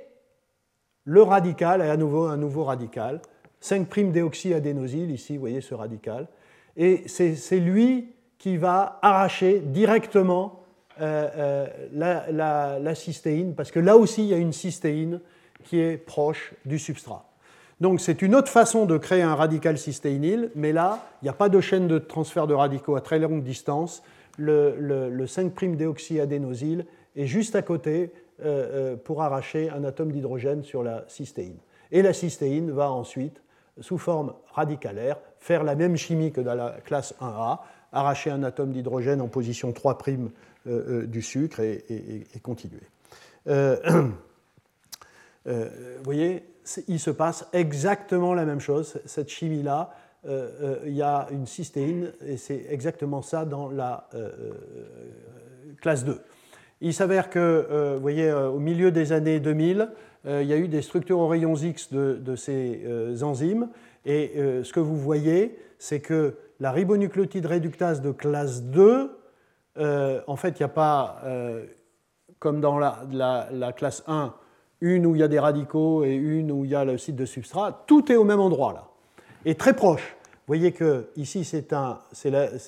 le 1.04 1.22
radical, 1.22 1.82
et 1.82 1.90
à 1.90 1.96
nouveau 1.96 2.24
un 2.24 2.36
nouveau 2.36 2.64
radical, 2.64 3.20
5' 3.62 4.10
déoxyadénosyle, 4.12 5.10
ici 5.10 5.34
vous 5.34 5.40
voyez 5.40 5.60
ce 5.60 5.74
radical, 5.74 6.26
et 6.76 7.04
c'est 7.06 7.60
lui 7.60 8.08
qui 8.38 8.56
va 8.56 8.98
arracher 9.02 9.60
directement 9.60 10.60
euh, 11.00 11.66
euh, 11.94 12.78
la, 12.80 12.94
cystéine, 12.94 13.54
parce 13.54 13.70
que 13.70 13.80
là 13.80 13.96
aussi 13.96 14.22
il 14.24 14.28
y 14.28 14.34
a 14.34 14.38
une 14.38 14.52
cystéine 14.52 15.20
qui 15.64 15.78
est 15.78 15.96
proche 15.96 16.54
du 16.64 16.78
substrat. 16.78 17.28
Donc 17.80 18.00
c'est 18.00 18.22
une 18.22 18.34
autre 18.34 18.50
façon 18.50 18.84
de 18.84 18.98
créer 18.98 19.22
un 19.22 19.34
radical 19.34 19.78
cystéinyle, 19.78 20.50
mais 20.54 20.72
là, 20.72 21.06
il 21.20 21.26
n'y 21.26 21.28
a 21.28 21.34
pas 21.34 21.48
de 21.48 21.60
chaîne 21.60 21.88
de 21.88 21.98
transfert 21.98 22.46
de 22.46 22.54
radicaux 22.54 22.96
à 22.96 23.00
très 23.00 23.18
longue 23.18 23.42
distance, 23.42 24.02
le, 24.38 25.24
5'-déoxyadénosyle 25.24 26.84
est 27.16 27.26
juste 27.26 27.54
à 27.54 27.62
côté 27.62 28.12
euh, 28.44 28.96
pour 28.96 29.22
arracher 29.22 29.70
un 29.70 29.84
atome 29.84 30.10
d'hydrogène 30.10 30.62
sur 30.64 30.82
la 30.82 31.04
cystéine. 31.08 31.58
Et 31.90 32.02
la 32.02 32.12
cystéine 32.12 32.70
va 32.70 32.90
ensuite, 32.90 33.41
sous 33.80 33.98
forme 33.98 34.34
radicalaire, 34.52 35.16
faire 35.38 35.64
la 35.64 35.74
même 35.74 35.96
chimie 35.96 36.32
que 36.32 36.40
dans 36.40 36.54
la 36.54 36.76
classe 36.84 37.14
1A, 37.20 37.60
arracher 37.92 38.30
un 38.30 38.42
atome 38.42 38.72
d'hydrogène 38.72 39.20
en 39.20 39.28
position 39.28 39.72
3' 39.72 39.98
euh, 40.66 41.06
du 41.06 41.22
sucre 41.22 41.60
et, 41.60 42.26
continuer. 42.42 42.82
vous 43.46 44.12
voyez, 46.04 46.44
il 46.88 47.00
se 47.00 47.10
passe 47.10 47.46
exactement 47.52 48.34
la 48.34 48.44
même 48.44 48.60
chose. 48.60 49.00
Cette 49.04 49.28
chimie-là 49.28 49.92
euh, 50.24 50.50
euh, 50.62 50.76
il 50.86 50.92
y 50.92 51.02
a 51.02 51.26
une 51.32 51.46
cystéine, 51.46 52.12
et 52.24 52.36
c'est 52.36 52.66
exactement 52.70 53.22
ça 53.22 53.44
dans 53.44 53.70
la 53.70 54.08
euh, 54.14 54.30
classe 55.80 56.04
2. 56.04 56.20
Il 56.80 56.94
s'avère 56.94 57.28
que, 57.28 57.94
vous 57.94 58.00
voyez, 58.00 58.32
au 58.32 58.58
milieu 58.58 58.90
des 58.90 59.12
années 59.12 59.38
2000, 59.38 59.88
il 60.24 60.46
y 60.46 60.52
a 60.52 60.56
eu 60.56 60.68
des 60.68 60.82
structures 60.82 61.18
aux 61.18 61.28
rayons 61.28 61.56
X 61.56 61.92
de, 61.92 62.36
ces 62.36 63.22
enzymes, 63.22 63.68
et 64.04 64.32
ce 64.62 64.72
que 64.72 64.80
vous 64.80 64.96
voyez, 64.96 65.58
c'est 65.78 66.00
que 66.00 66.36
la 66.60 66.70
ribonucléotide 66.70 67.46
réductase 67.46 68.00
de 68.00 68.12
classe 68.12 68.62
2, 68.62 69.10
en 69.78 70.36
fait, 70.36 70.60
il 70.60 70.62
n'y 70.62 70.64
a 70.64 70.68
pas, 70.68 71.22
comme 72.38 72.60
dans 72.60 72.78
la, 72.78 73.04
la, 73.10 73.72
classe 73.72 74.04
1, 74.06 74.32
une 74.82 75.06
où 75.06 75.14
il 75.14 75.20
y 75.20 75.22
a 75.22 75.28
des 75.28 75.38
radicaux 75.38 76.04
et 76.04 76.12
une 76.12 76.50
où 76.50 76.64
il 76.64 76.72
y 76.72 76.74
a 76.74 76.84
le 76.84 76.98
site 76.98 77.16
de 77.16 77.24
substrat, 77.24 77.84
tout 77.86 78.10
est 78.10 78.16
au 78.16 78.24
même 78.24 78.40
endroit 78.40 78.72
là. 78.72 78.88
Est 79.44 79.58
très 79.58 79.74
proche. 79.74 80.16
Vous 80.20 80.48
voyez 80.48 80.72
que 80.72 81.06
ici, 81.16 81.44
c'est 81.44 81.70
la, 81.70 82.00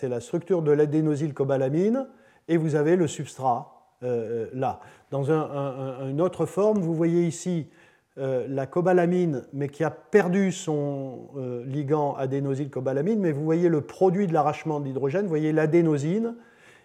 la, 0.03 0.21
structure 0.21 0.63
de 0.63 0.71
l'adénosylcobalamine 0.71 2.07
et 2.47 2.57
vous 2.57 2.77
avez 2.77 2.95
le 2.95 3.09
substrat 3.09 3.74
euh, 4.05 4.47
là. 4.53 4.81
Dans 5.11 5.31
une 5.31 6.21
autre 6.21 6.47
forme, 6.47 6.79
vous 6.79 6.95
voyez 6.95 7.25
ici 7.27 7.69
euh, 8.19 8.47
la 8.49 8.67
cobalamine, 8.67 9.43
mais 9.53 9.69
qui 9.69 9.83
a 9.83 9.91
perdu 9.91 10.53
son 10.53 11.31
euh, 11.37 11.65
ligand 11.67 12.15
adénosylcobalamine, 12.15 13.19
mais 13.19 13.33
vous 13.33 13.45
voyez 13.45 13.69
le 13.69 13.81
produit 13.81 14.27
de 14.27 14.33
l'arrachement 14.33 14.81
d'hydrogène, 14.81 15.23
vous 15.23 15.29
voyez 15.29 15.53
l'adénosine, 15.53 16.37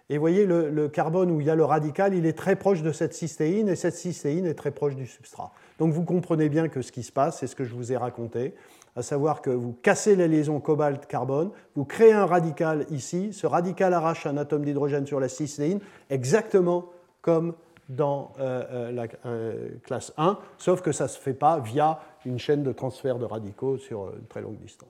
et 0.09 0.17
vous 0.17 0.21
voyez 0.21 0.47
le, 0.47 0.71
le, 0.71 0.89
carbone 0.89 1.29
où 1.29 1.39
il 1.39 1.45
y 1.45 1.51
a 1.51 1.55
le 1.55 1.65
radical, 1.65 2.15
il 2.15 2.25
est 2.25 2.37
très 2.37 2.55
proche 2.55 2.81
de 2.81 2.91
cette 2.91 3.13
cystéine, 3.13 3.69
et 3.69 3.75
cette 3.75 3.93
cystéine 3.93 4.47
est 4.47 4.55
très 4.55 4.71
proche 4.71 4.95
du 4.95 5.05
substrat. 5.05 5.51
Donc 5.77 5.93
vous 5.93 6.03
comprenez 6.03 6.49
bien 6.49 6.67
que 6.67 6.81
ce 6.81 6.91
qui 6.91 7.03
se 7.03 7.11
passe, 7.11 7.39
c'est 7.39 7.47
ce 7.47 7.55
que 7.55 7.63
je 7.63 7.75
vous 7.75 7.93
ai 7.93 7.97
raconté 7.97 8.55
à 8.95 9.01
savoir 9.01 9.41
que 9.41 9.49
vous 9.49 9.73
cassez 9.81 10.15
la 10.15 10.27
liaison 10.27 10.59
cobalt-carbone, 10.59 11.51
vous 11.75 11.85
créez 11.85 12.11
un 12.11 12.25
radical 12.25 12.85
ici, 12.89 13.33
ce 13.33 13.47
radical 13.47 13.93
arrache 13.93 14.25
un 14.25 14.35
atome 14.35 14.65
d'hydrogène 14.65 15.05
sur 15.05 15.19
la 15.19 15.29
cystéine, 15.29 15.79
exactement 16.09 16.89
comme 17.21 17.53
dans 17.89 18.33
euh, 18.39 18.63
euh, 18.71 18.91
la 18.91 19.07
euh, 19.25 19.69
classe 19.83 20.13
1, 20.17 20.37
sauf 20.57 20.81
que 20.81 20.91
ça 20.91 21.05
ne 21.05 21.09
se 21.09 21.19
fait 21.19 21.33
pas 21.33 21.59
via 21.59 21.99
une 22.25 22.37
chaîne 22.37 22.63
de 22.63 22.71
transfert 22.71 23.17
de 23.17 23.25
radicaux 23.25 23.77
sur 23.77 24.13
une 24.15 24.27
très 24.27 24.41
longue 24.41 24.57
distance. 24.57 24.89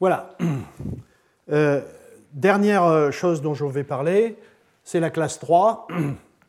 Voilà. 0.00 0.36
dernière 2.32 3.12
chose 3.12 3.42
dont 3.42 3.54
je 3.54 3.64
vais 3.64 3.84
parler, 3.84 4.36
c'est 4.84 5.00
la 5.00 5.10
classe 5.10 5.38
3. 5.38 5.88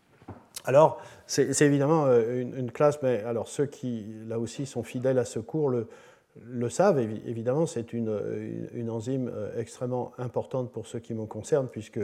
Alors, 0.66 1.02
c'est 1.26 1.62
évidemment 1.62 2.08
une, 2.12 2.72
classe, 2.72 3.02
mais 3.02 3.24
alors 3.24 3.48
ceux 3.48 3.66
qui, 3.66 4.06
là 4.28 4.40
aussi, 4.40 4.66
sont 4.66 4.84
fidèles 4.84 5.20
à 5.20 5.26
ce 5.26 5.40
cours 5.40 5.70
le, 5.70 6.70
savent. 6.70 7.00
Évidemment, 7.00 7.66
c'est 7.66 7.94
une, 7.94 8.68
une, 8.74 8.90
enzyme 8.90 9.32
extrêmement 9.56 10.12
importante 10.18 10.72
pour 10.72 10.86
ceux 10.88 11.00
qui 11.00 11.14
me 11.14 11.26
concernent, 11.26 11.70
puisque 11.70 12.00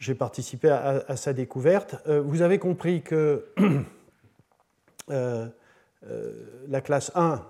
j'ai 0.00 0.16
participé 0.16 0.68
à, 0.70 1.14
sa 1.16 1.32
découverte. 1.32 1.94
Euh, 2.08 2.20
vous 2.20 2.42
avez 2.42 2.58
compris 2.58 3.02
que 3.02 3.46
la 5.08 6.80
classe 6.80 7.12
1 7.14 7.44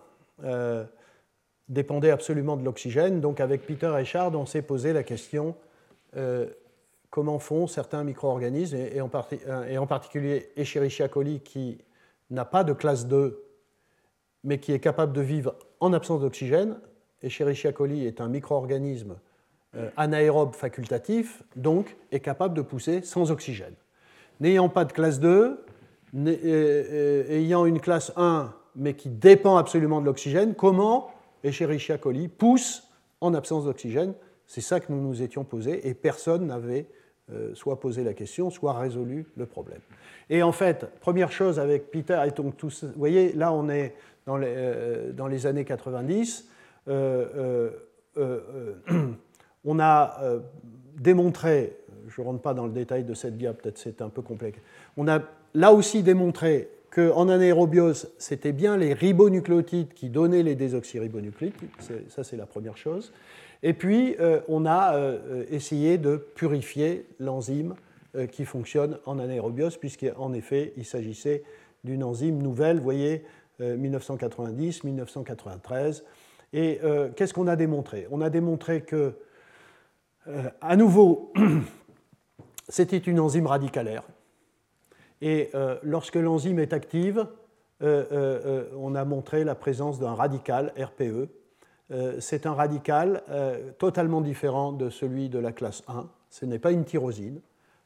dépendait 1.69 2.11
absolument 2.11 2.57
de 2.57 2.65
l'oxygène. 2.65 3.21
Donc, 3.21 3.41
avec 3.41 3.67
Peter 3.67 3.93
Echard, 3.99 4.35
on 4.35 4.47
s'est 4.47 4.63
posé 4.63 4.93
la 4.93 5.03
question 5.03 5.55
comment 7.11 7.39
font 7.39 7.67
certains 7.67 8.05
micro-organismes, 8.05 8.77
et, 8.77 9.01
en, 9.01 9.11
et 9.69 9.79
en 9.79 9.87
particulier 9.87 10.51
Escherichia 10.57 11.09
coli 11.09 11.41
qui 11.41 11.79
n'a 12.31 12.45
pas 12.45 12.65
de 12.65 12.73
classe 12.73 13.07
2, 13.07 13.45
mais 14.45 14.59
qui 14.59 14.73
est 14.73 14.81
capable 14.81 15.13
de 15.13 15.21
vivre 15.21 15.57
en 15.81 15.93
absence 15.93 16.21
d'oxygène. 16.21 16.79
Escherichia 17.23 17.73
coli 17.73 18.07
est 18.07 18.21
un 18.21 18.29
micro-organisme 18.29 19.13
euh, 19.13 19.30
anaérobe 19.97 20.55
facultatif, 20.55 21.43
donc 21.57 21.97
est 22.11 22.21
capable 22.21 22.55
de 22.55 22.63
pousser 22.63 23.03
sans 23.03 23.31
oxygène. 23.31 23.75
N'ayant 24.41 24.69
pas 24.69 24.85
de 24.85 24.93
classe 24.93 25.21
2, 25.21 25.31
euh, 25.31 25.59
euh, 26.17 27.31
ayant 27.31 27.67
une 27.67 27.81
classe 27.81 28.13
1, 28.17 28.53
mais 28.75 28.95
qui 28.95 29.09
dépend 29.09 29.57
absolument 29.57 30.01
de 30.01 30.07
l'oxygène, 30.07 30.55
comment 30.55 31.11
Escherichia 31.45 31.99
coli 31.99 32.29
pousse 32.29 32.89
en 33.21 33.35
absence 33.35 33.65
d'oxygène? 33.65 34.15
C'est 34.47 34.61
ça 34.61 34.81
que 34.81 34.93
nous 34.93 35.01
nous 35.01 35.23
étions 35.23 35.45
posés, 35.45 35.89
et 35.89 35.95
personne 35.95 36.47
n'avait 36.47 36.87
euh, 37.33 37.55
soit 37.55 37.79
posé 37.79 38.03
la 38.03 38.13
question, 38.13 38.51
soit 38.51 38.73
résolu 38.73 39.27
le 39.37 39.47
problème. 39.47 39.81
Et 40.31 40.43
en 40.43 40.51
fait, 40.51 40.87
première 41.01 41.31
chose 41.31 41.61
avec 41.61 41.91
Peter, 41.93 42.21
et 42.27 42.31
donc 42.33 42.55
vous 42.61 42.71
voyez, 42.97 43.33
là 43.35 43.53
on 43.53 43.69
est 43.69 43.95
dans 44.27 44.37
les, 44.37 44.49
euh, 44.49 45.13
dans 45.13 45.29
les 45.29 45.47
années 45.47 45.65
90, 45.65 46.49
euh, 46.89 47.71
on 49.65 49.79
a 49.79 50.21
démontré, 50.97 51.77
je 52.09 52.21
ne 52.21 52.27
rentre 52.27 52.41
pas 52.41 52.55
dans 52.55 52.67
le 52.67 52.73
détail 52.73 53.05
de 53.05 53.15
cette 53.15 53.37
dia, 53.37 53.53
peut-être 53.53 53.79
c'est 53.79 54.03
un 54.03 54.09
peu 54.09 54.23
complexe, 54.23 54.59
on 54.97 55.09
a 55.09 55.21
là 55.55 55.73
aussi 55.73 56.03
démontré 56.03 56.69
qu'en 56.91 57.29
anaérobiose, 57.29 58.11
c'était 58.19 58.53
bien 58.53 58.77
les 58.77 58.95
ribonucléotides 58.95 59.95
qui 59.95 60.11
donnaient 60.11 60.43
les 60.43 60.57
désoxyribonucléotides, 60.57 61.71
ça 62.09 62.25
c'est 62.25 62.37
la 62.37 62.47
première 62.47 62.77
chose. 62.77 63.13
Et 63.63 63.75
puis, 63.75 64.17
on 64.49 64.65
a 64.65 64.99
essayé 65.51 65.99
de 65.99 66.17
purifier 66.17 67.07
l'enzyme 67.19 67.75
qui 68.33 68.45
fonctionne 68.45 68.99
en 69.05 69.19
anaérobiose, 69.19 69.77
puisqu'en 69.77 70.33
effet, 70.33 70.73
il 70.77 70.85
s'agissait 70.85 71.45
d'une 71.85 72.03
enzyme 72.03 72.43
nouvelle, 72.43 72.79
vous 72.79 72.85
voyez, 72.85 73.23
1990, 73.61 74.83
1993. 74.85 76.05
Et 76.55 76.81
qu'est-ce 77.15 77.35
qu'on 77.35 77.47
a 77.47 77.57
démontré? 77.57 78.09
On 78.11 78.23
a 78.23 78.31
démontré 78.31 78.81
que, 78.81 79.13
à 80.61 80.77
nouveau, 80.77 81.33
c'était 82.69 82.99
une 82.99 83.21
enzyme 83.21 83.47
radicalaire. 83.47 84.03
Et 85.23 85.51
lorsque 85.83 86.17
l'enzyme 86.17 86.59
est 86.59 86.73
active, 86.73 87.27
euh, 87.83 88.05
euh, 88.13 88.41
euh, 88.45 88.65
on 88.77 88.95
a 88.95 89.05
montré 89.07 89.43
la 89.43 89.55
présence 89.55 89.99
d'un 89.99 90.15
radical 90.15 90.73
RPE. 90.79 91.29
c'est 92.21 92.47
un 92.47 92.55
radical 92.55 93.25
totalement 93.79 94.21
différent 94.21 94.73
de 94.73 94.91
celui 94.91 95.29
de 95.29 95.41
la 95.41 95.51
classe 95.51 95.83
1. 95.89 96.09
Ce 96.29 96.45
n'est 96.45 96.61
pas 96.61 96.71
une 96.71 96.85
tyrosine. 96.85 97.41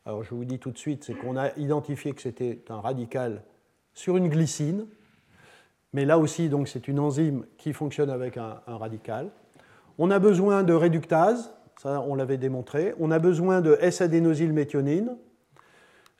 Alors 0.04 0.22
je 0.22 0.34
vous 0.34 0.44
dis 0.44 0.58
tout 0.58 0.70
de 0.70 0.76
suite, 0.76 1.04
c'est 1.04 1.14
qu'on 1.14 1.38
a 1.38 1.56
identifié 1.56 2.12
que 2.12 2.20
c'était 2.20 2.62
un 2.68 2.80
radical 2.80 3.42
sur 3.94 4.18
une 4.18 4.28
glycine, 4.28 4.86
mais 5.94 6.04
là 6.04 6.18
aussi, 6.18 6.50
donc, 6.50 6.68
c'est 6.68 6.86
une 6.88 6.98
enzyme 6.98 7.46
qui 7.56 7.72
fonctionne 7.72 8.10
avec 8.10 8.36
un, 8.36 8.60
radical. 8.66 9.30
On 9.96 10.10
a 10.10 10.18
besoin 10.18 10.64
de 10.64 10.74
réductase, 10.74 11.54
ça 11.82 12.02
on 12.06 12.14
l'avait 12.14 12.38
démontré. 12.38 12.94
On 12.98 13.10
a 13.10 13.18
besoin 13.18 13.60
de 13.60 13.76
S-adénosylméthionine, 13.80 15.16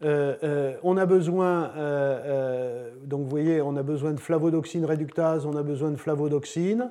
euh, 0.03 0.35
euh, 0.43 0.77
on 0.83 0.97
a 0.97 1.07
besoin, 1.07 1.71
euh, 1.77 2.91
donc 3.05 3.23
vous 3.23 3.31
voyez, 3.31 3.63
on 3.63 3.77
a 3.77 3.83
besoin 3.83 4.13
de 4.13 4.21
flavodoxine 4.21 4.85
réductase, 4.85 5.47
on 5.47 5.57
a 5.57 5.63
besoin 5.63 5.91
de 5.91 5.97
flavodoxine, 5.97 6.91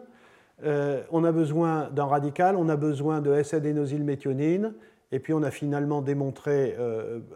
on 1.11 1.23
a 1.25 1.31
besoin 1.33 1.89
d'un 1.91 2.05
radical, 2.05 2.55
on 2.55 2.69
a 2.69 2.77
besoin 2.77 3.19
de 3.19 3.33
S-adénosylméthionine, 3.33 4.73
et 5.11 5.19
puis 5.19 5.33
on 5.33 5.43
a 5.43 5.51
finalement 5.51 6.01
démontré 6.01 6.77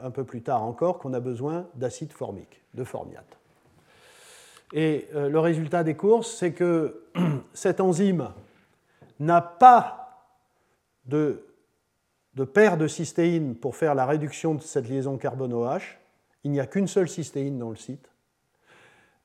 un 0.02 0.12
peu 0.12 0.24
plus 0.24 0.42
tard 0.42 0.64
encore 0.64 0.98
qu'on 1.00 1.14
a 1.14 1.20
besoin 1.20 1.68
d'acide 1.76 2.14
formique, 2.14 2.62
de 2.74 2.86
formiate. 2.86 3.38
Et 4.72 5.10
le 5.14 5.40
résultat 5.40 5.84
des 5.84 5.96
courses, 5.96 6.34
c'est 6.38 6.54
que 6.54 7.02
cette 7.54 7.82
enzyme 7.82 8.30
n'a 9.20 9.42
pas 9.42 10.07
de 11.08 11.43
paires 12.53 12.78
de 12.78 12.88
cystéine 12.88 13.55
pour 13.55 13.76
faire 13.76 13.95
la 13.95 14.05
réduction 14.05 14.55
de 14.55 14.62
cette 14.62 14.88
liaison 14.88 15.18
carbone-OH. 15.18 15.97
Il 16.43 16.51
n'y 16.51 16.60
a 16.60 16.68
qu'une 16.68 16.88
seule 16.88 17.10
cystéine 17.10 17.58
dans 17.58 17.70
le 17.70 17.76
site. 17.76 18.10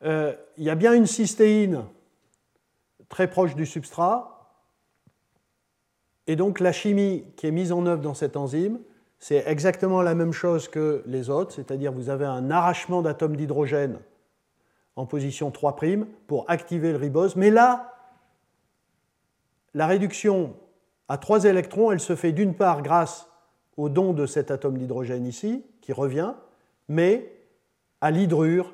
Euh, 0.05 0.35
il 0.57 0.64
y 0.64 0.70
a 0.70 0.74
bien 0.74 0.93
une 0.93 1.07
cystéine 1.07 1.85
très 3.09 3.28
proche 3.28 3.55
du 3.55 3.66
substrat. 3.66 4.28
Et 6.26 6.37
donc 6.37 6.61
la 6.61 6.72
chimie 6.72 7.24
qui 7.37 7.47
est 7.47 7.51
mise 7.51 7.72
en 7.72 7.87
œuvre 7.87 8.03
dans 8.03 8.14
cette 8.14 8.37
enzyme, 8.37 8.80
c'est 9.18 9.45
exactement 9.47 10.03
la 10.03 10.14
même 10.14 10.33
chose 10.33 10.68
que 10.68 11.03
les 11.07 11.30
autres, 11.30 11.53
c'est-à-dire 11.53 11.93
vous 11.93 12.11
avez 12.11 12.24
un 12.24 12.51
arrachement 12.51 13.03
d'atomes 13.03 13.37
d'hydrogène 13.37 13.99
en 14.97 15.07
position 15.07 15.51
3' 15.51 15.76
pour 16.26 16.49
activer 16.51 16.91
le 16.91 16.99
ribose. 16.99 17.37
Mais 17.37 17.51
là, 17.51 17.95
la 19.74 19.87
réduction 19.87 20.55
à 21.13 21.19
trois 21.19 21.45
électrons, 21.45 21.93
elle 21.93 22.01
se 22.01 22.17
fait 22.17 22.33
d'une 22.33 22.55
part 22.55 22.81
grâce 22.81 23.29
au 23.77 23.91
don 23.91 24.15
de 24.15 24.25
cet 24.25 24.51
atome 24.51 24.79
d'hydrogène 24.79 25.27
ici, 25.27 25.63
qui 25.83 25.93
revient, 25.93 26.33
mais 26.89 27.31
à 28.01 28.11
l'hydrure 28.11 28.73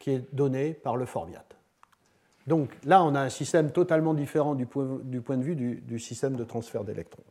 qui 0.00 0.10
est 0.10 0.34
donné 0.34 0.74
par 0.74 0.96
le 0.96 1.06
formiate. 1.06 1.56
Donc 2.48 2.70
là, 2.84 3.04
on 3.04 3.14
a 3.14 3.20
un 3.20 3.28
système 3.28 3.70
totalement 3.70 4.14
différent 4.14 4.56
du 4.56 4.66
point, 4.66 5.36
de 5.36 5.42
vue 5.44 5.54
du, 5.54 5.98
système 6.00 6.34
de 6.34 6.42
transfert 6.42 6.82
d'électrons. 6.82 7.22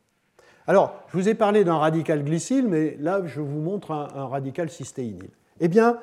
Alors, 0.68 1.04
je 1.10 1.18
vous 1.18 1.28
ai 1.28 1.36
parlé 1.36 1.66
d'un 1.66 1.78
radical 1.78 2.24
glycyle, 2.24 2.70
mais 2.70 2.96
là, 3.02 3.24
je 3.26 3.42
vous 3.42 3.60
montre 3.60 3.92
un, 3.92 4.28
radical 4.28 4.70
cystéinyl. 4.70 5.32
Eh 5.60 5.68
bien, 5.68 6.00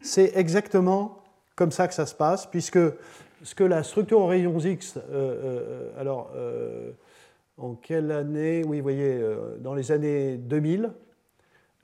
c'est 0.00 0.32
exactement 0.36 1.18
comme 1.54 1.70
ça 1.70 1.86
que 1.86 1.92
ça 1.92 2.06
se 2.06 2.14
passe, 2.14 2.46
puisque 2.46 2.78
ce 3.42 3.54
que 3.54 3.64
la 3.64 3.82
structure 3.82 4.20
aux 4.20 4.26
rayons 4.26 4.58
X, 4.58 4.96
euh, 4.96 5.02
euh, 5.10 6.00
alors, 6.00 6.30
euh, 6.34 6.92
en 7.60 7.74
quelle 7.74 8.10
année 8.10 8.64
Oui, 8.64 8.78
vous 8.78 8.82
voyez, 8.82 9.18
euh, 9.18 9.56
dans 9.58 9.74
les 9.74 9.92
années 9.92 10.36
2000, 10.36 10.92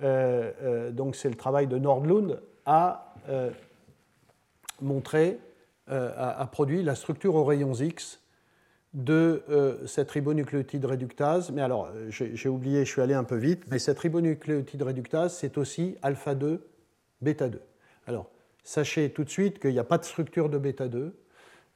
euh, 0.03 0.53
euh, 0.62 0.91
donc 0.91 1.14
c'est 1.16 1.29
le 1.29 1.35
travail 1.35 1.66
de 1.66 1.79
Nordlund, 1.79 2.41
a 2.64 3.14
montré, 4.81 5.39
a, 5.89 6.49
produit 6.51 6.83
la 6.83 6.95
structure 6.95 7.35
aux 7.35 7.45
rayons 7.45 7.74
X 7.74 8.20
de 8.93 9.43
cette 9.87 10.11
ribonucléotide 10.11 10.85
réductase. 10.85 11.51
Mais 11.51 11.62
alors, 11.62 11.91
j'ai 12.09 12.49
oublié, 12.49 12.85
je 12.85 12.91
suis 12.91 13.01
allé 13.01 13.14
un 13.14 13.24
peu 13.24 13.37
vite, 13.37 13.64
mais 13.70 13.79
cette 13.79 13.99
ribonucléotide 13.99 14.83
réductase, 14.83 15.35
c'est 15.35 15.59
aussi 15.59 15.97
alpha 16.03 16.35
2, 16.35 16.64
bêta 17.20 17.49
2. 17.49 17.61
Alors, 18.07 18.31
sachez 18.64 19.11
tout 19.11 19.24
de 19.24 19.31
suite 19.31 19.59
qu'il 19.61 19.72
n'y 19.72 19.79
a 19.79 19.85
pas 19.85 19.99
de 19.99 20.05
structure 20.05 20.49
de 20.49 20.59
bêta 20.59 20.89
2, 20.89 21.16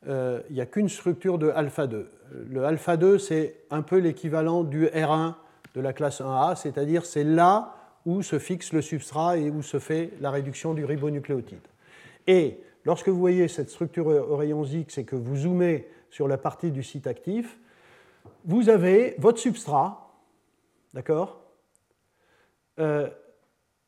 il 0.07 0.55
n'y 0.55 0.61
a 0.61 0.67
qu'une 0.67 0.89
structure 0.89 1.39
de 1.39 1.51
alpha 1.51 1.87
2 1.87 2.11
le 2.33 2.65
alpha 2.65 2.97
2, 2.97 3.19
c'est 3.19 3.57
un 3.71 3.83
peu 3.83 3.99
l'équivalent 3.99 4.63
du 4.63 4.87
R1 4.87 5.35
de 5.75 5.81
la 5.81 5.93
classe 5.93 6.21
1A, 6.21 6.57
c'est-à-dire 6.57 7.05
c'est 7.05 7.25
là 7.25 7.75
où 8.07 8.23
se 8.23 8.39
fixe 8.39 8.73
le 8.73 8.83
substrat 8.83 9.37
et 9.39 9.51
où 9.51 9.63
se 9.63 9.79
fait 9.79 10.13
la 10.21 10.31
réduction 10.31 10.75
du 10.75 10.85
ribonucléotide. 10.85 11.67
Et 12.27 12.59
lorsque 12.85 13.09
vous 13.09 13.19
voyez 13.19 13.49
cette 13.49 13.71
structure 13.71 14.07
au 14.07 14.37
rayon 14.37 14.65
X 14.65 14.99
et 14.99 15.05
que 15.05 15.17
vous 15.17 15.37
zoomez 15.37 15.87
sur 16.11 16.29
la 16.29 16.39
partie 16.39 16.71
du 16.71 16.83
site 16.83 17.07
actif, 17.07 17.59
vous 18.45 18.69
avez 18.69 19.15
votre 19.19 19.39
substrat, 19.39 20.13
d'accord? 20.95 21.41
Euh, 22.79 23.09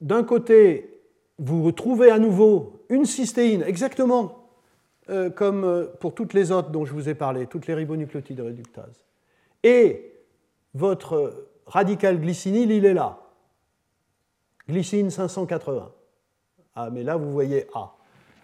D'un 0.00 0.24
côté, 0.24 1.00
vous 1.38 1.62
retrouvez 1.62 2.10
à 2.10 2.18
nouveau 2.18 2.84
une 2.88 3.06
cystéine, 3.06 3.62
exactement 3.62 4.41
euh, 5.10 5.30
comme 5.30 5.64
euh, 5.64 5.86
pour 5.98 6.14
toutes 6.14 6.32
les 6.32 6.52
autres 6.52 6.70
dont 6.70 6.84
je 6.84 6.92
vous 6.92 7.08
ai 7.08 7.14
parlé, 7.14 7.46
toutes 7.46 7.66
les 7.66 7.74
ribonucléotides 7.74 8.40
réductase. 8.40 9.04
Et 9.64 10.12
votre 10.74 11.48
radical 11.66 12.20
glycinyl, 12.20 12.70
il 12.70 12.84
est 12.84 12.94
là. 12.94 13.18
Glycine 14.68 15.10
580. 15.10 15.90
Ah, 16.76 16.88
mais 16.90 17.02
là, 17.02 17.16
vous 17.16 17.32
voyez 17.32 17.66
A. 17.74 17.94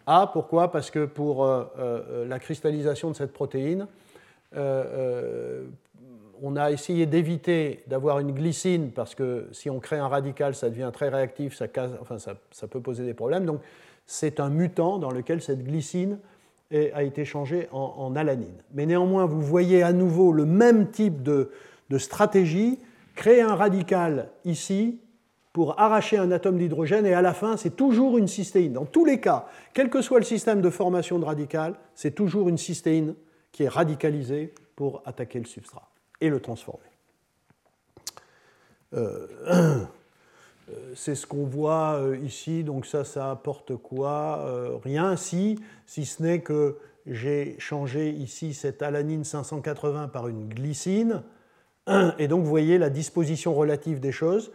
A, 0.07 0.27
pourquoi? 0.27 0.73
Parce 0.73 0.91
que 0.91 1.05
pour 1.05 1.45
euh, 1.45 2.27
la 2.27 2.39
cristallisation 2.41 3.11
de 3.11 3.17
cette 3.17 3.33
protéine, 3.33 3.87
on 6.41 6.57
a 6.57 6.73
essayé 6.73 7.07
d'éviter 7.07 7.85
d'avoir 7.87 8.19
une 8.19 8.33
glycine, 8.33 8.91
parce 8.91 9.15
que 9.15 9.49
si 9.53 9.71
on 9.71 9.79
crée 9.79 9.99
un 9.99 10.09
radical, 10.09 10.55
ça 10.55 10.71
devient 10.71 10.91
très 10.93 11.09
réactif, 11.09 11.55
ça, 11.55 11.67
enfin, 12.01 12.19
ça, 12.19 12.35
ça 12.51 12.67
peut 12.67 12.81
poser 12.81 13.05
des 13.05 13.15
problèmes. 13.15 13.45
Donc, 13.45 13.61
c'est 14.07 14.41
un 14.41 14.49
mutant 14.49 14.99
dans 14.99 15.11
lequel 15.11 15.43
cette 15.43 15.63
glycine 15.63 16.19
a 16.71 17.03
été 17.03 17.25
changé 17.25 17.69
en, 17.73 18.15
alanine. 18.15 18.63
Mais 18.75 18.85
néanmoins, 18.85 19.25
vous 19.25 19.41
voyez 19.41 19.83
à 19.83 19.93
nouveau 19.93 20.33
le 20.33 20.45
même 20.45 20.91
type 20.91 21.23
de, 21.23 21.51
stratégie, 21.97 22.79
créer 23.15 23.41
un 23.41 23.55
radical 23.55 24.31
ici 24.45 25.01
pour 25.53 25.81
arracher 25.81 26.19
un 26.19 26.31
atome 26.31 26.59
d'hydrogène, 26.59 27.07
et 27.07 27.15
à 27.15 27.23
la 27.23 27.33
fin, 27.33 27.57
c'est 27.57 27.75
toujours 27.75 28.19
une 28.19 28.29
cystéine. 28.29 28.75
Dans 28.75 28.85
tous 28.85 29.05
les 29.05 29.19
cas, 29.19 29.47
quel 29.73 29.89
que 29.89 30.03
soit 30.03 30.19
le 30.19 30.25
système 30.25 30.61
de 30.61 30.71
formation 30.71 31.19
de 31.19 31.25
radical, 31.25 31.75
c'est 31.95 32.15
toujours 32.15 32.49
une 32.49 32.59
cystéine 32.59 33.15
qui 33.51 33.65
est 33.65 33.69
radicalisée 33.69 34.53
pour 34.77 35.03
attaquer 35.07 35.39
le 35.39 35.47
substrat 35.47 35.91
et 36.21 36.29
le 36.29 36.39
transformer. 36.39 36.85
Euh, 38.95 39.27
c'est 40.95 41.15
ce 41.15 41.27
qu'on 41.27 41.45
voit 41.45 41.95
euh, 41.95 42.17
ici, 42.19 42.65
donc 42.65 42.87
ça, 42.87 43.05
ça 43.05 43.31
apporte 43.31 43.77
quoi 43.77 44.41
euh, 44.47 44.77
Rien, 44.83 45.17
si, 45.17 45.59
si 45.87 46.05
ce 46.05 46.23
n'est 46.23 46.41
que 46.41 46.79
j'ai 47.07 47.57
changé 47.59 48.11
ici 48.11 48.55
cette 48.55 48.83
alanine 48.83 49.25
580 49.25 50.09
par 50.09 50.29
une 50.29 50.49
glycine, 50.49 51.23
et 52.19 52.29
donc 52.29 52.43
vous 52.43 52.51
voyez 52.51 52.79
la 52.79 52.91
disposition 52.91 53.55
relative 53.55 54.01
des 54.01 54.13
choses. 54.13 54.53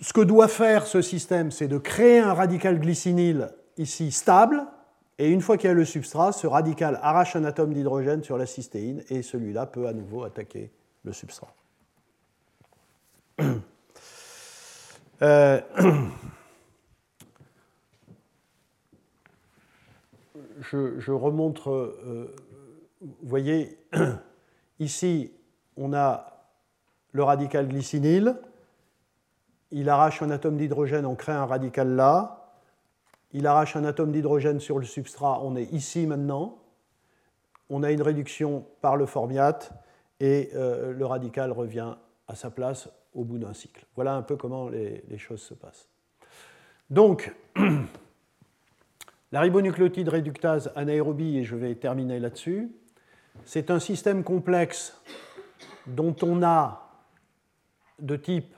Ce 0.00 0.12
que 0.12 0.20
doit 0.20 0.48
faire 0.48 0.86
ce 0.86 1.00
système, 1.00 1.52
c'est 1.52 1.68
de 1.68 1.78
créer 1.78 2.18
un 2.18 2.34
radical 2.34 2.80
glycinyl 2.80 3.50
ici 3.78 4.10
stable, 4.10 4.64
et 5.18 5.28
une 5.28 5.40
fois 5.40 5.56
qu'il 5.56 5.68
y 5.68 5.70
a 5.70 5.74
le 5.74 5.84
substrat, 5.84 6.32
ce 6.32 6.48
radical 6.48 6.98
arrache 7.02 7.36
un 7.36 7.44
atome 7.44 7.74
d'hydrogène 7.74 8.24
sur 8.24 8.36
la 8.36 8.46
cystéine, 8.46 9.02
et 9.08 9.22
celui-là 9.22 9.66
peut 9.66 9.86
à 9.86 9.92
nouveau 9.92 10.24
attaquer 10.24 10.72
le 11.04 11.12
substrat. 11.12 11.54
Euh, 15.22 15.60
je, 20.60 21.12
remontre, 21.12 21.70
euh, 21.70 22.34
vous 23.00 23.14
voyez, 23.22 23.78
ici, 24.80 25.32
on 25.76 25.92
a 25.92 26.26
le 27.12 27.22
radical 27.22 27.68
glycinyl, 27.68 28.34
il 29.70 29.88
arrache 29.88 30.22
un 30.22 30.30
atome 30.30 30.56
d'hydrogène, 30.56 31.06
on 31.06 31.14
crée 31.14 31.30
un 31.32 31.46
radical 31.46 31.94
là, 31.94 32.56
il 33.30 33.46
arrache 33.46 33.76
un 33.76 33.84
atome 33.84 34.10
d'hydrogène 34.10 34.58
sur 34.58 34.80
le 34.80 34.84
substrat, 34.84 35.40
on 35.42 35.54
est 35.54 35.72
ici 35.72 36.04
maintenant, 36.06 36.58
on 37.70 37.84
a 37.84 37.92
une 37.92 38.02
réduction 38.02 38.66
par 38.80 38.96
le 38.96 39.06
formiate, 39.06 39.72
et 40.18 40.50
le 40.54 41.04
radical 41.04 41.52
revient 41.52 41.94
à 42.28 42.34
sa 42.34 42.50
place 42.50 42.88
au 43.14 43.24
bout 43.24 43.38
d'un 43.38 43.54
cycle. 43.54 43.84
Voilà 43.94 44.14
un 44.14 44.22
peu 44.22 44.36
comment 44.36 44.68
les, 44.68 45.18
choses 45.18 45.42
se 45.42 45.54
passent. 45.54 45.88
Donc, 46.90 47.34
la 49.32 49.40
ribonucléotide 49.40 50.08
réductase 50.08 50.72
anaérobie, 50.74 51.38
et 51.38 51.44
je 51.44 51.56
vais 51.56 51.74
terminer 51.74 52.18
là-dessus, 52.20 52.70
c'est 53.44 53.70
un 53.70 53.78
système 53.78 54.24
complexe 54.24 55.00
dont 55.86 56.14
on 56.22 56.42
a 56.42 56.90
de 57.98 58.16
type 58.16 58.54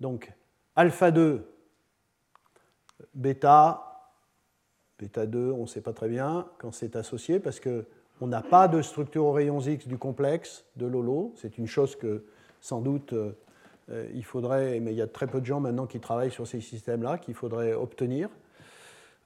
donc 0.00 0.32
alpha 0.76 1.10
2, 1.10 1.44
bêta, 3.14 4.12
bêta 4.98 5.26
2, 5.26 5.50
on 5.50 5.62
ne 5.62 5.66
sait 5.66 5.80
pas 5.80 5.92
très 5.92 6.08
bien 6.08 6.48
quand 6.58 6.72
c'est 6.72 6.96
associé 6.96 7.40
parce 7.40 7.60
qu'on 7.60 8.26
n'a 8.26 8.42
pas 8.42 8.68
de 8.68 8.80
structure 8.82 9.24
aux 9.24 9.32
rayons 9.32 9.60
X 9.60 9.88
du 9.88 9.98
complexe 9.98 10.64
de 10.76 10.86
Lolo. 10.86 11.32
C'est 11.36 11.58
une 11.58 11.66
chose 11.66 11.96
que 11.96 12.24
sans 12.60 12.80
doute 12.80 13.12
euh, 13.12 13.32
il 14.14 14.24
faudrait, 14.24 14.80
mais 14.80 14.92
il 14.92 14.96
y 14.96 15.02
a 15.02 15.06
très 15.06 15.26
peu 15.26 15.40
de 15.40 15.46
gens 15.46 15.60
maintenant 15.60 15.86
qui 15.86 15.98
travaillent 16.00 16.30
sur 16.30 16.46
ces 16.46 16.60
systèmes-là, 16.60 17.18
qu'il 17.18 17.34
faudrait 17.34 17.72
obtenir. 17.72 18.28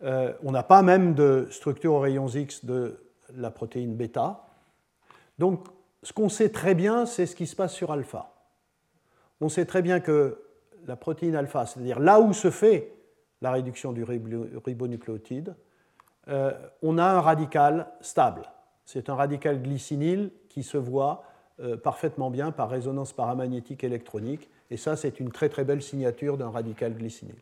Euh, 0.04 0.32
on 0.42 0.50
n'a 0.50 0.62
pas 0.62 0.82
même 0.82 1.14
de 1.14 1.46
structure 1.50 1.94
aux 1.94 2.00
rayons 2.00 2.28
X 2.28 2.64
de 2.64 3.00
la 3.34 3.50
protéine 3.50 3.94
bêta. 3.94 4.48
Donc, 5.38 5.66
ce 6.02 6.12
qu'on 6.12 6.28
sait 6.28 6.48
très 6.48 6.74
bien, 6.74 7.06
c'est 7.06 7.26
ce 7.26 7.36
qui 7.36 7.46
se 7.46 7.54
passe 7.54 7.72
sur 7.72 7.92
alpha. 7.92 8.32
On 9.40 9.48
sait 9.48 9.64
très 9.64 9.82
bien 9.82 10.00
que 10.00 10.42
la 10.86 10.96
protéine 10.96 11.36
alpha, 11.36 11.66
c'est-à-dire 11.66 12.00
là 12.00 12.20
où 12.20 12.32
se 12.32 12.50
fait 12.50 12.92
la 13.40 13.52
réduction 13.52 13.92
du 13.92 14.04
ribonucléotide, 14.04 15.54
euh, 16.28 16.52
on 16.82 16.98
a 16.98 17.04
un 17.04 17.20
radical 17.20 17.88
stable. 18.00 18.42
C'est 18.84 19.08
un 19.08 19.14
radical 19.14 19.62
glycinyle 19.62 20.30
qui 20.48 20.62
se 20.62 20.76
voit 20.76 21.24
euh, 21.60 21.76
parfaitement 21.76 22.30
bien 22.30 22.50
par 22.50 22.68
résonance 22.68 23.12
paramagnétique 23.12 23.84
électronique. 23.84 24.50
Et 24.72 24.78
ça, 24.78 24.96
c'est 24.96 25.20
une 25.20 25.30
très 25.30 25.50
très 25.50 25.64
belle 25.64 25.82
signature 25.82 26.38
d'un 26.38 26.48
radical 26.48 26.94
glycinyle. 26.94 27.36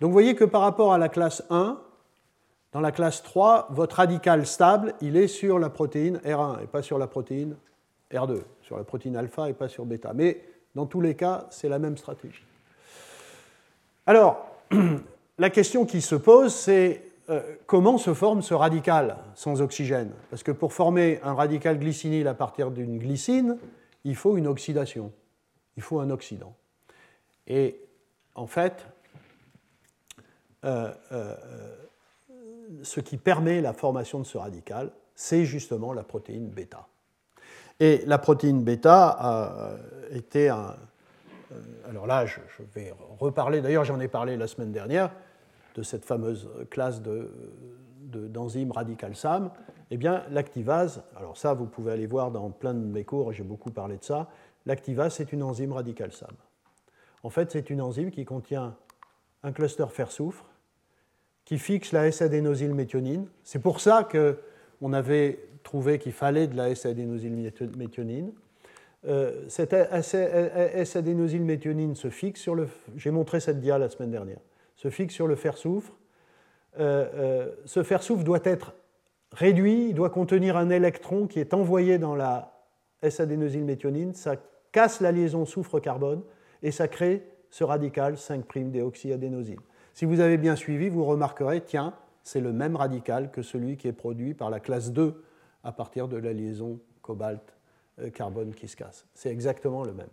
Donc 0.00 0.10
vous 0.10 0.12
voyez 0.12 0.36
que 0.36 0.44
par 0.44 0.60
rapport 0.60 0.92
à 0.92 0.98
la 0.98 1.08
classe 1.08 1.42
1, 1.50 1.80
dans 2.70 2.80
la 2.80 2.92
classe 2.92 3.24
3, 3.24 3.66
votre 3.70 3.96
radical 3.96 4.46
stable, 4.46 4.94
il 5.00 5.16
est 5.16 5.26
sur 5.26 5.58
la 5.58 5.68
protéine 5.68 6.18
R1 6.18 6.62
et 6.62 6.68
pas 6.68 6.80
sur 6.80 6.96
la 6.96 7.08
protéine 7.08 7.56
R2, 8.12 8.42
sur 8.62 8.76
la 8.76 8.84
protéine 8.84 9.16
alpha 9.16 9.50
et 9.50 9.52
pas 9.52 9.66
sur 9.66 9.84
bêta. 9.84 10.12
Mais 10.14 10.40
dans 10.76 10.86
tous 10.86 11.00
les 11.00 11.16
cas, 11.16 11.48
c'est 11.50 11.68
la 11.68 11.80
même 11.80 11.96
stratégie. 11.96 12.44
Alors, 14.06 14.46
la 15.38 15.50
question 15.50 15.86
qui 15.86 16.00
se 16.00 16.14
pose, 16.14 16.54
c'est 16.54 17.02
euh, 17.30 17.42
comment 17.66 17.98
se 17.98 18.14
forme 18.14 18.42
ce 18.42 18.54
radical 18.54 19.16
sans 19.34 19.60
oxygène? 19.60 20.12
Parce 20.30 20.44
que 20.44 20.52
pour 20.52 20.72
former 20.72 21.18
un 21.24 21.34
radical 21.34 21.80
glycinyle 21.80 22.28
à 22.28 22.34
partir 22.34 22.70
d'une 22.70 22.96
glycine, 22.98 23.58
il 24.04 24.14
faut 24.14 24.36
une 24.36 24.46
oxydation, 24.46 25.10
il 25.78 25.82
faut 25.82 26.00
un 26.00 26.10
oxydant. 26.10 26.56
Et 27.46 27.80
en 28.34 28.48
fait, 28.48 28.84
euh, 30.64 30.92
euh, 31.12 31.36
ce 32.82 32.98
qui 32.98 33.16
permet 33.16 33.60
la 33.60 33.72
formation 33.72 34.18
de 34.18 34.24
ce 34.24 34.38
radical, 34.38 34.90
c'est 35.14 35.44
justement 35.44 35.92
la 35.92 36.02
protéine 36.02 36.48
bêta. 36.48 36.88
Et 37.78 38.02
la 38.06 38.18
protéine 38.18 38.64
bêta 38.64 39.16
a 39.20 39.76
été 40.10 40.48
un. 40.48 40.74
Alors 41.88 42.08
là, 42.08 42.26
je, 42.26 42.40
vais 42.74 42.92
reparler, 43.20 43.60
d'ailleurs 43.60 43.84
j'en 43.84 44.00
ai 44.00 44.08
parlé 44.08 44.36
la 44.36 44.48
semaine 44.48 44.72
dernière, 44.72 45.12
de 45.76 45.84
cette 45.84 46.04
fameuse 46.04 46.48
classe 46.70 47.00
d'enzymes 47.00 48.68
de, 48.68 48.74
radical 48.74 49.14
SAM, 49.14 49.52
eh 49.92 49.96
bien 49.96 50.24
l'activase, 50.28 51.04
alors 51.16 51.36
ça 51.36 51.54
vous 51.54 51.66
pouvez 51.66 51.92
aller 51.92 52.08
voir 52.08 52.32
dans 52.32 52.50
plein 52.50 52.74
de 52.74 52.84
mes 52.84 53.04
cours, 53.04 53.32
j'ai 53.32 53.44
beaucoup 53.44 53.70
parlé 53.70 53.96
de 53.96 54.04
ça, 54.04 54.28
l'activase 54.66 55.14
c'est 55.14 55.32
une 55.32 55.42
enzyme 55.42 55.72
radical 55.72 56.12
SAM. 56.12 56.34
En 57.22 57.30
fait 57.30 57.50
c'est 57.50 57.70
une 57.70 57.80
enzyme 57.80 58.10
qui 58.10 58.24
contient 58.24 58.76
un 59.42 59.52
cluster 59.52 59.86
fer-soufre 59.90 60.44
qui 61.44 61.58
fixe 61.58 61.92
la 61.92 62.06
S-adénosylméthionine. 62.08 63.26
C'est 63.42 63.60
pour 63.60 63.80
ça 63.80 64.06
qu'on 64.10 64.92
avait 64.92 65.38
trouvé 65.62 65.98
qu'il 65.98 66.12
fallait 66.12 66.46
de 66.46 66.56
la 66.56 66.70
S-adénosylméthionine. 66.70 68.32
Euh, 69.06 69.44
cette 69.48 69.72
S-adénosylméthionine 69.72 71.94
se 71.94 72.10
fixe 72.10 72.40
sur 72.40 72.54
le... 72.54 72.68
J'ai 72.96 73.10
montré 73.10 73.40
cette 73.40 73.64
la 73.64 73.88
semaine 73.88 74.10
dernière 74.10 74.40
se 74.78 74.90
fixe 74.90 75.12
sur 75.12 75.26
le 75.26 75.34
fer-soufre. 75.34 75.92
Euh, 76.78 77.08
euh, 77.14 77.50
ce 77.64 77.82
fer-soufre 77.82 78.22
doit 78.22 78.40
être 78.44 78.74
réduit, 79.32 79.88
il 79.88 79.94
doit 79.94 80.10
contenir 80.10 80.56
un 80.56 80.70
électron 80.70 81.26
qui 81.26 81.40
est 81.40 81.52
envoyé 81.52 81.98
dans 81.98 82.14
la 82.14 82.57
S-adénosylméthionine, 83.02 84.14
ça 84.14 84.36
casse 84.72 85.00
la 85.00 85.12
liaison 85.12 85.44
soufre-carbone 85.44 86.22
et 86.62 86.70
ça 86.70 86.88
crée 86.88 87.26
ce 87.50 87.64
radical 87.64 88.14
5'-déoxyadénosine. 88.14 89.60
Si 89.94 90.04
vous 90.04 90.20
avez 90.20 90.36
bien 90.36 90.56
suivi, 90.56 90.88
vous 90.88 91.04
remarquerez, 91.04 91.62
tiens, 91.62 91.94
c'est 92.22 92.40
le 92.40 92.52
même 92.52 92.76
radical 92.76 93.30
que 93.30 93.42
celui 93.42 93.76
qui 93.76 93.88
est 93.88 93.92
produit 93.92 94.34
par 94.34 94.50
la 94.50 94.60
classe 94.60 94.92
2 94.92 95.24
à 95.64 95.72
partir 95.72 96.08
de 96.08 96.16
la 96.16 96.32
liaison 96.32 96.78
cobalt-carbone 97.02 98.54
qui 98.54 98.68
se 98.68 98.76
casse. 98.76 99.06
C'est 99.14 99.30
exactement 99.30 99.82
le 99.84 99.92
même. 99.92 100.10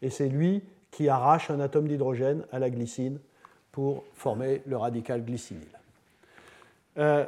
Et 0.00 0.10
c'est 0.10 0.28
lui 0.28 0.62
qui 0.90 1.08
arrache 1.08 1.50
un 1.50 1.60
atome 1.60 1.88
d'hydrogène 1.88 2.44
à 2.52 2.58
la 2.58 2.70
glycine 2.70 3.18
pour 3.72 4.04
former 4.14 4.62
le 4.66 4.76
radical 4.76 5.24
glycinyle. 5.24 5.78
Euh, 6.98 7.24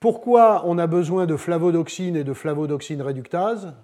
pourquoi 0.00 0.62
on 0.66 0.78
a 0.78 0.86
besoin 0.86 1.26
de 1.26 1.36
flavodoxine 1.36 2.16
et 2.16 2.24
de 2.24 2.32
flavodoxine 2.32 3.00
réductase? 3.02 3.74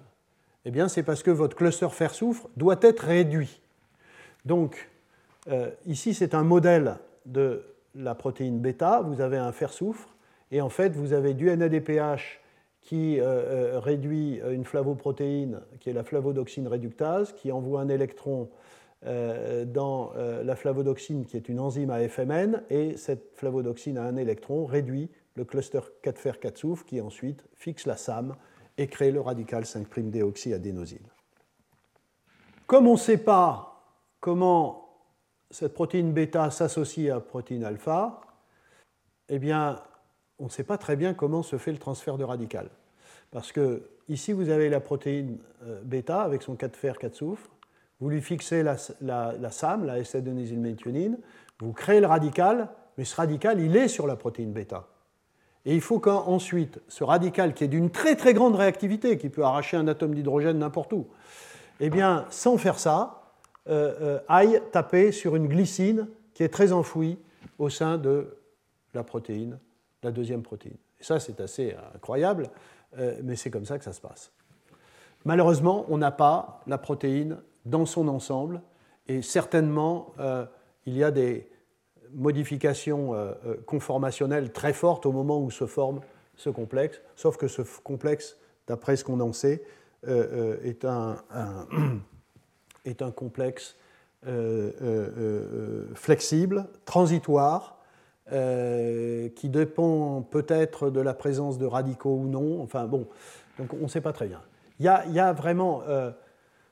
Eh 0.65 0.71
bien, 0.71 0.87
c'est 0.87 1.03
parce 1.03 1.23
que 1.23 1.31
votre 1.31 1.55
cluster 1.55 1.89
fer-soufre 1.89 2.49
doit 2.57 2.79
être 2.81 3.01
réduit. 3.01 3.61
Donc, 4.45 4.89
euh, 5.47 5.69
ici, 5.85 6.13
c'est 6.13 6.33
un 6.33 6.43
modèle 6.43 6.97
de 7.25 7.63
la 7.95 8.15
protéine 8.15 8.59
bêta. 8.59 9.01
Vous 9.01 9.21
avez 9.21 9.37
un 9.37 9.51
fer-soufre, 9.51 10.09
et 10.51 10.61
en 10.61 10.69
fait, 10.69 10.95
vous 10.95 11.13
avez 11.13 11.33
du 11.33 11.45
NADPH 11.55 12.41
qui 12.81 13.19
euh, 13.19 13.79
réduit 13.79 14.41
une 14.49 14.65
flavoprotéine, 14.65 15.61
qui 15.79 15.89
est 15.89 15.93
la 15.93 16.03
flavodoxine 16.03 16.67
réductase, 16.67 17.33
qui 17.33 17.51
envoie 17.51 17.81
un 17.81 17.89
électron 17.89 18.49
euh, 19.05 19.63
dans 19.63 20.11
euh, 20.17 20.43
la 20.43 20.57
flavodoxine 20.57 21.25
qui 21.25 21.37
est 21.37 21.47
une 21.47 21.61
enzyme 21.61 21.89
à 21.89 22.05
FMN 22.05 22.63
et 22.69 22.97
cette 22.97 23.31
flavodoxine 23.33 23.97
a 23.97 24.03
un 24.03 24.17
électron 24.17 24.65
réduit 24.65 25.09
le 25.35 25.45
cluster 25.45 25.79
4 26.01 26.19
fer 26.19 26.37
4 26.37 26.57
soufre 26.57 26.83
qui 26.83 26.99
ensuite 26.99 27.45
fixe 27.53 27.85
la 27.85 27.95
SAM 27.95 28.35
et 28.79 28.87
crée 28.87 29.11
le 29.11 29.19
radical 29.19 29.63
5'-déoxyadénosine. 29.63 31.05
Comme 32.65 32.87
on 32.87 32.93
ne 32.93 32.97
sait 32.97 33.17
pas 33.17 33.83
comment 34.21 34.89
cette 35.51 35.73
protéine 35.73 36.13
bêta 36.13 36.49
s'associe 36.49 37.11
à 37.11 37.15
la 37.15 37.19
protéine 37.19 37.65
alpha, 37.65 38.21
eh 39.27 39.37
bien, 39.37 39.81
on 40.39 40.45
ne 40.45 40.49
sait 40.49 40.63
pas 40.63 40.77
très 40.77 40.95
bien 40.95 41.13
comment 41.13 41.43
se 41.43 41.57
fait 41.57 41.73
le 41.73 41.77
transfert 41.77 42.17
de 42.17 42.23
radical. 42.23 42.69
Parce 43.31 43.51
que 43.51 43.83
ici, 44.07 44.31
vous 44.31 44.49
avez 44.49 44.69
la 44.69 44.79
protéine 44.79 45.39
euh, 45.63 45.81
bêta 45.83 46.21
avec 46.21 46.41
son 46.41 46.55
4 46.55 46.77
fer 46.77 46.97
4 46.97 47.13
soufre, 47.13 47.49
vous 47.99 48.09
lui 48.09 48.21
fixez 48.21 48.63
la, 48.63 48.77
SAM, 48.77 49.85
la 49.85 49.99
s 49.99 50.15
vous 51.59 51.73
créez 51.73 51.99
le 51.99 52.07
radical, 52.07 52.69
mais 52.97 53.03
ce 53.03 53.15
radical, 53.17 53.59
il 53.59 53.75
est 53.75 53.89
sur 53.89 54.07
la 54.07 54.15
protéine 54.15 54.53
bêta. 54.53 54.87
Et 55.69 55.75
il 55.75 55.81
faut 55.81 55.99
qu'ensuite, 55.99 56.81
ce 56.87 57.03
radical, 57.03 57.53
qui 57.53 57.63
est 57.63 57.67
d'une 57.67 57.91
très 57.91 58.15
très 58.15 58.33
grande 58.33 58.55
réactivité, 58.55 59.19
qui 59.19 59.29
peut 59.29 59.43
arracher 59.43 59.77
un 59.77 59.87
atome 59.87 60.15
d'hydrogène 60.15 60.57
n'importe 60.57 60.93
où, 60.93 61.05
eh 61.79 61.91
bien, 61.91 62.25
sans 62.31 62.57
faire 62.57 62.79
ça, 62.79 63.21
euh, 63.67 63.93
euh, 64.01 64.19
aille 64.27 64.63
taper 64.71 65.11
sur 65.11 65.35
une 65.35 65.47
glycine 65.47 66.07
qui 66.33 66.41
est 66.41 66.49
très 66.49 66.71
enfouie 66.71 67.19
au 67.59 67.69
sein 67.69 67.99
de 67.99 68.35
la 68.95 69.03
protéine, 69.03 69.59
la 70.01 70.09
deuxième 70.09 70.41
protéine. 70.41 70.77
Et 70.99 71.03
ça, 71.03 71.19
c'est 71.19 71.39
assez 71.39 71.75
incroyable, 71.93 72.49
euh, 72.97 73.19
mais 73.21 73.35
c'est 73.35 73.51
comme 73.51 73.65
ça 73.65 73.77
que 73.77 73.83
ça 73.83 73.93
se 73.93 74.01
passe. 74.01 74.31
Malheureusement, 75.23 75.85
on 75.89 75.99
n'a 75.99 76.09
pas 76.09 76.61
la 76.65 76.79
protéine 76.79 77.37
dans 77.65 77.85
son 77.85 78.07
ensemble. 78.07 78.63
Et 79.07 79.21
certainement, 79.21 80.15
il 80.87 80.97
y 80.97 81.03
a 81.03 81.11
des 81.11 81.47
modifications 82.13 83.13
euh, 83.13 83.33
euh, 83.45 83.55
conformationnelles 83.65 84.51
très 84.51 84.73
fortes 84.73 85.05
au 85.05 85.11
moment 85.11 85.41
où 85.41 85.51
se 85.51 85.65
forme 85.65 86.01
ce 86.35 86.49
complexe, 86.49 87.01
sauf 87.15 87.37
que 87.37 87.47
ce 87.47 87.61
complexe, 87.83 88.37
d'après 88.67 88.95
ce 88.95 89.03
qu'on 89.03 89.19
en 89.19 89.33
sait, 89.33 89.63
est 90.07 90.85
un, 90.85 91.17
est, 92.85 93.01
un, 93.01 93.11
complexe 93.11 93.75
flexible, 95.95 96.65
transitoire, 96.85 97.77
qui 98.29 99.49
dépend 99.49 100.21
peut-être 100.21 100.89
de 100.89 101.01
la 101.01 101.13
présence 101.13 101.57
de 101.57 101.65
radicaux 101.65 102.15
ou 102.15 102.29
non. 102.29 102.61
Enfin 102.61 102.85
bon, 102.85 103.05
donc 103.57 103.73
on 103.73 103.83
ne 103.83 103.87
sait 103.89 103.99
pas 103.99 104.13
très 104.13 104.27
bien. 104.27 104.41
Il 104.79 104.85
y 104.85 104.87
a, 104.87 105.05
y 105.07 105.19
a 105.19 105.33
vraiment 105.33 105.83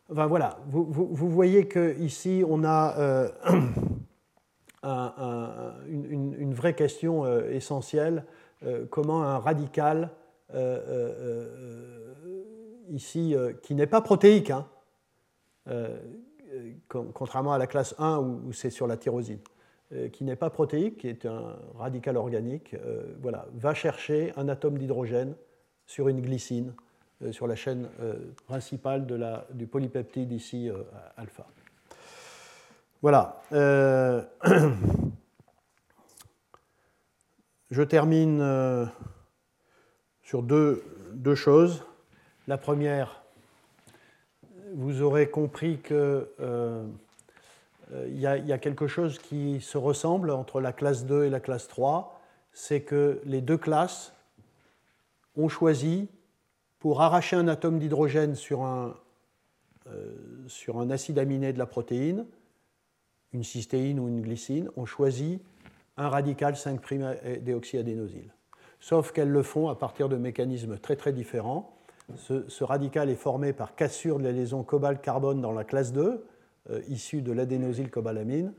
voilà, 0.09 0.57
vous, 0.69 1.29
voyez 1.29 1.67
qu'ici, 1.67 2.43
on 2.47 2.63
a 2.63 2.95
euh, 2.97 3.29
une, 5.87 6.53
vraie 6.53 6.75
question 6.75 7.25
euh, 7.25 7.49
essentielle, 7.51 8.25
euh, 8.63 8.85
comment 8.89 9.23
un 9.23 9.37
radical 9.37 10.11
ici, 12.89 13.35
qui 13.63 13.75
n'est 13.75 13.85
pas 13.85 13.99
protéique, 13.99 14.49
hein, 14.49 14.65
contrairement 16.87 17.51
à 17.51 17.57
la 17.57 17.67
classe 17.67 17.93
1 17.99 18.19
où, 18.19 18.53
c'est 18.53 18.69
sur 18.69 18.87
la 18.87 18.95
tyrosine, 18.95 19.41
qui 20.13 20.23
n'est 20.23 20.37
pas 20.37 20.49
protéique, 20.49 20.99
qui 20.99 21.09
est 21.09 21.25
un 21.25 21.57
radical 21.75 22.15
organique, 22.15 22.77
voilà, 23.21 23.45
va 23.55 23.73
chercher 23.73 24.31
un 24.37 24.47
atome 24.47 24.77
d'hydrogène 24.77 25.35
sur 25.85 26.07
une 26.07 26.21
glycine, 26.21 26.73
sur 27.31 27.45
la 27.45 27.55
chaîne 27.55 27.89
principale 28.45 29.05
du 29.53 29.67
polypeptide 29.67 30.31
ici 30.31 30.69
alpha. 31.17 31.45
Voilà. 33.01 33.41
Je 37.69 37.83
termine 37.83 38.41
sur 40.27 40.43
deux, 40.43 40.83
choses. 41.35 41.83
La 42.47 42.57
première, 42.57 43.23
vous 44.73 45.01
aurez 45.01 45.29
compris 45.29 45.79
qu'il 45.79 45.95
euh, 45.95 46.85
y, 48.07 48.25
a 48.25 48.57
quelque 48.57 48.87
chose 48.87 49.19
qui 49.19 49.61
se 49.61 49.77
ressemble 49.77 50.31
entre 50.31 50.59
la 50.59 50.73
classe 50.73 51.05
2 51.05 51.25
et 51.25 51.29
la 51.29 51.39
classe 51.39 51.67
3, 51.67 52.19
c'est 52.51 52.81
que 52.81 53.21
les 53.25 53.41
deux 53.41 53.57
classes 53.57 54.13
ont 55.37 55.47
choisi, 55.47 56.09
pour 56.79 57.01
arracher 57.01 57.35
un 57.35 57.47
atome 57.47 57.79
d'hydrogène 57.79 58.35
euh, 58.51 58.93
sur 60.47 60.79
un 60.79 60.89
acide 60.89 61.19
aminé 61.19 61.53
de 61.53 61.59
la 61.59 61.65
protéine, 61.65 62.25
une 63.33 63.43
cystéine 63.43 63.99
ou 63.99 64.07
une 64.07 64.21
glycine, 64.21 64.69
ont 64.75 64.85
choisi 64.85 65.39
un 65.97 66.09
radical 66.09 66.55
5' 66.55 67.41
déoxyadénosyle 67.41 68.31
sauf 68.79 69.11
qu'elles 69.11 69.31
le 69.31 69.43
font 69.43 69.69
à 69.69 69.75
partir 69.75 70.09
de 70.09 70.17
mécanismes 70.17 70.77
très 70.77 70.95
très 70.95 71.13
différents. 71.13 71.73
Ce, 72.15 72.63
radical 72.63 73.09
est 73.09 73.15
formé 73.15 73.51
par 73.51 73.75
cassure 73.75 74.19
de 74.19 74.23
la 74.23 74.31
liaison 74.31 74.63
cobalt-carbone 74.63 75.41
dans 75.41 75.51
la 75.51 75.65
classe 75.65 75.91
2, 75.91 76.25
euh, 76.69 76.81
issue 76.87 77.21
de 77.21 77.33
l'adénosylcobalamine, 77.33 78.53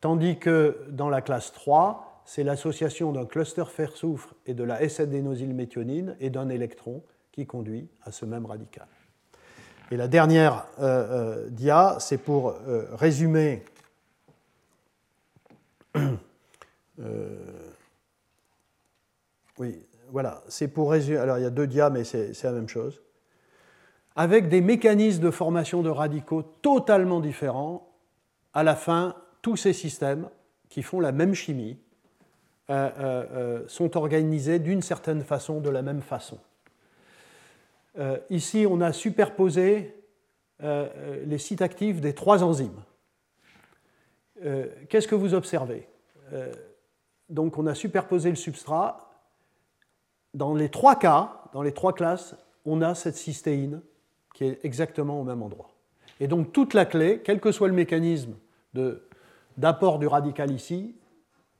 tandis 0.00 0.38
que 0.38 0.86
dans 0.90 1.08
la 1.08 1.22
classe 1.22 1.52
3, 1.52 2.22
c'est 2.26 2.44
l'association 2.44 3.12
d'un 3.12 3.24
cluster 3.24 3.64
fer-soufre 3.64 4.34
et 4.46 4.54
de 4.54 4.62
la 4.62 4.82
S-adénosylméthionine 4.82 6.16
et 6.20 6.28
d'un 6.28 6.50
électron 6.50 7.02
qui 7.32 7.46
conduit 7.46 7.88
à 8.02 8.12
ce 8.12 8.26
même 8.26 8.44
radical. 8.44 8.86
Et 9.90 9.96
la 9.96 10.06
dernière 10.06 10.66
euh, 10.78 11.46
euh, 11.46 11.48
dia, 11.48 11.96
c'est 11.98 12.18
pour 12.18 12.54
résumer 12.92 13.64
oui, 19.58 19.86
voilà, 20.08 20.42
c'est 20.48 20.68
pour 20.68 20.90
résumer. 20.90 21.18
Alors 21.18 21.38
il 21.38 21.42
y 21.42 21.46
a 21.46 21.50
deux 21.50 21.66
dias, 21.66 21.90
mais 21.90 22.04
c'est 22.04 22.42
la 22.42 22.52
même 22.52 22.68
chose. 22.68 23.00
Avec 24.14 24.48
des 24.48 24.60
mécanismes 24.60 25.22
de 25.22 25.30
formation 25.30 25.82
de 25.82 25.88
radicaux 25.88 26.42
totalement 26.42 27.20
différents, 27.20 27.88
à 28.52 28.62
la 28.62 28.76
fin, 28.76 29.16
tous 29.40 29.56
ces 29.56 29.72
systèmes 29.72 30.28
qui 30.68 30.82
font 30.82 31.00
la 31.00 31.12
même 31.12 31.34
chimie 31.34 31.78
euh, 32.70 32.90
euh, 32.98 33.24
euh, 33.32 33.68
sont 33.68 33.96
organisés 33.96 34.58
d'une 34.58 34.82
certaine 34.82 35.22
façon, 35.22 35.60
de 35.60 35.70
la 35.70 35.82
même 35.82 36.02
façon. 36.02 36.38
ici, 38.30 38.66
on 38.68 38.80
a 38.80 38.92
superposé 38.92 39.94
les 40.60 41.38
sites 41.38 41.60
actifs 41.60 42.00
des 42.00 42.14
trois 42.14 42.42
enzymes. 42.42 42.82
Qu'est-ce 44.88 45.08
que 45.08 45.14
vous 45.14 45.34
observez? 45.34 45.86
Donc, 47.32 47.58
on 47.58 47.66
a 47.66 47.74
superposé 47.74 48.30
le 48.30 48.36
substrat 48.36 49.12
dans 50.34 50.54
les 50.54 50.68
trois 50.68 50.96
cas, 50.96 51.42
dans 51.52 51.62
les 51.62 51.72
trois 51.72 51.92
classes, 51.92 52.34
on 52.64 52.80
a 52.80 52.94
cette 52.94 53.16
cystéine 53.16 53.80
qui 54.34 54.44
est 54.44 54.64
exactement 54.64 55.20
au 55.20 55.24
même 55.24 55.42
endroit. 55.42 55.68
Et 56.20 56.28
donc 56.28 56.52
toute 56.52 56.74
la 56.74 56.84
clé, 56.84 57.20
quel 57.24 57.40
que 57.40 57.52
soit 57.52 57.68
le 57.68 57.74
mécanisme 57.74 58.34
d'apport 59.56 59.98
du 59.98 60.06
radical 60.06 60.50
ici, 60.50 60.94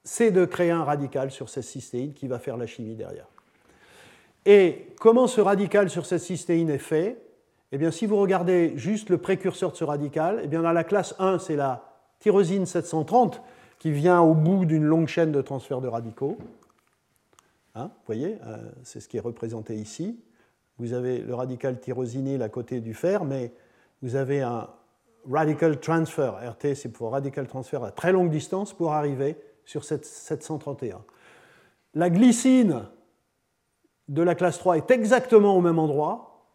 c'est 0.05 0.31
de 0.31 0.45
créer 0.45 0.71
un 0.71 0.85
radical 0.85 1.31
sur 1.31 1.49
cette 1.49 1.65
cystéine 1.65 2.15
qui 2.15 2.29
va 2.29 2.39
faire 2.39 2.57
la 2.57 2.67
chimie 2.67 2.95
derrière. 2.95 3.27
Et 4.47 4.89
comment 4.99 5.27
ce 5.27 5.41
radical 5.41 5.91
sur 5.91 6.07
cette 6.07 6.23
cystéine 6.23 6.71
est 6.71 6.79
fait? 6.79 7.19
Eh 7.71 7.79
bien, 7.79 7.91
si 7.91 8.07
vous 8.07 8.17
regardez 8.17 8.73
juste 8.77 9.09
le 9.09 9.19
précurseur 9.19 9.73
de 9.73 9.77
ce 9.77 9.85
radical, 9.85 10.41
eh 10.43 10.49
bien, 10.49 10.63
dans 10.63 10.73
la 10.73 10.85
classe 10.85 11.15
1, 11.19 11.39
c'est 11.39 11.57
la 11.57 11.85
tyrosine 12.19 12.67
730 12.67 13.41
qui 13.83 13.91
vient 13.91 14.21
au 14.21 14.35
bout 14.35 14.65
d'une 14.65 14.85
longue 14.85 15.09
chaîne 15.09 15.33
de 15.33 15.43
transfert 15.43 15.81
de 15.81 15.89
radicaux. 15.89 16.39
Hein, 17.75 17.87
vous 17.87 18.07
voyez, 18.07 18.39
euh, 18.47 18.71
c'est 18.85 19.01
ce 19.01 19.09
qui 19.09 19.17
est 19.17 19.21
représenté 19.21 19.75
ici. 19.75 20.21
Vous 20.79 20.93
avez 20.93 21.19
le 21.19 21.35
radical 21.35 21.81
tyrosinyl 21.81 22.43
à 22.43 22.49
côté 22.49 22.81
du 22.81 22.95
fer, 22.95 23.25
mais 23.25 23.53
vous 24.01 24.15
avez 24.15 24.41
un 24.41 24.69
radical 25.29 25.81
transfer. 25.81 26.33
RT, 26.49 26.77
c'est 26.77 26.91
pour 26.91 27.11
radical 27.11 27.49
transfer 27.49 27.83
à 27.83 27.91
très 27.91 28.13
longue 28.13 28.31
distance 28.31 28.73
pour 28.73 28.93
arriver 28.93 29.37
sur 29.65 29.83
cette 29.83 30.05
731. 30.05 31.03
La 31.95 32.09
glycine 32.09 32.85
de 34.07 34.23
la 34.23 34.37
classe 34.37 34.61
3 34.61 34.77
est 34.77 34.93
exactement 34.93 35.57
au 35.57 35.61
même 35.61 35.81
endroit. 35.81 36.47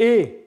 Et 0.00 0.43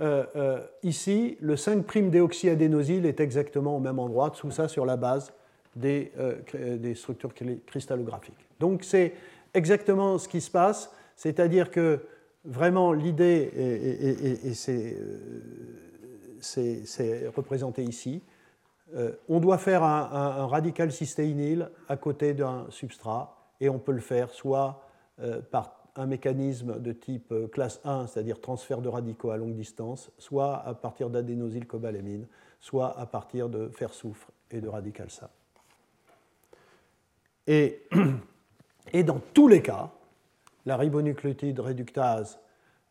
euh, 0.00 0.24
euh, 0.36 0.60
ici, 0.82 1.36
le 1.40 1.56
5'-déoxyadénosyle 1.56 3.06
est 3.06 3.20
exactement 3.20 3.76
au 3.76 3.80
même 3.80 3.98
endroit, 3.98 4.30
tout 4.30 4.50
ça 4.50 4.68
sur 4.68 4.86
la 4.86 4.96
base 4.96 5.32
des, 5.76 6.12
des 6.54 6.94
structures 6.96 7.32
cristallographiques. 7.66 8.48
Donc 8.58 8.82
c'est 8.82 9.12
exactement 9.54 10.18
ce 10.18 10.28
qui 10.28 10.40
se 10.40 10.50
passe, 10.50 10.90
c'est-à-dire 11.16 11.70
que 11.70 12.00
vraiment 12.44 12.92
l'idée, 12.92 13.50
et, 13.56 14.52
euh, 14.68 14.96
c'est 16.40 17.28
représenté 17.34 17.82
ici, 17.82 18.22
euh, 18.94 19.12
on 19.28 19.40
doit 19.40 19.58
faire 19.58 19.82
un, 19.84 20.46
radical 20.46 20.90
cystéinyl 20.90 21.70
à 21.88 21.96
côté 21.96 22.34
d'un 22.34 22.66
substrat, 22.70 23.36
et 23.60 23.68
on 23.68 23.78
peut 23.78 23.92
le 23.92 24.00
faire 24.00 24.30
soit 24.30 24.82
euh, 25.20 25.40
par 25.50 25.79
un 26.00 26.06
mécanisme 26.06 26.80
de 26.80 26.92
type 26.92 27.32
classe 27.52 27.80
1, 27.84 28.06
c'est-à-dire 28.06 28.40
transfert 28.40 28.80
de 28.80 28.88
radicaux 28.88 29.30
à 29.30 29.36
longue 29.36 29.54
distance, 29.54 30.10
soit 30.18 30.66
à 30.66 30.74
partir 30.74 31.10
d'adénosylcobalamine, 31.10 32.26
soit 32.60 32.98
à 32.98 33.06
partir 33.06 33.48
de 33.48 33.68
fer-soufre 33.68 34.30
et 34.50 34.60
de 34.60 34.68
radical 34.68 35.10
SA. 35.10 35.30
Et 37.46 37.82
Et 38.92 39.04
dans 39.04 39.20
tous 39.34 39.48
les 39.48 39.62
cas, 39.62 39.90
la 40.66 40.76
ribonucléotide 40.76 41.60
réductase 41.60 42.40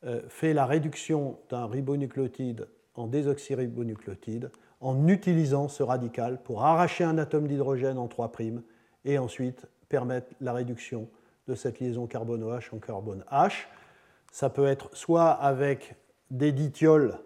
euh, 0.06 0.22
fait 0.30 0.54
la 0.54 0.66
réduction 0.66 1.38
d'un 1.50 1.66
ribonucléotide 1.66 2.68
en 2.96 3.08
désoxyribonucléotide 3.08 4.52
en 4.82 5.08
utilisant 5.08 5.68
ce 5.68 5.84
radical 5.84 6.42
pour 6.42 6.64
arracher 6.64 7.04
un 7.04 7.18
atome 7.18 7.48
d'hydrogène 7.48 7.98
en 7.98 8.08
3' 8.08 8.32
et 9.06 9.18
ensuite 9.18 9.68
permettre 9.90 10.34
la 10.40 10.54
réduction 10.54 11.10
de 11.50 11.56
cette 11.56 11.80
liaison 11.80 12.06
carbono-H 12.06 12.74
en 12.74 12.78
carbone 12.78 13.26
H. 13.32 13.66
Ça 14.32 14.50
peut 14.50 14.68
être 14.68 14.90
soit 14.94 15.32
avec 15.32 15.96
des 16.30 16.52
dithiols 16.52 17.18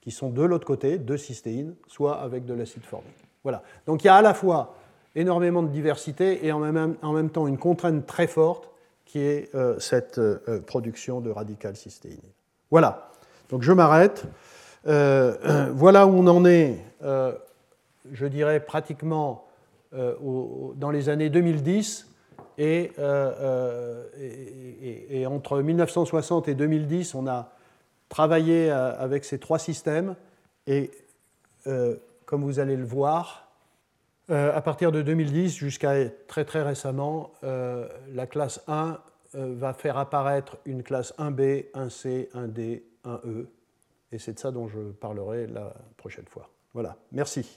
qui 0.00 0.10
sont 0.10 0.30
de 0.30 0.42
l'autre 0.42 0.66
côté, 0.66 0.98
de 0.98 1.16
cystéine, 1.16 1.74
soit 1.86 2.20
avec 2.20 2.44
de 2.44 2.54
l'acide 2.54 2.82
formique. 2.82 3.24
Voilà. 3.44 3.62
Donc 3.86 4.02
il 4.02 4.08
y 4.08 4.10
a 4.10 4.16
à 4.16 4.22
la 4.22 4.34
fois 4.34 4.74
énormément 5.14 5.62
de 5.62 5.68
diversité 5.68 6.44
et 6.44 6.52
en 6.52 6.58
même, 6.58 7.30
temps 7.30 7.46
une 7.46 7.58
contrainte 7.58 8.06
très 8.06 8.26
forte 8.26 8.70
qui 9.04 9.20
est 9.20 9.54
euh, 9.54 9.78
cette 9.78 10.18
euh, 10.18 10.60
production 10.66 11.20
de 11.20 11.30
radical 11.30 11.76
cystéine. 11.76 12.18
Voilà, 12.70 13.10
donc 13.50 13.62
je 13.62 13.72
m'arrête. 13.72 14.24
Euh, 14.86 15.70
voilà 15.74 16.06
où 16.06 16.10
on 16.10 16.26
en 16.26 16.44
est, 16.44 16.78
je 17.02 18.26
dirais 18.26 18.60
pratiquement 18.60 19.44
dans 19.92 20.90
les 20.90 21.08
années 21.08 21.28
2010 21.28 22.09
et, 22.60 22.92
et, 25.10 25.26
entre 25.26 25.62
1960 25.62 26.48
et 26.48 26.54
2010, 26.54 27.14
on 27.14 27.26
a 27.26 27.52
travaillé 28.08 28.70
avec 28.70 29.24
ces 29.24 29.38
trois 29.38 29.58
systèmes 29.58 30.14
et 30.66 30.90
comme 32.30 32.44
vous 32.44 32.60
allez 32.60 32.76
le 32.76 32.84
voir, 32.84 33.50
euh, 34.30 34.54
à 34.54 34.60
partir 34.60 34.92
de 34.92 35.02
2010 35.02 35.56
jusqu'à 35.56 36.08
très 36.28 36.44
très 36.44 36.62
récemment, 36.62 37.32
euh, 37.42 37.88
la 38.14 38.28
classe 38.28 38.62
1 38.68 39.00
euh, 39.34 39.54
va 39.58 39.74
faire 39.74 39.98
apparaître 39.98 40.58
une 40.64 40.84
classe 40.84 41.12
1B, 41.18 41.72
1C, 41.72 42.30
1D, 42.32 42.82
1E. 43.04 43.46
Et 44.12 44.18
c'est 44.20 44.34
de 44.34 44.38
ça 44.38 44.52
dont 44.52 44.68
je 44.68 44.78
parlerai 44.78 45.48
la 45.48 45.74
prochaine 45.96 46.26
fois. 46.26 46.48
Voilà, 46.72 46.96
merci. 47.10 47.56